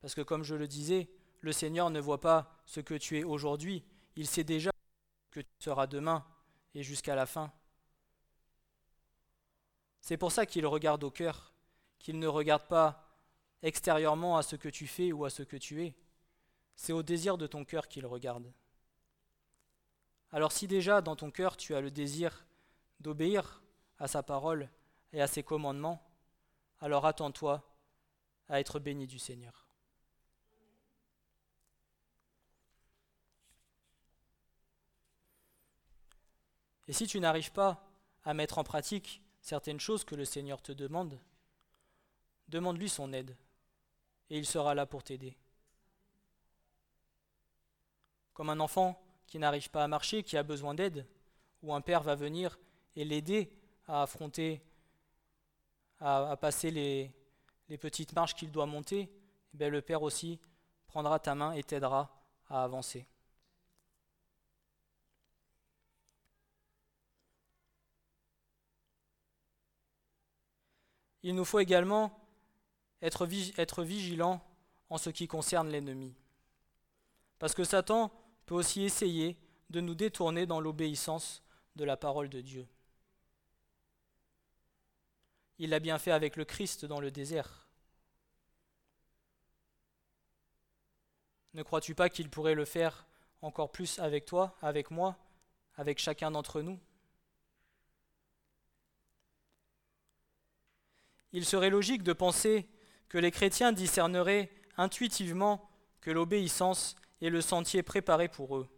parce 0.00 0.14
que 0.14 0.20
comme 0.20 0.42
je 0.42 0.54
le 0.54 0.68
disais, 0.68 1.10
le 1.42 1.52
Seigneur 1.52 1.90
ne 1.90 2.00
voit 2.00 2.20
pas 2.20 2.58
ce 2.64 2.80
que 2.80 2.94
tu 2.94 3.18
es 3.18 3.24
aujourd'hui, 3.24 3.84
il 4.16 4.26
sait 4.26 4.44
déjà 4.44 4.70
que 5.30 5.40
tu 5.40 5.48
seras 5.58 5.86
demain 5.86 6.24
et 6.74 6.82
jusqu'à 6.82 7.14
la 7.14 7.26
fin. 7.26 7.52
C'est 10.00 10.16
pour 10.16 10.32
ça 10.32 10.46
qu'il 10.46 10.66
regarde 10.66 11.04
au 11.04 11.10
cœur 11.10 11.52
qu'il 12.02 12.18
ne 12.18 12.26
regarde 12.26 12.66
pas 12.66 13.08
extérieurement 13.62 14.36
à 14.36 14.42
ce 14.42 14.56
que 14.56 14.68
tu 14.68 14.88
fais 14.88 15.12
ou 15.12 15.24
à 15.24 15.30
ce 15.30 15.44
que 15.44 15.56
tu 15.56 15.84
es. 15.84 15.94
C'est 16.74 16.92
au 16.92 17.02
désir 17.02 17.38
de 17.38 17.46
ton 17.46 17.64
cœur 17.64 17.86
qu'il 17.86 18.06
regarde. 18.06 18.52
Alors 20.32 20.50
si 20.50 20.66
déjà 20.66 21.00
dans 21.00 21.14
ton 21.14 21.30
cœur 21.30 21.56
tu 21.56 21.74
as 21.74 21.80
le 21.80 21.92
désir 21.92 22.44
d'obéir 22.98 23.62
à 23.98 24.08
sa 24.08 24.22
parole 24.22 24.68
et 25.12 25.22
à 25.22 25.28
ses 25.28 25.44
commandements, 25.44 26.02
alors 26.80 27.06
attends-toi 27.06 27.62
à 28.48 28.58
être 28.58 28.80
béni 28.80 29.06
du 29.06 29.20
Seigneur. 29.20 29.61
Et 36.92 36.94
si 36.94 37.06
tu 37.06 37.20
n'arrives 37.20 37.52
pas 37.52 37.82
à 38.22 38.34
mettre 38.34 38.58
en 38.58 38.64
pratique 38.64 39.22
certaines 39.40 39.80
choses 39.80 40.04
que 40.04 40.14
le 40.14 40.26
Seigneur 40.26 40.60
te 40.60 40.72
demande, 40.72 41.18
demande-lui 42.48 42.90
son 42.90 43.14
aide, 43.14 43.34
et 44.28 44.36
il 44.36 44.44
sera 44.44 44.74
là 44.74 44.84
pour 44.84 45.02
t'aider. 45.02 45.38
Comme 48.34 48.50
un 48.50 48.60
enfant 48.60 49.02
qui 49.26 49.38
n'arrive 49.38 49.70
pas 49.70 49.82
à 49.82 49.88
marcher, 49.88 50.22
qui 50.22 50.36
a 50.36 50.42
besoin 50.42 50.74
d'aide, 50.74 51.06
ou 51.62 51.72
un 51.72 51.80
père 51.80 52.02
va 52.02 52.14
venir 52.14 52.58
et 52.94 53.06
l'aider 53.06 53.50
à 53.86 54.02
affronter, 54.02 54.62
à, 55.98 56.36
passer 56.36 56.70
les, 56.70 57.78
petites 57.78 58.12
marches 58.12 58.34
qu'il 58.34 58.52
doit 58.52 58.66
monter, 58.66 59.10
eh 59.58 59.70
le 59.70 59.80
père 59.80 60.02
aussi 60.02 60.38
prendra 60.88 61.18
ta 61.18 61.34
main 61.34 61.52
et 61.52 61.62
t'aidera 61.62 62.14
à 62.50 62.64
avancer. 62.64 63.06
Il 71.22 71.34
nous 71.34 71.44
faut 71.44 71.60
également 71.60 72.18
être, 73.00 73.26
vigilant 73.84 74.44
en 74.90 74.98
ce 74.98 75.10
qui 75.10 75.26
concerne 75.26 75.68
l'ennemi. 75.70 76.14
Parce 77.38 77.54
que 77.54 77.64
Satan 77.64 78.12
peut 78.46 78.54
aussi 78.54 78.82
essayer 78.82 79.36
de 79.70 79.80
nous 79.80 79.94
détourner 79.94 80.46
dans 80.46 80.60
l'obéissance 80.60 81.42
de 81.76 81.84
la 81.84 81.96
parole 81.96 82.28
de 82.28 82.40
Dieu. 82.40 82.66
Il 85.58 85.70
l'a 85.70 85.80
bien 85.80 85.98
fait 85.98 86.12
avec 86.12 86.36
le 86.36 86.44
Christ 86.44 86.84
dans 86.84 87.00
le 87.00 87.10
désert. 87.10 87.68
Ne 91.54 91.62
crois-tu 91.62 91.94
pas 91.94 92.08
qu'il 92.08 92.30
pourrait 92.30 92.54
le 92.54 92.64
faire 92.64 93.06
encore 93.42 93.70
plus 93.70 93.98
avec 93.98 94.24
toi, 94.24 94.56
avec 94.62 94.90
moi, 94.90 95.16
avec 95.76 95.98
chacun 95.98 96.30
d'entre 96.30 96.62
nous? 96.62 96.78
Il 101.32 101.44
serait 101.44 101.70
logique 101.70 102.02
de 102.02 102.12
penser 102.12 102.68
que 103.08 103.18
les 103.18 103.30
chrétiens 103.30 103.72
discerneraient 103.72 104.50
intuitivement 104.76 105.68
que 106.00 106.10
l'obéissance 106.10 106.96
est 107.20 107.30
le 107.30 107.40
sentier 107.40 107.82
préparé 107.82 108.28
pour 108.28 108.56
eux. 108.56 108.68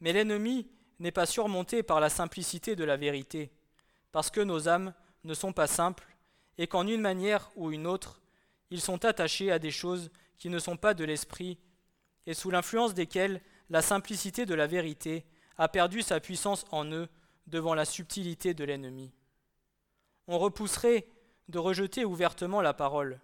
Mais 0.00 0.12
l'ennemi 0.12 0.68
n'est 0.98 1.12
pas 1.12 1.26
surmonté 1.26 1.82
par 1.82 2.00
la 2.00 2.10
simplicité 2.10 2.76
de 2.76 2.84
la 2.84 2.96
vérité, 2.96 3.50
parce 4.12 4.30
que 4.30 4.40
nos 4.40 4.68
âmes 4.68 4.94
ne 5.24 5.34
sont 5.34 5.52
pas 5.52 5.66
simples, 5.66 6.06
et 6.58 6.66
qu'en 6.66 6.86
une 6.86 7.00
manière 7.00 7.50
ou 7.56 7.70
une 7.70 7.86
autre, 7.86 8.20
ils 8.70 8.80
sont 8.80 9.04
attachés 9.04 9.50
à 9.50 9.58
des 9.58 9.70
choses 9.70 10.10
qui 10.36 10.50
ne 10.50 10.58
sont 10.58 10.76
pas 10.76 10.94
de 10.94 11.04
l'esprit, 11.04 11.58
et 12.26 12.34
sous 12.34 12.50
l'influence 12.50 12.94
desquelles 12.94 13.40
la 13.70 13.82
simplicité 13.82 14.46
de 14.46 14.54
la 14.54 14.66
vérité 14.66 15.24
a 15.56 15.68
perdu 15.68 16.02
sa 16.02 16.20
puissance 16.20 16.64
en 16.70 16.84
eux 16.92 17.08
devant 17.46 17.74
la 17.74 17.84
subtilité 17.84 18.54
de 18.54 18.64
l'ennemi. 18.64 19.12
On 20.26 20.38
repousserait 20.38 21.06
de 21.48 21.58
rejeter 21.58 22.04
ouvertement 22.04 22.60
la 22.60 22.74
parole. 22.74 23.20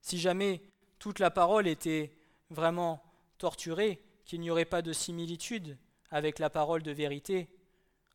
Si 0.00 0.18
jamais 0.18 0.62
toute 0.98 1.18
la 1.18 1.30
parole 1.30 1.66
était 1.66 2.16
vraiment 2.50 3.02
torturée, 3.38 4.00
qu'il 4.24 4.40
n'y 4.40 4.50
aurait 4.50 4.64
pas 4.64 4.82
de 4.82 4.92
similitude 4.92 5.76
avec 6.10 6.38
la 6.38 6.50
parole 6.50 6.82
de 6.82 6.92
vérité, 6.92 7.48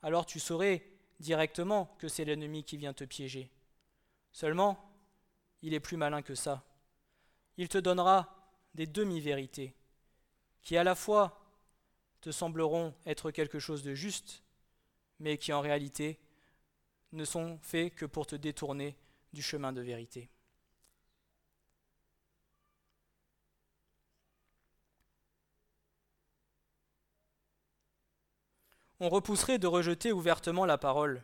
alors 0.02 0.26
tu 0.26 0.40
saurais 0.40 0.84
directement 1.20 1.96
que 2.00 2.08
c'est 2.08 2.26
l'ennemi 2.26 2.64
qui 2.64 2.78
vient 2.78 2.94
te 2.94 3.04
piéger. 3.04 3.52
Seulement, 4.32 4.92
il 5.62 5.74
est 5.74 5.80
plus 5.80 5.98
malin 5.98 6.22
que 6.22 6.36
ça. 6.36 6.64
Il 7.58 7.68
te 7.68 7.78
donnera 7.78 8.54
des 8.74 8.88
demi-vérités, 8.88 9.76
qui 10.62 10.78
à 10.78 10.84
la 10.84 10.96
fois 10.96 11.44
te 12.22 12.32
sembleront 12.32 12.94
être 13.06 13.32
quelque 13.32 13.60
chose 13.60 13.84
de 13.84 13.94
juste, 13.94 14.44
mais 15.20 15.38
qui 15.38 15.52
en 15.52 15.62
réalité 15.62 16.20
ne 17.12 17.26
sont 17.26 17.58
faits 17.62 17.96
que 17.96 18.06
pour 18.06 18.28
te 18.28 18.36
détourner 18.36 18.96
du 19.34 19.42
chemin 19.42 19.74
de 19.74 19.82
vérité. 19.82 20.30
On 29.00 29.10
repousserait 29.10 29.60
de 29.60 29.68
rejeter 29.68 30.12
ouvertement 30.12 30.66
la 30.66 30.78
parole. 30.78 31.24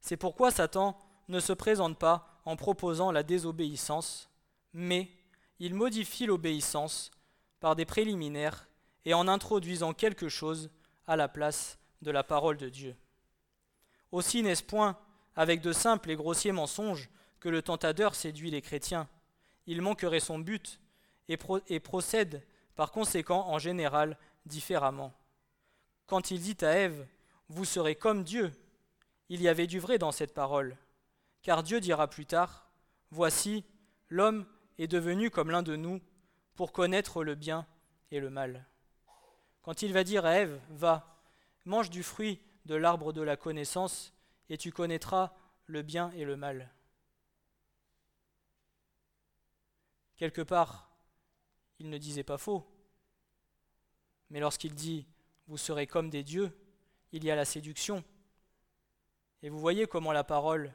C'est 0.00 0.18
pourquoi 0.18 0.50
Satan 0.50 0.98
ne 1.28 1.40
se 1.40 1.52
présente 1.52 1.98
pas 1.98 2.40
en 2.44 2.56
proposant 2.56 3.10
la 3.10 3.22
désobéissance, 3.22 4.28
mais 4.74 5.10
il 5.58 5.74
modifie 5.74 6.26
l'obéissance 6.26 7.10
par 7.60 7.74
des 7.74 7.86
préliminaires 7.86 8.68
et 9.06 9.14
en 9.14 9.28
introduisant 9.28 9.94
quelque 9.94 10.28
chose 10.28 10.70
à 11.06 11.16
la 11.16 11.28
place 11.28 11.78
de 12.02 12.10
la 12.10 12.22
parole 12.22 12.58
de 12.58 12.68
Dieu. 12.68 12.94
Aussi 14.12 14.42
n'est-ce 14.42 14.62
point 14.62 14.98
avec 15.36 15.60
de 15.60 15.72
simples 15.72 16.10
et 16.10 16.16
grossiers 16.16 16.52
mensonges 16.52 17.10
que 17.40 17.48
le 17.48 17.62
tentateur 17.62 18.14
séduit 18.14 18.50
les 18.50 18.62
chrétiens. 18.62 19.08
Il 19.66 19.82
manquerait 19.82 20.20
son 20.20 20.38
but 20.38 20.80
et, 21.28 21.80
procède 21.80 22.42
par 22.74 22.90
conséquent 22.90 23.46
en 23.48 23.58
général 23.58 24.16
différemment. 24.46 25.12
Quand 26.06 26.30
il 26.30 26.40
dit 26.40 26.56
à 26.64 26.72
Ève, 26.72 27.06
Vous 27.48 27.64
serez 27.64 27.94
comme 27.94 28.24
Dieu, 28.24 28.52
il 29.28 29.42
y 29.42 29.48
avait 29.48 29.66
du 29.66 29.78
vrai 29.78 29.98
dans 29.98 30.12
cette 30.12 30.34
parole, 30.34 30.76
car 31.42 31.62
Dieu 31.62 31.80
dira 31.80 32.08
plus 32.08 32.26
tard, 32.26 32.68
Voici, 33.10 33.64
l'homme 34.08 34.46
est 34.78 34.88
devenu 34.88 35.30
comme 35.30 35.50
l'un 35.50 35.62
de 35.62 35.76
nous 35.76 36.00
pour 36.54 36.72
connaître 36.72 37.22
le 37.22 37.34
bien 37.34 37.66
et 38.10 38.20
le 38.20 38.30
mal. 38.30 38.66
Quand 39.62 39.82
il 39.82 39.92
va 39.92 40.04
dire 40.04 40.24
à 40.24 40.38
Ève, 40.38 40.60
Va, 40.70 41.20
mange 41.64 41.90
du 41.90 42.02
fruit 42.02 42.40
de 42.64 42.74
l'arbre 42.74 43.12
de 43.12 43.22
la 43.22 43.36
connaissance, 43.36 44.12
et 44.48 44.58
tu 44.58 44.72
connaîtras 44.72 45.34
le 45.66 45.82
bien 45.82 46.10
et 46.12 46.24
le 46.24 46.36
mal. 46.36 46.72
Quelque 50.16 50.42
part, 50.42 50.90
il 51.78 51.90
ne 51.90 51.98
disait 51.98 52.24
pas 52.24 52.38
faux. 52.38 52.66
Mais 54.30 54.40
lorsqu'il 54.40 54.74
dit 54.74 55.06
Vous 55.46 55.58
serez 55.58 55.86
comme 55.86 56.10
des 56.10 56.24
dieux, 56.24 56.56
il 57.12 57.24
y 57.24 57.30
a 57.30 57.36
la 57.36 57.44
séduction. 57.44 58.02
Et 59.42 59.50
vous 59.50 59.58
voyez 59.58 59.86
comment 59.86 60.12
la 60.12 60.24
parole 60.24 60.74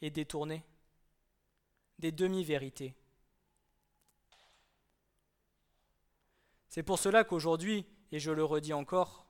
est 0.00 0.10
détournée 0.10 0.64
des 1.98 2.12
demi-vérités. 2.12 2.94
C'est 6.68 6.82
pour 6.82 6.98
cela 6.98 7.22
qu'aujourd'hui, 7.22 7.86
et 8.10 8.18
je 8.18 8.32
le 8.32 8.44
redis 8.44 8.72
encore, 8.72 9.23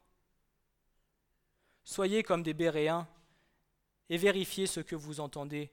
Soyez 1.85 2.23
comme 2.23 2.43
des 2.43 2.55
Béréens 2.55 3.07
et 4.09 4.17
vérifiez 4.17 4.67
ce 4.67 4.81
que 4.81 4.97
vous 4.97 5.21
entendez. 5.21 5.71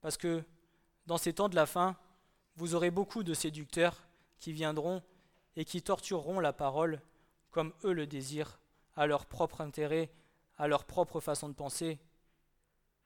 Parce 0.00 0.16
que 0.16 0.44
dans 1.06 1.18
ces 1.18 1.32
temps 1.32 1.48
de 1.48 1.56
la 1.56 1.66
fin, 1.66 1.96
vous 2.56 2.74
aurez 2.74 2.90
beaucoup 2.90 3.22
de 3.22 3.34
séducteurs 3.34 4.02
qui 4.38 4.52
viendront 4.52 5.02
et 5.56 5.64
qui 5.64 5.82
tortureront 5.82 6.40
la 6.40 6.52
parole 6.52 7.00
comme 7.50 7.72
eux 7.84 7.92
le 7.92 8.06
désirent, 8.06 8.60
à 8.96 9.06
leur 9.06 9.26
propre 9.26 9.62
intérêt, 9.62 10.10
à 10.58 10.68
leur 10.68 10.84
propre 10.84 11.20
façon 11.20 11.48
de 11.48 11.54
penser, 11.54 11.98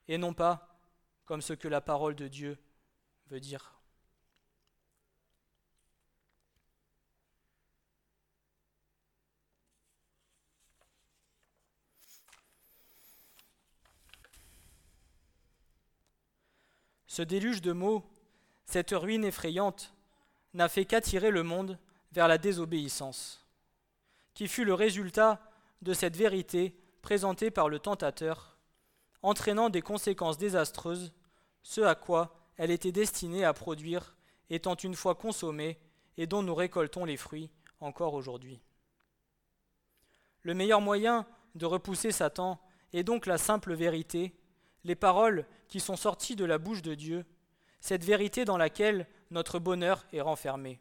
et 0.09 0.19
non 0.19 0.35
pas 0.35 0.79
comme 1.25 1.43
ce 1.43 1.53
que 1.53 1.69
la 1.69 1.81
parole 1.81 2.17
de 2.17 2.27
Dieu 2.27 2.59
veut 3.29 3.41
dire. 3.41 3.80
Ce 17.11 17.23
déluge 17.23 17.61
de 17.61 17.73
mots, 17.73 18.05
cette 18.67 18.93
ruine 18.93 19.25
effrayante, 19.25 19.93
n'a 20.55 20.69
fait 20.69 20.85
qu'attirer 20.85 21.33
le 21.33 21.43
monde 21.43 21.77
vers 22.13 22.29
la 22.29 22.39
désobéissance, 22.39 23.45
qui 24.33 24.47
fut 24.47 24.65
le 24.65 24.75
résultat 24.75 25.41
de 25.83 25.93
cette 25.93 26.17
vérité 26.17 26.73
présentée 27.03 27.51
par 27.51 27.69
le 27.69 27.81
tentateur, 27.81 28.57
entraînant 29.23 29.71
des 29.71 29.83
conséquences 29.83 30.39
désastreuses, 30.39 31.13
ce 31.65 31.81
à 31.81 31.97
quoi 31.97 32.33
elle 32.57 32.71
était 32.71 32.93
destinée 32.93 33.45
à 33.45 33.55
produire 33.55 34.15
étant 34.49 34.77
une 34.77 34.95
fois 34.95 35.17
consommée 35.17 35.81
et 36.17 36.29
dont 36.29 36.45
nous 36.45 36.55
récoltons 36.55 37.05
les 37.05 37.17
fruits 37.17 37.51
encore 37.81 38.15
aujourd'hui. 38.15 38.61
Le 40.43 40.55
meilleur 40.55 40.81
moyen 40.81 41.27
de 41.57 41.67
repousser 41.67 42.13
Satan 42.13 42.61
est 42.93 43.03
donc 43.03 43.27
la 43.27 43.37
simple 43.37 43.75
vérité 43.75 44.33
les 44.85 44.95
paroles 44.95 45.47
qui 45.69 45.81
sont 45.81 45.97
sorties 45.97 46.37
de 46.37 46.45
la 46.45 46.59
bouche 46.59 46.83
de 46.83 46.95
Dieu, 46.95 47.25
cette 47.81 48.05
vérité 48.05 48.45
dans 48.45 48.59
laquelle 48.59 49.07
notre 49.31 49.59
bonheur 49.59 50.05
est 50.13 50.21
renfermé. 50.21 50.81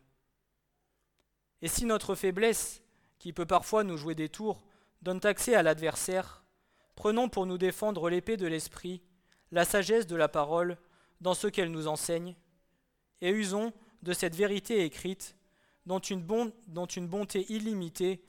Et 1.61 1.67
si 1.67 1.85
notre 1.85 2.15
faiblesse, 2.15 2.81
qui 3.19 3.33
peut 3.33 3.45
parfois 3.45 3.83
nous 3.83 3.97
jouer 3.97 4.15
des 4.15 4.29
tours, 4.29 4.63
donne 5.01 5.19
accès 5.23 5.55
à 5.55 5.63
l'adversaire, 5.63 6.43
prenons 6.95 7.29
pour 7.29 7.45
nous 7.45 7.57
défendre 7.57 8.09
l'épée 8.09 8.37
de 8.37 8.47
l'esprit, 8.47 9.01
la 9.51 9.65
sagesse 9.65 10.07
de 10.07 10.15
la 10.15 10.27
parole, 10.27 10.77
dans 11.21 11.33
ce 11.33 11.47
qu'elle 11.47 11.71
nous 11.71 11.87
enseigne, 11.87 12.35
et 13.21 13.29
usons 13.29 13.73
de 14.03 14.13
cette 14.13 14.35
vérité 14.35 14.85
écrite, 14.85 15.35
dont 15.85 15.99
une, 15.99 16.21
bonté 16.21 17.45
illimitée, 17.51 18.23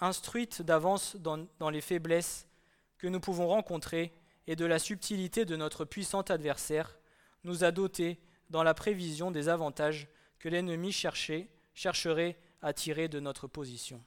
instruite 0.00 0.62
d'avance 0.62 1.16
dans 1.16 1.70
les 1.70 1.80
faiblesses 1.80 2.48
que 2.96 3.06
nous 3.06 3.20
pouvons 3.20 3.48
rencontrer 3.48 4.12
et 4.46 4.56
de 4.56 4.64
la 4.64 4.78
subtilité 4.78 5.44
de 5.44 5.56
notre 5.56 5.84
puissant 5.84 6.22
adversaire, 6.22 6.98
nous 7.44 7.64
a 7.64 7.70
dotés 7.70 8.20
dans 8.50 8.62
la 8.62 8.74
prévision 8.74 9.30
des 9.30 9.48
avantages 9.48 10.08
que 10.38 10.48
l'ennemi 10.48 10.92
chercherait 10.92 12.38
à 12.62 12.72
tirer 12.72 13.08
de 13.08 13.20
notre 13.20 13.46
position. 13.46 14.04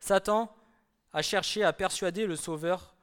Satan 0.00 0.54
a 1.12 1.22
cherché 1.22 1.62
à 1.62 1.72
persuader 1.72 2.26
le 2.26 2.36
Sauveur 2.36 2.94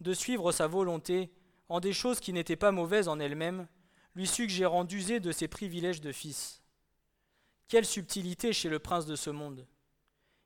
de 0.00 0.12
suivre 0.12 0.52
sa 0.52 0.66
volonté 0.66 1.30
en 1.68 1.80
des 1.80 1.92
choses 1.92 2.20
qui 2.20 2.32
n'étaient 2.32 2.56
pas 2.56 2.72
mauvaises 2.72 3.08
en 3.08 3.20
elles-mêmes, 3.20 3.68
lui 4.14 4.26
suggérant 4.26 4.84
d'user 4.84 5.20
de 5.20 5.30
ses 5.30 5.46
privilèges 5.46 6.00
de 6.00 6.12
fils. 6.12 6.62
Quelle 7.68 7.86
subtilité 7.86 8.52
chez 8.52 8.68
le 8.68 8.80
prince 8.80 9.06
de 9.06 9.14
ce 9.14 9.30
monde. 9.30 9.66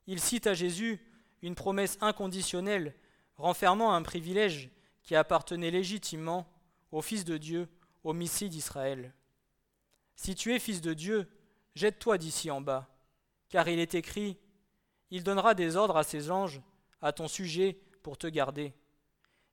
Il 0.06 0.20
cite 0.20 0.46
à 0.46 0.52
Jésus 0.52 1.00
une 1.40 1.54
promesse 1.54 1.96
inconditionnelle 2.02 2.94
renfermant 3.36 3.92
un 3.92 4.02
privilège 4.02 4.70
qui 5.02 5.14
appartenait 5.14 5.70
légitimement 5.70 6.48
au 6.92 7.02
Fils 7.02 7.24
de 7.24 7.36
Dieu, 7.36 7.68
au 8.04 8.12
Messie 8.12 8.48
d'Israël. 8.48 9.12
Si 10.16 10.34
tu 10.34 10.54
es 10.54 10.58
Fils 10.58 10.80
de 10.80 10.94
Dieu, 10.94 11.28
jette-toi 11.74 12.18
d'ici 12.18 12.50
en 12.50 12.60
bas, 12.60 12.88
car 13.48 13.68
il 13.68 13.78
est 13.78 13.94
écrit, 13.94 14.38
Il 15.10 15.22
donnera 15.22 15.54
des 15.54 15.76
ordres 15.76 15.96
à 15.96 16.04
ses 16.04 16.30
anges 16.30 16.60
à 17.00 17.12
ton 17.12 17.28
sujet 17.28 17.78
pour 18.02 18.16
te 18.16 18.26
garder, 18.26 18.74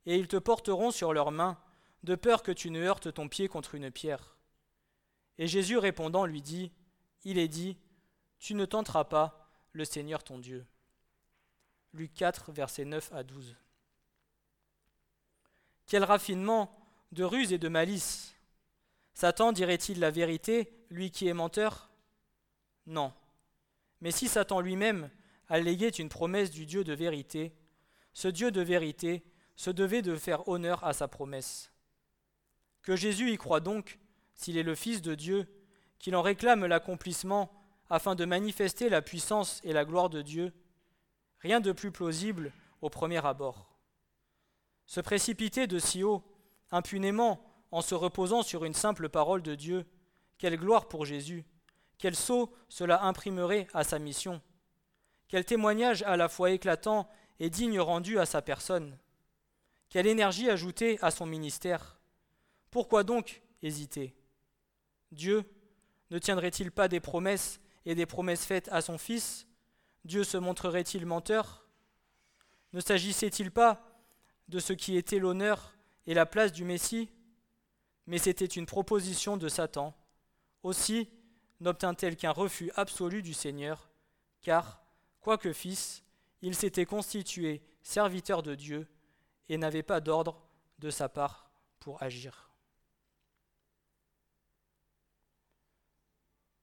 et 0.05 0.15
ils 0.15 0.27
te 0.27 0.37
porteront 0.37 0.91
sur 0.91 1.13
leurs 1.13 1.31
mains, 1.31 1.59
de 2.03 2.15
peur 2.15 2.41
que 2.41 2.51
tu 2.51 2.71
ne 2.71 2.81
heurtes 2.81 3.13
ton 3.13 3.27
pied 3.27 3.47
contre 3.47 3.75
une 3.75 3.91
pierre. 3.91 4.35
Et 5.37 5.47
Jésus 5.47 5.77
répondant 5.77 6.25
lui 6.25 6.41
dit, 6.41 6.71
Il 7.23 7.37
est 7.37 7.47
dit, 7.47 7.77
Tu 8.39 8.53
ne 8.53 8.65
tenteras 8.65 9.03
pas 9.03 9.49
le 9.71 9.85
Seigneur 9.85 10.23
ton 10.23 10.39
Dieu. 10.39 10.65
Luc 11.93 12.13
4, 12.13 12.51
versets 12.51 12.85
9 12.85 13.11
à 13.13 13.23
12. 13.23 13.55
Quel 15.91 16.05
raffinement 16.05 16.73
de 17.11 17.25
ruse 17.25 17.51
et 17.51 17.57
de 17.57 17.67
malice 17.67 18.33
Satan 19.13 19.51
dirait-il 19.51 19.99
la 19.99 20.09
vérité, 20.09 20.71
lui 20.89 21.11
qui 21.11 21.27
est 21.27 21.33
menteur? 21.33 21.91
Non. 22.85 23.11
Mais 23.99 24.11
si 24.11 24.29
Satan 24.29 24.61
lui-même 24.61 25.09
alléguait 25.49 25.89
une 25.89 26.07
promesse 26.07 26.49
du 26.49 26.65
Dieu 26.65 26.85
de 26.85 26.93
vérité, 26.93 27.53
ce 28.13 28.29
Dieu 28.29 28.51
de 28.51 28.61
vérité 28.61 29.21
se 29.57 29.69
devait 29.69 30.01
de 30.01 30.15
faire 30.15 30.47
honneur 30.47 30.81
à 30.85 30.93
sa 30.93 31.09
promesse. 31.09 31.73
Que 32.83 32.95
Jésus 32.95 33.29
y 33.33 33.37
croit 33.37 33.59
donc, 33.59 33.99
s'il 34.33 34.55
est 34.55 34.63
le 34.63 34.75
Fils 34.75 35.01
de 35.01 35.13
Dieu, 35.13 35.45
qu'il 35.99 36.15
en 36.15 36.21
réclame 36.21 36.67
l'accomplissement 36.67 37.51
afin 37.89 38.15
de 38.15 38.23
manifester 38.23 38.87
la 38.87 39.01
puissance 39.01 39.59
et 39.65 39.73
la 39.73 39.83
gloire 39.83 40.09
de 40.09 40.21
Dieu, 40.21 40.53
rien 41.39 41.59
de 41.59 41.73
plus 41.73 41.91
plausible 41.91 42.53
au 42.79 42.89
premier 42.89 43.25
abord. 43.25 43.70
Se 44.91 44.99
précipiter 44.99 45.67
de 45.67 45.79
si 45.79 46.03
haut, 46.03 46.21
impunément, 46.69 47.41
en 47.71 47.79
se 47.79 47.95
reposant 47.95 48.43
sur 48.43 48.65
une 48.65 48.73
simple 48.73 49.07
parole 49.07 49.41
de 49.41 49.55
Dieu, 49.55 49.85
quelle 50.37 50.57
gloire 50.57 50.89
pour 50.89 51.05
Jésus, 51.05 51.45
quel 51.97 52.13
sceau 52.13 52.53
cela 52.67 53.05
imprimerait 53.05 53.67
à 53.73 53.85
sa 53.85 53.99
mission, 53.99 54.41
quel 55.29 55.45
témoignage 55.45 56.03
à 56.03 56.17
la 56.17 56.27
fois 56.27 56.51
éclatant 56.51 57.07
et 57.39 57.49
digne 57.49 57.79
rendu 57.79 58.19
à 58.19 58.25
sa 58.25 58.41
personne, 58.41 58.97
quelle 59.87 60.07
énergie 60.07 60.49
ajoutée 60.49 60.99
à 61.01 61.09
son 61.09 61.25
ministère. 61.25 61.97
Pourquoi 62.69 63.05
donc 63.05 63.41
hésiter? 63.63 64.13
Dieu 65.13 65.45
ne 66.09 66.19
tiendrait-il 66.19 66.69
pas 66.69 66.89
des 66.89 66.99
promesses 66.99 67.61
et 67.85 67.95
des 67.95 68.05
promesses 68.05 68.43
faites 68.43 68.67
à 68.73 68.81
son 68.81 68.97
Fils? 68.97 69.47
Dieu 70.03 70.25
se 70.25 70.35
montrerait-il 70.35 71.05
menteur? 71.05 71.65
Ne 72.73 72.81
s'agissait-il 72.81 73.51
pas 73.51 73.87
de 74.51 74.59
ce 74.59 74.73
qui 74.73 74.97
était 74.97 75.17
l'honneur 75.17 75.73
et 76.05 76.13
la 76.13 76.25
place 76.25 76.51
du 76.51 76.65
Messie, 76.65 77.09
mais 78.05 78.17
c'était 78.17 78.45
une 78.45 78.65
proposition 78.65 79.37
de 79.37 79.47
Satan. 79.47 79.95
Aussi 80.61 81.09
n'obtint-elle 81.61 82.17
qu'un 82.17 82.31
refus 82.31 82.69
absolu 82.75 83.21
du 83.21 83.33
Seigneur, 83.33 83.89
car, 84.41 84.83
quoique 85.21 85.53
fils, 85.53 86.03
il 86.41 86.53
s'était 86.53 86.85
constitué 86.85 87.61
serviteur 87.81 88.43
de 88.43 88.53
Dieu 88.53 88.89
et 89.47 89.57
n'avait 89.57 89.83
pas 89.83 90.01
d'ordre 90.01 90.43
de 90.79 90.89
sa 90.89 91.07
part 91.07 91.49
pour 91.79 92.03
agir. 92.03 92.51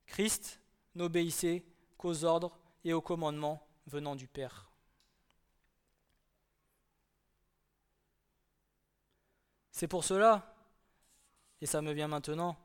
Christ 0.07 0.61
n'obéissait 0.95 1.65
qu'aux 1.97 2.25
ordres 2.25 2.59
et 2.85 2.93
aux 2.93 3.01
commandements 3.01 3.67
venant 3.87 4.15
du 4.15 4.29
Père. 4.29 4.68
C'est 9.79 9.87
pour 9.87 10.03
cela, 10.03 10.57
et 11.61 11.67
ça 11.67 11.81
me 11.83 11.93
vient 11.93 12.09
maintenant, 12.09 12.59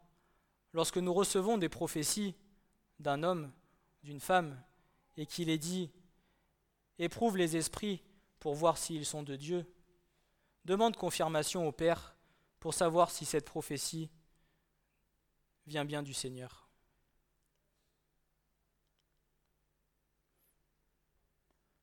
lorsque 0.73 0.97
nous 0.97 1.13
recevons 1.13 1.59
des 1.59 1.69
prophéties 1.69 2.33
d'un 2.97 3.21
homme, 3.21 3.51
d'une 4.01 4.19
femme, 4.19 4.59
et 5.15 5.27
qu'il 5.27 5.51
est 5.51 5.59
dit 5.59 5.91
Éprouve 6.97 7.37
les 7.37 7.55
esprits 7.55 8.01
pour 8.39 8.55
voir 8.55 8.79
s'ils 8.79 9.05
sont 9.05 9.21
de 9.21 9.35
Dieu, 9.35 9.71
demande 10.65 10.97
confirmation 10.97 11.67
au 11.67 11.71
Père 11.71 12.15
pour 12.59 12.73
savoir 12.73 13.11
si 13.11 13.25
cette 13.25 13.45
prophétie 13.45 14.09
vient 15.67 15.85
bien 15.85 16.01
du 16.01 16.15
Seigneur. 16.15 16.67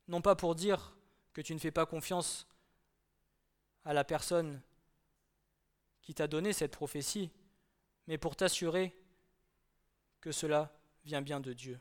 Non 0.08 0.22
pas 0.22 0.34
pour 0.34 0.56
dire 0.56 0.96
que 1.32 1.40
tu 1.40 1.54
ne 1.54 1.60
fais 1.60 1.70
pas 1.70 1.86
confiance 1.86 2.48
à 3.84 3.92
la 3.92 4.02
personne 4.02 4.60
qui 6.10 6.14
t'a 6.16 6.26
donné 6.26 6.52
cette 6.52 6.72
prophétie, 6.72 7.30
mais 8.08 8.18
pour 8.18 8.34
t'assurer 8.34 8.92
que 10.20 10.32
cela 10.32 10.76
vient 11.04 11.22
bien 11.22 11.38
de 11.38 11.52
Dieu. 11.52 11.78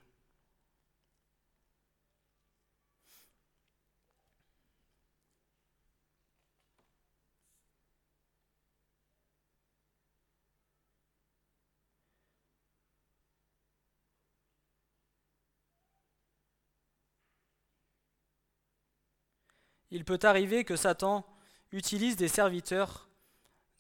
Il 19.90 20.06
peut 20.06 20.20
arriver 20.22 20.64
que 20.66 20.76
Satan 20.76 21.26
utilise 21.72 22.16
des 22.16 22.28
serviteurs 22.28 23.09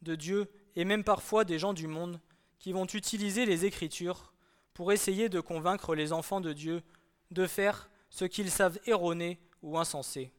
de 0.02 0.16
Dieu 0.16 0.50
et 0.76 0.86
même 0.86 1.04
parfois 1.04 1.45
des 1.45 1.60
gens 1.60 1.74
du 1.74 1.88
monde 1.88 2.20
qui 2.58 2.72
vont 2.72 2.86
utiliser 2.86 3.45
les 3.45 3.66
Écritures 3.66 4.34
pour 4.74 4.91
essayer 4.91 5.30
de 5.30 5.39
convaincre 5.39 5.95
les 5.95 6.14
enfants 6.14 6.41
de 6.41 6.54
Dieu 6.54 6.82
de 7.32 7.47
faire 7.47 7.89
ce 8.10 8.26
qu'ils 8.26 8.52
savent 8.52 8.80
erroné 8.86 9.39
ou 9.62 9.78
insensé. 9.78 10.32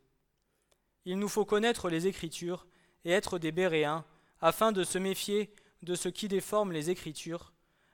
Il 1.04 1.18
nous 1.18 1.28
faut 1.28 1.44
connaître 1.44 1.88
les 1.88 2.06
Écritures 2.06 2.66
et 3.04 3.11
être 3.11 3.38
des 3.38 3.52
Béréens 3.52 4.04
afin 4.40 4.72
de 4.72 4.84
se 4.84 4.98
méfier 4.98 5.52
de 5.82 5.94
ce 5.94 6.08
qui 6.08 6.28
déforme 6.28 6.72
les 6.72 6.90
Écritures, 6.90 7.52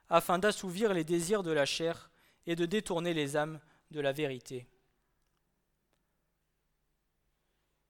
afin 0.09 0.39
d'assouvir 0.39 0.93
les 0.93 1.03
désirs 1.03 1.43
de 1.43 1.51
la 1.51 1.65
chair 1.65 2.09
et 2.45 2.55
de 2.55 2.65
détourner 2.65 3.13
les 3.13 3.35
âmes 3.35 3.59
de 3.91 3.99
la 3.99 4.11
vérité. 4.11 4.67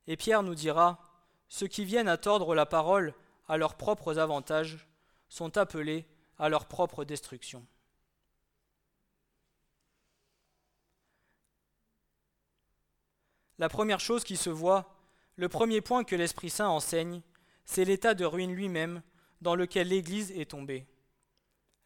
Et 0.08 0.18
Pierre 0.18 0.44
nous 0.44 0.56
dira, 0.56 1.00
Ceux 1.48 1.68
qui 1.68 1.86
viennent 1.86 2.08
à 2.08 2.18
tordre 2.18 2.56
la 2.56 2.66
parole 2.66 3.14
à 3.48 3.58
leurs 3.58 3.76
propres 3.76 4.20
avantages, 4.20 4.88
sont 5.30 5.58
appelés 5.58 6.06
à 6.38 6.50
leur 6.50 6.68
propre 6.68 7.04
destruction. 7.04 7.66
La 13.60 13.70
première 13.70 14.00
chose 14.00 14.24
qui 14.24 14.38
se 14.38 14.50
voit, 14.50 14.96
le 15.36 15.50
premier 15.50 15.82
point 15.82 16.04
que 16.04 16.16
l'Esprit 16.16 16.50
Saint 16.50 16.70
enseigne, 16.70 17.22
c'est 17.66 17.86
l'état 17.86 18.14
de 18.14 18.26
ruine 18.26 18.54
lui-même 18.54 19.02
dans 19.42 19.56
lequel 19.56 19.90
l'Église 19.90 20.32
est 20.32 20.52
tombée. 20.52 20.88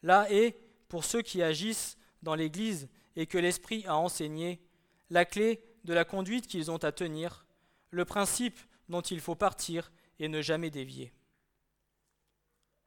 Là 0.03 0.31
est, 0.31 0.57
pour 0.89 1.05
ceux 1.05 1.21
qui 1.21 1.41
agissent 1.41 1.97
dans 2.23 2.35
l'Église 2.35 2.89
et 3.15 3.25
que 3.25 3.37
l'Esprit 3.37 3.85
a 3.87 3.95
enseigné, 3.95 4.61
la 5.09 5.25
clé 5.25 5.63
de 5.83 5.93
la 5.93 6.05
conduite 6.05 6.47
qu'ils 6.47 6.71
ont 6.71 6.77
à 6.77 6.91
tenir, 6.91 7.45
le 7.89 8.05
principe 8.05 8.59
dont 8.89 9.01
il 9.01 9.19
faut 9.19 9.35
partir 9.35 9.91
et 10.19 10.27
ne 10.27 10.41
jamais 10.41 10.69
dévier. 10.69 11.13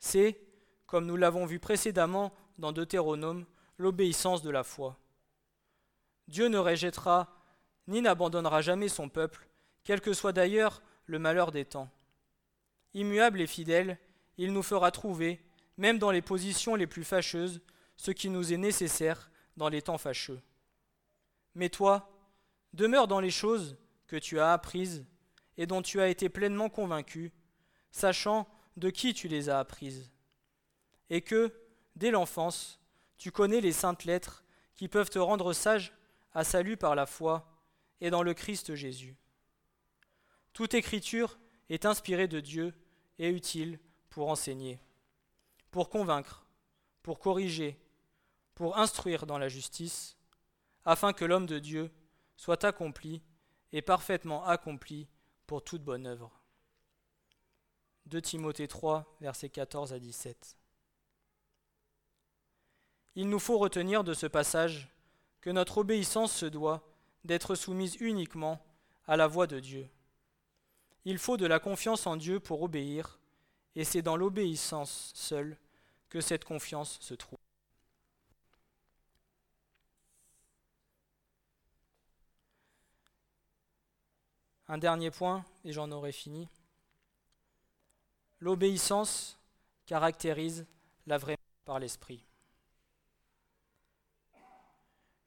C'est, 0.05 0.39
comme 0.87 1.07
nous 1.07 1.17
l'avons 1.17 1.47
vu 1.47 1.59
précédemment 1.59 2.35
dans 2.59 2.73
Deutéronome, 2.73 3.47
l'obéissance 3.79 4.43
de 4.43 4.51
la 4.51 4.63
foi. 4.63 4.99
Dieu 6.29 6.49
ne 6.49 6.59
rejettera 6.59 7.35
ni 7.87 8.03
n'abandonnera 8.03 8.61
jamais 8.61 8.89
son 8.89 9.09
peuple, 9.09 9.49
quel 9.83 10.03
que 10.03 10.13
soit 10.13 10.35
d'ailleurs 10.35 10.83
le 11.07 11.19
malheur 11.19 11.53
des 11.53 11.65
temps. 11.65 11.89
Immuable 12.93 13.41
et 13.41 13.47
fidèle, 13.47 13.99
il 14.37 14.53
nous 14.53 14.63
fera 14.63 14.91
trouver, 14.91 15.41
même 15.79 15.99
dans 15.99 16.11
les 16.11 16.21
positions 16.21 16.75
les 16.75 16.87
plus 16.87 17.03
fâcheuses, 17.03 17.63
ce 17.97 18.11
qui 18.11 18.29
nous 18.29 18.53
est 18.53 18.59
nécessaire 18.59 19.31
dans 19.57 19.71
les 19.71 19.81
temps 19.81 19.97
fâcheux. 19.97 20.43
Mais 21.55 21.71
toi, 21.71 22.13
demeure 22.75 23.09
dans 23.09 23.21
les 23.21 23.31
choses 23.31 23.79
que 24.07 24.17
tu 24.17 24.39
as 24.39 24.53
apprises 24.53 25.07
et 25.57 25.65
dont 25.67 25.81
tu 25.81 25.99
as 26.03 26.09
été 26.09 26.29
pleinement 26.29 26.69
convaincu, 26.69 27.33
sachant 27.91 28.47
de 28.77 28.91
qui 28.91 29.15
tu 29.15 29.29
les 29.29 29.49
as 29.49 29.59
apprises, 29.59 30.11
et 31.11 31.21
que, 31.21 31.53
dès 31.97 32.11
l'enfance, 32.11 32.81
tu 33.19 33.31
connais 33.31 33.61
les 33.61 33.73
saintes 33.73 34.05
lettres 34.05 34.45
qui 34.75 34.89
peuvent 34.89 35.11
te 35.11 35.19
rendre 35.19 35.53
sage 35.53 35.93
à 36.33 36.45
salut 36.45 36.77
par 36.77 36.95
la 36.95 37.07
foi 37.07 37.49
et 38.01 38.11
dans 38.11 38.23
le 38.23 38.35
Christ 38.35 38.75
Jésus. 38.75 39.17
Toute 40.53 40.75
écriture 40.75 41.39
est 41.69 41.87
inspirée 41.87 42.29
de 42.29 42.41
Dieu 42.41 42.75
et 43.19 43.29
utile 43.31 43.79
pour 44.11 44.29
enseigner, 44.29 44.81
pour 45.71 45.89
convaincre, 45.89 46.47
pour 47.03 47.19
corriger, 47.19 47.79
pour 48.55 48.79
instruire 48.79 49.27
dans 49.27 49.39
la 49.39 49.49
justice, 49.49 50.17
afin 50.85 51.13
que 51.13 51.25
l'homme 51.25 51.47
de 51.47 51.59
Dieu 51.59 51.91
soit 52.37 52.65
accompli 52.65 53.23
et 53.73 53.83
parfaitement 53.83 54.45
accompli 54.45 55.09
pour 55.47 55.63
toute 55.63 55.83
bonne 55.83 56.07
œuvre. 56.07 56.44
2 58.07 58.21
Timothée 58.21 58.69
3, 58.69 59.17
versets 59.21 59.49
14 59.49 59.93
à 59.93 59.99
17. 59.99 60.57
Il 63.17 63.29
nous 63.29 63.39
faut 63.39 63.59
retenir 63.59 64.05
de 64.05 64.13
ce 64.13 64.27
passage 64.27 64.89
que 65.41 65.51
notre 65.51 65.79
obéissance 65.79 66.33
se 66.33 66.47
doit 66.47 66.83
d'être 67.25 67.55
soumise 67.55 67.97
uniquement 68.01 68.61
à 69.07 69.17
la 69.17 69.27
voix 69.27 69.47
de 69.47 69.61
Dieu. 69.61 69.89
Il 71.05 71.19
faut 71.19 71.37
de 71.37 71.47
la 71.47 71.61
confiance 71.61 72.07
en 72.07 72.17
Dieu 72.17 72.41
pour 72.41 72.63
obéir, 72.63 73.19
et 73.77 73.85
c'est 73.85 74.03
dans 74.03 74.17
l'obéissance 74.17 75.13
seule 75.15 75.57
que 76.09 76.21
cette 76.21 76.45
confiance 76.45 76.99
se 77.01 77.15
trouve. 77.15 77.39
Un 84.69 84.79
dernier 84.79 85.11
point, 85.11 85.45
et 85.65 85.73
j'en 85.73 85.91
aurai 85.91 86.13
fini. 86.13 86.49
L'obéissance 88.45 89.41
caractérise 89.87 90.67
la 91.07 91.17
vraie 91.17 91.39
par 91.65 91.79
l'esprit. 91.79 92.23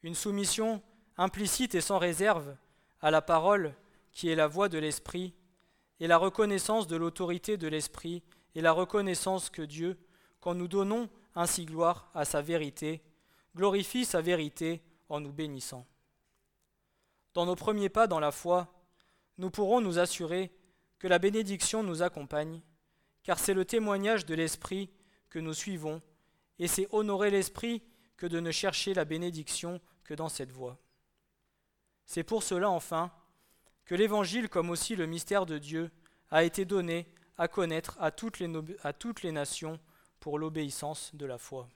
Une 0.03 0.13
soumission 0.13 0.83
implicite 1.17 1.73
et 1.73 1.81
sans 1.81 1.97
réserve 1.97 2.55
à 3.01 3.09
la 3.09 3.23
parole 3.23 3.73
qui 4.11 4.29
est 4.29 4.35
la 4.35 4.45
voix 4.45 4.69
de 4.69 4.77
l'esprit 4.77 5.33
et 5.99 6.05
la 6.05 6.17
reconnaissance 6.17 6.85
de 6.85 6.95
l'autorité 6.95 7.57
de 7.57 7.67
l'esprit 7.67 8.21
et 8.53 8.61
la 8.61 8.71
reconnaissance 8.71 9.49
que 9.49 9.63
Dieu, 9.63 9.97
quand 10.39 10.53
nous 10.53 10.67
donnons 10.67 11.09
ainsi 11.33 11.65
gloire 11.65 12.11
à 12.13 12.23
sa 12.23 12.43
vérité, 12.43 13.01
glorifie 13.55 14.05
sa 14.05 14.21
vérité 14.21 14.83
en 15.09 15.21
nous 15.21 15.33
bénissant. 15.33 15.87
Dans 17.33 17.47
nos 17.47 17.55
premiers 17.55 17.89
pas 17.89 18.05
dans 18.05 18.19
la 18.19 18.31
foi, 18.31 18.71
nous 19.39 19.49
pourrons 19.49 19.81
nous 19.81 19.97
assurer 19.97 20.51
que 20.99 21.07
la 21.07 21.17
bénédiction 21.17 21.81
nous 21.81 22.03
accompagne, 22.03 22.61
car 23.27 23.39
c'est 23.39 23.53
le 23.53 23.65
témoignage 23.65 24.25
de 24.25 24.33
l'Esprit 24.33 24.89
que 25.29 25.37
nous 25.37 25.53
suivons, 25.53 26.01
et 26.59 26.67
c'est 26.69 26.87
honorer 26.93 27.29
l'Esprit 27.29 27.83
que 28.15 28.25
de 28.25 28.39
ne 28.39 28.51
chercher 28.51 28.93
la 28.93 29.03
bénédiction 29.03 29.81
que 30.05 30.13
dans 30.13 30.29
cette 30.29 30.53
voie. 30.53 30.77
C'est 32.05 32.23
pour 32.23 32.41
cela, 32.41 32.69
enfin, 32.69 33.11
que 33.83 33.95
l'Évangile, 33.95 34.47
comme 34.47 34.69
aussi 34.69 34.95
le 34.95 35.07
mystère 35.07 35.45
de 35.45 35.57
Dieu, 35.57 35.91
a 36.31 36.45
été 36.45 36.63
donné 36.63 37.05
à 37.37 37.49
connaître 37.49 37.97
à 37.99 38.11
toutes 38.11 38.39
les, 38.39 39.31
nations 39.33 39.77
pour 40.21 40.39
l'obéissance 40.39 41.13
de 41.13 41.25
la 41.25 41.37
foi. 41.37 41.67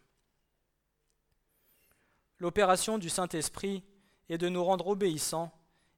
L'opération 2.40 2.98
du 2.98 3.10
Saint-Esprit 3.10 3.84
est 4.30 4.38
de 4.38 4.48
nous 4.48 4.64
rendre 4.64 4.88
obéissants, 4.88 5.52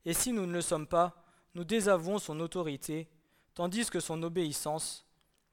et 0.04 0.16
si 0.16 0.32
nous 0.34 0.48
ne 0.48 0.54
le 0.54 0.62
sommes 0.62 0.88
pas, 0.88 1.24
nous 1.54 1.64
désavouons 1.64 2.18
son 2.18 2.40
autorité, 2.40 3.08
tandis 3.54 3.88
que 3.92 4.00
son 4.00 4.24
obéissance 4.24 5.06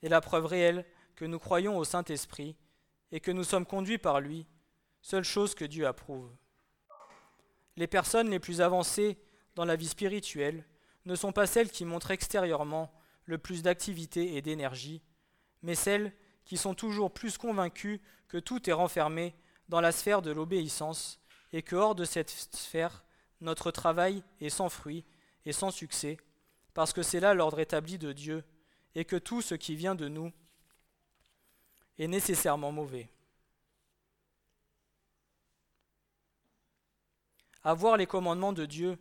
est 0.03 0.09
la 0.09 0.21
preuve 0.21 0.47
réelle 0.47 0.85
que 1.17 1.25
nous 1.25 1.39
croyons 1.39 1.77
au 1.77 1.85
Saint-Esprit 1.85 2.57
et 3.13 3.21
que 3.21 3.31
nous 3.31 3.45
sommes 3.45 3.67
conduits 3.67 3.99
par 3.99 4.21
lui, 4.21 4.47
seule 5.03 5.25
chose 5.25 5.55
que 5.55 5.65
Dieu 5.65 5.87
approuve. 5.87 6.31
Les 7.77 7.87
personnes 7.87 8.31
les 8.31 8.39
plus 8.39 8.61
avancées 8.61 9.19
dans 9.55 9.65
la 9.65 9.77
vie 9.77 9.89
spirituelle 9.89 10.65
ne 11.07 11.15
sont 11.15 11.33
pas 11.33 11.47
celles 11.47 11.71
qui 11.71 11.85
montrent 11.85 12.11
extérieurement 12.11 12.93
le 13.25 13.39
plus 13.39 13.63
d'activité 13.63 14.37
et 14.37 14.43
d'énergie, 14.43 15.03
mais 15.63 15.75
celles 15.75 16.13
qui 16.45 16.57
sont 16.57 16.75
toujours 16.75 17.13
plus 17.13 17.39
convaincues 17.39 18.01
que 18.29 18.39
tout 18.39 18.69
est 18.69 18.75
renfermé 18.75 19.35
dans 19.69 19.81
la 19.81 19.93
sphère 19.93 20.23
de 20.23 20.31
l'obéissance 20.31 21.21
et 21.53 21.63
que 21.63 21.77
hors 21.77 21.95
de 21.95 22.05
cette 22.05 22.31
sphère, 22.31 23.05
notre 23.41 23.71
travail 23.71 24.23
est 24.41 24.51
sans 24.51 24.69
fruit 24.69 25.05
et 25.45 25.53
sans 25.53 25.71
succès, 25.71 26.17
parce 26.75 26.93
que 26.93 27.03
c'est 27.03 27.21
là 27.21 27.35
l'ordre 27.35 27.61
établi 27.61 27.99
de 27.99 28.13
Dieu, 28.13 28.45
et 28.95 29.05
que 29.05 29.17
tout 29.17 29.43
ce 29.43 29.55
qui 29.55 29.77
vient 29.77 29.95
de 29.95 30.09
nous 30.09 30.33
est 31.99 32.09
nécessairement 32.09 32.73
mauvais. 32.73 33.09
Avoir 37.63 37.97
les 37.97 38.07
commandements 38.07 38.55
de 38.55 38.65
Dieu 38.65 38.99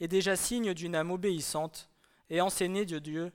est 0.00 0.08
déjà 0.08 0.36
signe 0.36 0.74
d'une 0.74 0.94
âme 0.94 1.10
obéissante 1.10 1.90
et 2.30 2.40
enseignée 2.40 2.86
de 2.86 2.98
Dieu, 2.98 3.32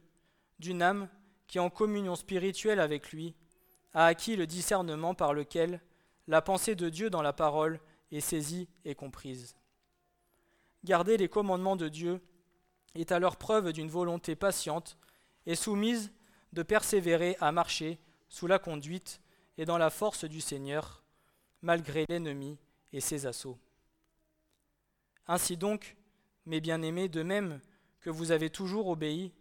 d'une 0.59 0.81
âme 0.81 1.09
qui, 1.47 1.59
en 1.59 1.69
communion 1.69 2.15
spirituelle 2.15 2.79
avec 2.79 3.11
lui, 3.11 3.35
a 3.93 4.05
acquis 4.05 4.35
le 4.37 4.47
discernement 4.47 5.13
par 5.13 5.33
lequel 5.33 5.81
la 6.27 6.41
pensée 6.41 6.75
de 6.75 6.87
Dieu 6.87 7.09
dans 7.09 7.21
la 7.21 7.33
parole 7.33 7.81
est 8.11 8.21
saisie 8.21 8.69
et 8.85 8.95
comprise. 8.95 9.55
Garder 10.83 11.17
les 11.17 11.27
commandements 11.27 11.75
de 11.75 11.89
Dieu 11.89 12.21
est 12.95 13.11
alors 13.11 13.35
preuve 13.35 13.73
d'une 13.73 13.89
volonté 13.89 14.35
patiente 14.35 14.97
et 15.45 15.55
soumise 15.55 16.11
de 16.53 16.63
persévérer 16.63 17.37
à 17.39 17.51
marcher 17.51 17.99
sous 18.29 18.47
la 18.47 18.59
conduite 18.59 19.21
et 19.57 19.65
dans 19.65 19.77
la 19.77 19.89
force 19.89 20.25
du 20.25 20.41
Seigneur, 20.41 21.03
malgré 21.61 22.05
l'ennemi 22.09 22.57
et 22.93 23.01
ses 23.01 23.25
assauts. 23.25 23.59
Ainsi 25.27 25.57
donc, 25.57 25.97
mes 26.45 26.59
bien-aimés, 26.59 27.09
de 27.09 27.23
même 27.23 27.59
que 27.99 28.09
vous 28.09 28.31
avez 28.31 28.49
toujours 28.49 28.87
obéi, 28.87 29.31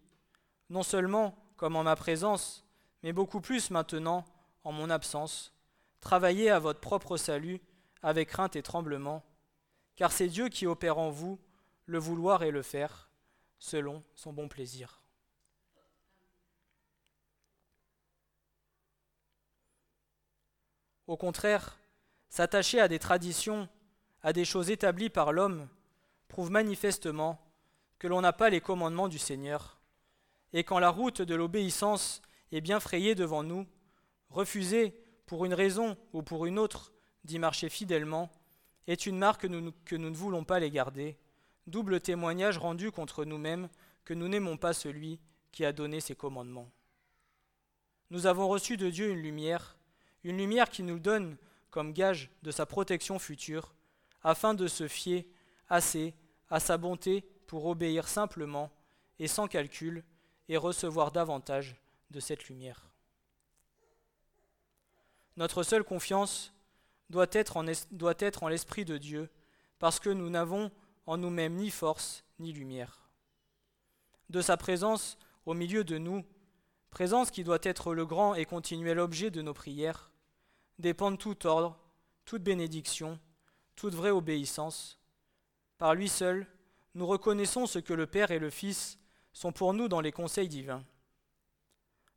non 0.68 0.82
seulement 0.82 1.36
comme 1.56 1.76
en 1.76 1.82
ma 1.82 1.96
présence, 1.96 2.64
mais 3.02 3.12
beaucoup 3.12 3.40
plus 3.40 3.70
maintenant 3.70 4.24
en 4.64 4.72
mon 4.72 4.90
absence, 4.90 5.54
travaillez 6.00 6.50
à 6.50 6.58
votre 6.58 6.80
propre 6.80 7.16
salut 7.16 7.60
avec 8.02 8.28
crainte 8.28 8.56
et 8.56 8.62
tremblement, 8.62 9.24
car 9.96 10.12
c'est 10.12 10.28
Dieu 10.28 10.48
qui 10.48 10.66
opère 10.66 10.98
en 10.98 11.10
vous 11.10 11.38
le 11.86 11.98
vouloir 11.98 12.42
et 12.42 12.50
le 12.50 12.62
faire 12.62 13.10
selon 13.58 14.02
son 14.14 14.32
bon 14.32 14.48
plaisir. 14.48 14.99
Au 21.10 21.16
contraire, 21.16 21.76
s'attacher 22.28 22.78
à 22.78 22.86
des 22.86 23.00
traditions, 23.00 23.68
à 24.22 24.32
des 24.32 24.44
choses 24.44 24.70
établies 24.70 25.10
par 25.10 25.32
l'homme, 25.32 25.66
prouve 26.28 26.52
manifestement 26.52 27.44
que 27.98 28.06
l'on 28.06 28.20
n'a 28.20 28.32
pas 28.32 28.48
les 28.48 28.60
commandements 28.60 29.08
du 29.08 29.18
Seigneur, 29.18 29.80
et 30.52 30.62
quand 30.62 30.78
la 30.78 30.88
route 30.88 31.20
de 31.20 31.34
l'obéissance 31.34 32.22
est 32.52 32.60
bien 32.60 32.78
frayée 32.78 33.16
devant 33.16 33.42
nous, 33.42 33.66
refuser, 34.28 34.94
pour 35.26 35.44
une 35.44 35.52
raison 35.52 35.96
ou 36.12 36.22
pour 36.22 36.46
une 36.46 36.60
autre, 36.60 36.92
d'y 37.24 37.40
marcher 37.40 37.70
fidèlement, 37.70 38.30
est 38.86 39.04
une 39.04 39.18
marque 39.18 39.48
que 39.48 39.96
nous, 39.96 40.08
ne 40.10 40.16
voulons 40.16 40.44
pas 40.44 40.60
les 40.60 40.70
garder, 40.70 41.18
double 41.66 42.00
témoignage 42.00 42.56
rendu 42.56 42.92
contre 42.92 43.24
nous-mêmes 43.24 43.68
que 44.04 44.14
nous 44.14 44.28
n'aimons 44.28 44.56
pas 44.56 44.72
celui 44.72 45.18
qui 45.50 45.64
a 45.64 45.72
donné 45.72 45.98
ses 45.98 46.14
commandements. 46.14 46.70
Nous 48.10 48.26
avons 48.26 48.46
reçu 48.46 48.76
de 48.76 48.90
Dieu 48.90 49.10
une 49.10 49.22
lumière, 49.22 49.76
une 50.24 50.38
lumière 50.38 50.70
qui 50.70 50.82
nous 50.82 50.98
donne 50.98 51.36
comme 51.70 51.92
gage 51.92 52.30
de 52.42 52.50
sa 52.50 52.66
protection 52.66 53.18
future, 53.18 53.74
afin 54.22 54.54
de 54.54 54.66
se 54.66 54.88
fier 54.88 55.26
assez 55.68 56.14
à 56.50 56.60
sa 56.60 56.76
bonté 56.76 57.24
pour 57.46 57.66
obéir 57.66 58.08
simplement 58.08 58.70
et 59.18 59.28
sans 59.28 59.48
calcul 59.48 60.04
et 60.48 60.56
recevoir 60.56 61.12
davantage 61.12 61.76
de 62.10 62.20
cette 62.20 62.48
lumière. 62.48 62.90
Notre 65.36 65.62
seule 65.62 65.84
confiance 65.84 66.52
doit 67.08 67.26
être 67.30 67.56
en, 67.56 68.48
l'Esprit 68.48 68.84
de 68.84 68.98
Dieu, 68.98 69.30
parce 69.78 70.00
que 70.00 70.10
nous 70.10 70.28
n'avons 70.28 70.70
en 71.06 71.16
nous-mêmes 71.16 71.54
ni 71.54 71.70
force 71.70 72.24
ni 72.38 72.52
lumière. 72.52 73.08
De 74.28 74.42
sa 74.42 74.56
présence 74.56 75.18
au 75.46 75.54
milieu 75.54 75.82
de 75.82 75.98
nous, 75.98 76.24
présence 76.90 77.30
qui 77.30 77.42
doit 77.42 77.58
être 77.62 77.94
le 77.94 78.06
grand 78.06 78.34
et 78.34 78.44
continuel 78.44 78.98
objet 78.98 79.30
de 79.30 79.42
nos 79.42 79.54
prières, 79.54 80.09
dépendent 80.80 81.18
tout 81.18 81.46
ordre, 81.46 81.78
toute 82.24 82.42
bénédiction, 82.42 83.18
toute 83.76 83.94
vraie 83.94 84.10
obéissance. 84.10 84.98
Par 85.78 85.94
lui 85.94 86.08
seul, 86.08 86.46
nous 86.94 87.06
reconnaissons 87.06 87.66
ce 87.66 87.78
que 87.78 87.94
le 87.94 88.06
Père 88.06 88.30
et 88.30 88.38
le 88.38 88.50
Fils 88.50 88.98
sont 89.32 89.52
pour 89.52 89.74
nous 89.74 89.88
dans 89.88 90.00
les 90.00 90.12
conseils 90.12 90.48
divins. 90.48 90.84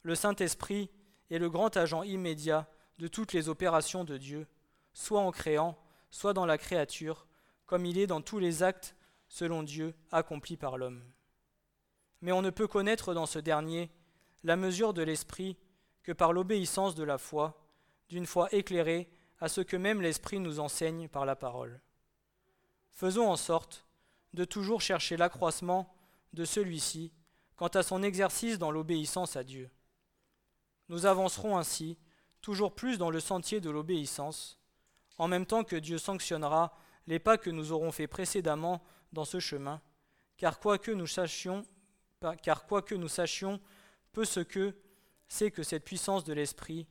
Le 0.01 0.16
Saint-Esprit 0.16 0.89
est 1.30 1.39
le 1.39 1.49
grand 1.49 1.78
agent 1.78 2.03
immédiat 2.03 2.68
de 2.97 3.07
toutes 3.07 3.34
les 3.34 3.49
opérations 3.49 4.03
de 4.03 4.18
Dieu, 4.18 4.47
soit 4.93 5.22
en 5.22 5.32
créant, 5.32 5.78
soit 6.11 6.34
dans 6.34 6.45
la 6.45 6.57
créature, 6.57 7.28
comme 7.66 7.86
il 7.86 7.97
est 7.97 8.07
dans 8.07 8.22
tous 8.22 8.39
les 8.39 8.64
actes, 8.64 8.95
selon 9.28 9.64
Dieu, 9.64 9.95
accomplis 10.11 10.57
par 10.57 10.78
l'homme. 10.78 11.01
Mais 12.22 12.32
on 12.32 12.41
ne 12.41 12.49
peut 12.49 12.68
connaître 12.68 13.14
dans 13.14 13.26
ce 13.26 13.39
dernier 13.39 13.89
la 14.43 14.55
mesure 14.55 14.93
de 14.93 15.01
l'Esprit 15.01 15.57
que 16.03 16.11
par 16.11 16.34
l'obéissance 16.34 16.95
de 16.95 17.03
la 17.03 17.18
foi, 17.18 17.62
d'une 18.14 18.28
foi 18.28 18.47
éclairée 18.53 19.09
à 19.39 19.49
ce 19.49 19.59
que 19.59 19.76
même 19.76 19.99
l'Esprit 19.99 20.39
nous 20.39 20.59
enseigne 20.59 21.07
par 21.07 21.26
la 21.26 21.36
parole. 21.36 21.82
Faisons 22.91 23.28
en 23.28 23.36
sorte 23.36 23.88
de 24.34 24.45
toujours 24.45 24.82
chercher 24.82 25.18
l'accroissement 25.18 25.91
de 26.34 26.45
celui-ci 26.45 27.11
quant 27.55 27.70
à 27.70 27.82
son 27.82 28.03
exercice 28.03 28.59
dans 28.59 28.70
l'obéissance 28.70 29.36
à 29.36 29.43
Dieu. 29.43 29.72
Nous 30.89 31.07
avancerons 31.07 31.57
ainsi 31.57 31.97
toujours 32.39 32.76
plus 32.76 32.99
dans 32.99 33.09
le 33.09 33.20
sentier 33.20 33.59
de 33.59 33.72
l'obéissance, 33.72 34.59
en 35.18 35.28
même 35.28 35.47
temps 35.47 35.64
que 35.64 35.76
Dieu 35.76 35.97
sanctionnera 35.97 36.78
les 37.07 37.18
pas 37.18 37.39
que 37.39 37.49
nous 37.49 37.72
aurons 37.72 37.91
faits 37.91 38.11
précédemment 38.11 38.84
dans 39.11 39.26
ce 39.26 39.39
chemin, 39.39 39.82
car 40.38 40.59
quoi 40.59 40.78
que 40.78 40.91
nous 40.91 41.07
sachions, 41.07 41.66
car 42.43 42.68
quoi 42.68 42.84
que 42.84 42.93
nous 42.93 43.07
sachions, 43.07 43.59
peu 44.11 44.24
ce 44.24 44.39
que 44.39 44.76
sait 45.28 45.49
que 45.49 45.64
cette 45.64 45.84
puissance 45.84 46.24
de 46.24 46.34
l'Esprit, 46.34 46.88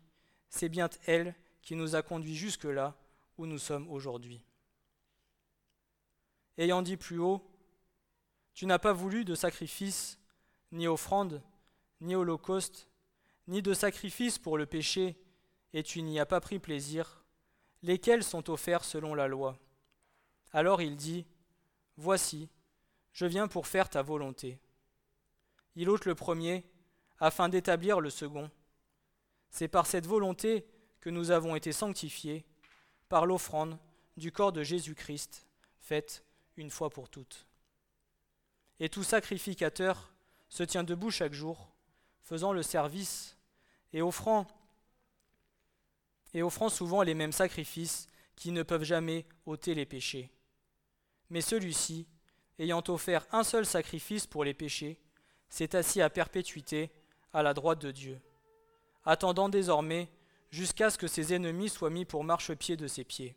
c'est 0.52 0.68
bien 0.68 0.90
elle 1.06 1.34
qui 1.62 1.74
nous 1.74 1.96
a 1.96 2.02
conduits 2.02 2.36
jusque-là 2.36 2.94
où 3.38 3.46
nous 3.46 3.58
sommes 3.58 3.90
aujourd'hui. 3.90 4.44
Ayant 6.58 6.82
dit 6.82 6.98
plus 6.98 7.18
haut, 7.18 7.42
Tu 8.52 8.66
n'as 8.66 8.78
pas 8.78 8.92
voulu 8.92 9.24
de 9.24 9.34
sacrifice, 9.34 10.18
ni 10.70 10.86
offrande, 10.86 11.42
ni 12.02 12.14
holocauste, 12.14 12.86
ni 13.48 13.62
de 13.62 13.72
sacrifice 13.72 14.38
pour 14.38 14.58
le 14.58 14.66
péché, 14.66 15.16
et 15.72 15.82
tu 15.82 16.02
n'y 16.02 16.20
as 16.20 16.26
pas 16.26 16.40
pris 16.40 16.58
plaisir, 16.58 17.24
lesquels 17.82 18.22
sont 18.22 18.50
offerts 18.50 18.84
selon 18.84 19.14
la 19.14 19.28
loi? 19.28 19.58
Alors 20.52 20.82
il 20.82 20.96
dit, 20.96 21.24
Voici, 21.96 22.50
je 23.12 23.24
viens 23.24 23.48
pour 23.48 23.66
faire 23.66 23.88
ta 23.88 24.02
volonté. 24.02 24.58
Il 25.76 25.88
ôte 25.88 26.04
le 26.04 26.14
premier, 26.14 26.62
afin 27.20 27.48
d'établir 27.48 28.00
le 28.00 28.10
second. 28.10 28.50
C'est 29.52 29.68
par 29.68 29.86
cette 29.86 30.06
volonté 30.06 30.66
que 31.00 31.10
nous 31.10 31.30
avons 31.30 31.54
été 31.54 31.72
sanctifiés, 31.72 32.44
par 33.08 33.26
l'offrande 33.26 33.78
du 34.16 34.32
corps 34.32 34.52
de 34.52 34.62
Jésus-Christ, 34.62 35.46
faite 35.78 36.24
une 36.56 36.70
fois 36.70 36.88
pour 36.88 37.10
toutes. 37.10 37.46
Et 38.80 38.88
tout 38.88 39.04
sacrificateur 39.04 40.12
se 40.48 40.62
tient 40.62 40.84
debout 40.84 41.10
chaque 41.10 41.34
jour, 41.34 41.68
faisant 42.22 42.54
le 42.54 42.62
service 42.62 43.36
et 43.92 44.00
offrant, 44.00 44.46
et 46.32 46.42
offrant 46.42 46.70
souvent 46.70 47.02
les 47.02 47.14
mêmes 47.14 47.32
sacrifices 47.32 48.08
qui 48.36 48.52
ne 48.52 48.62
peuvent 48.62 48.84
jamais 48.84 49.26
ôter 49.44 49.74
les 49.74 49.86
péchés. 49.86 50.30
Mais 51.28 51.42
celui-ci, 51.42 52.06
ayant 52.58 52.82
offert 52.88 53.26
un 53.32 53.44
seul 53.44 53.66
sacrifice 53.66 54.26
pour 54.26 54.44
les 54.44 54.54
péchés, 54.54 54.98
s'est 55.50 55.76
assis 55.76 56.00
à 56.00 56.08
perpétuité 56.08 56.90
à 57.34 57.42
la 57.42 57.52
droite 57.52 57.80
de 57.80 57.90
Dieu, 57.90 58.18
attendant 59.04 59.48
désormais 59.48 60.08
jusqu'à 60.50 60.90
ce 60.90 60.98
que 60.98 61.06
ses 61.06 61.34
ennemis 61.34 61.68
soient 61.68 61.90
mis 61.90 62.04
pour 62.04 62.24
marchepied 62.24 62.76
de 62.76 62.86
ses 62.86 63.04
pieds. 63.04 63.36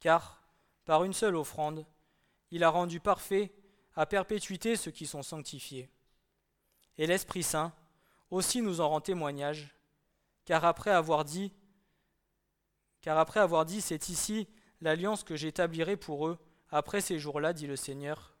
Car, 0.00 0.42
par 0.84 1.04
une 1.04 1.12
seule 1.12 1.36
offrande, 1.36 1.86
il 2.50 2.64
a 2.64 2.70
rendu 2.70 3.00
parfait 3.00 3.52
à 3.94 4.06
perpétuité 4.06 4.76
ceux 4.76 4.90
qui 4.90 5.06
sont 5.06 5.22
sanctifiés. 5.22 5.88
Et 6.98 7.06
l'Esprit 7.06 7.42
Saint 7.42 7.72
aussi 8.30 8.60
nous 8.60 8.80
en 8.80 8.88
rend 8.88 9.00
témoignage, 9.00 9.74
car 10.44 10.64
après 10.64 10.90
avoir 10.90 11.24
dit, 11.24 11.52
car 13.00 13.18
après 13.18 13.40
avoir 13.40 13.64
dit, 13.64 13.80
c'est 13.80 14.08
ici 14.08 14.48
l'alliance 14.80 15.24
que 15.24 15.36
j'établirai 15.36 15.96
pour 15.96 16.26
eux 16.26 16.38
après 16.70 17.00
ces 17.00 17.18
jours-là, 17.18 17.52
dit 17.52 17.66
le 17.66 17.76
Seigneur, 17.76 18.36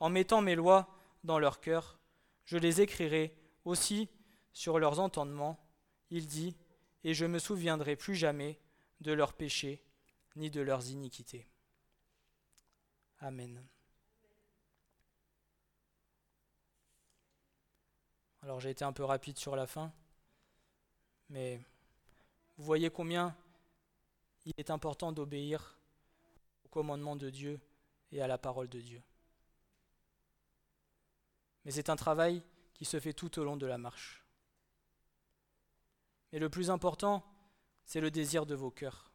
en 0.00 0.08
mettant 0.08 0.40
mes 0.40 0.54
lois 0.54 0.88
dans 1.24 1.38
leur 1.38 1.60
cœur, 1.60 1.98
je 2.44 2.58
les 2.58 2.80
écrirai 2.80 3.36
aussi 3.64 4.08
sur 4.52 4.78
leurs 4.78 5.00
entendements, 5.00 5.58
il 6.10 6.26
dit, 6.26 6.56
et 7.04 7.14
je 7.14 7.24
me 7.24 7.38
souviendrai 7.38 7.96
plus 7.96 8.14
jamais 8.14 8.58
de 9.00 9.12
leurs 9.12 9.32
péchés 9.32 9.82
ni 10.36 10.50
de 10.50 10.60
leurs 10.60 10.88
iniquités. 10.88 11.46
Amen. 13.20 13.64
Alors 18.42 18.60
j'ai 18.60 18.70
été 18.70 18.84
un 18.84 18.92
peu 18.92 19.04
rapide 19.04 19.38
sur 19.38 19.54
la 19.54 19.66
fin, 19.66 19.92
mais 21.28 21.60
vous 22.56 22.64
voyez 22.64 22.90
combien 22.90 23.36
il 24.44 24.52
est 24.56 24.70
important 24.70 25.12
d'obéir 25.12 25.78
au 26.64 26.68
commandement 26.68 27.14
de 27.14 27.30
Dieu 27.30 27.60
et 28.10 28.20
à 28.20 28.26
la 28.26 28.38
parole 28.38 28.68
de 28.68 28.80
Dieu. 28.80 29.02
Mais 31.64 31.70
c'est 31.70 31.88
un 31.88 31.96
travail 31.96 32.42
qui 32.74 32.84
se 32.84 32.98
fait 32.98 33.12
tout 33.12 33.38
au 33.38 33.44
long 33.44 33.56
de 33.56 33.66
la 33.66 33.78
marche. 33.78 34.21
Et 36.32 36.38
le 36.38 36.48
plus 36.48 36.70
important, 36.70 37.24
c'est 37.84 38.00
le 38.00 38.10
désir 38.10 38.46
de 38.46 38.54
vos 38.54 38.70
cœurs. 38.70 39.12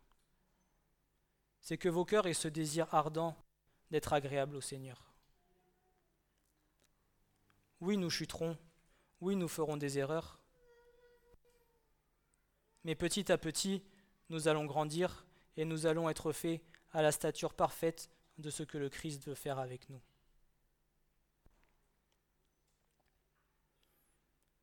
C'est 1.61 1.77
que 1.77 1.89
vos 1.89 2.05
cœurs 2.05 2.27
aient 2.27 2.33
ce 2.33 2.47
désir 2.47 2.93
ardent 2.93 3.35
d'être 3.91 4.13
agréables 4.13 4.55
au 4.55 4.61
Seigneur. 4.61 5.13
Oui, 7.81 7.97
nous 7.97 8.09
chuterons, 8.09 8.57
oui, 9.21 9.35
nous 9.35 9.47
ferons 9.47 9.77
des 9.77 9.97
erreurs, 9.99 10.39
mais 12.83 12.95
petit 12.95 13.31
à 13.31 13.37
petit, 13.37 13.83
nous 14.29 14.47
allons 14.47 14.65
grandir 14.65 15.25
et 15.57 15.65
nous 15.65 15.85
allons 15.85 16.09
être 16.09 16.31
faits 16.31 16.61
à 16.91 17.01
la 17.01 17.11
stature 17.11 17.53
parfaite 17.53 18.09
de 18.37 18.49
ce 18.49 18.63
que 18.63 18.77
le 18.77 18.89
Christ 18.89 19.25
veut 19.27 19.35
faire 19.35 19.59
avec 19.59 19.89
nous. 19.89 20.01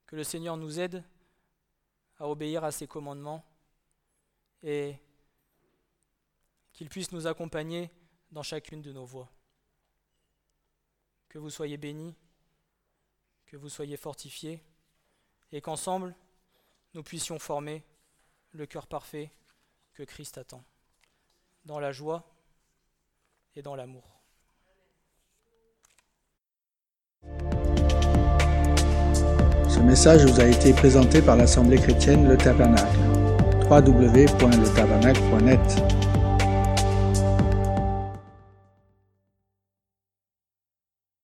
Que 0.07 0.17
le 0.17 0.25
Seigneur 0.25 0.57
nous 0.57 0.81
aide 0.81 1.05
à 2.19 2.29
obéir 2.29 2.65
à 2.65 2.73
ses 2.73 2.87
commandements 2.87 3.45
et 4.63 4.97
qu'il 6.73 6.89
puisse 6.89 7.13
nous 7.13 7.27
accompagner 7.27 7.91
dans 8.31 8.43
chacune 8.43 8.83
de 8.83 8.93
nos 8.93 9.05
voies. 9.05 9.31
Que 11.29 11.39
vous 11.39 11.51
soyez 11.51 11.77
bénis, 11.77 12.15
que 13.47 13.57
vous 13.57 13.69
soyez 13.69 13.97
fortifiés 13.97 14.63
et 15.53 15.61
qu'ensemble, 15.61 16.15
nous 16.95 17.03
puissions 17.03 17.39
former 17.39 17.85
le 18.53 18.67
cœur 18.67 18.87
parfait 18.87 19.33
que 19.93 20.03
Christ 20.03 20.39
attend, 20.39 20.65
dans 21.65 21.79
la 21.79 21.93
joie 21.93 22.25
et 23.55 23.63
dans 23.63 23.77
l'amour. 23.77 24.14
Message 29.85 30.25
vous 30.25 30.41
a 30.41 30.47
été 30.47 30.73
présenté 30.73 31.21
par 31.21 31.37
l'Assemblée 31.37 31.79
chrétienne 31.79 32.29
Le 32.29 32.37
Tabernacle. 32.37 32.99
www.letabernacle.net 33.71 36.04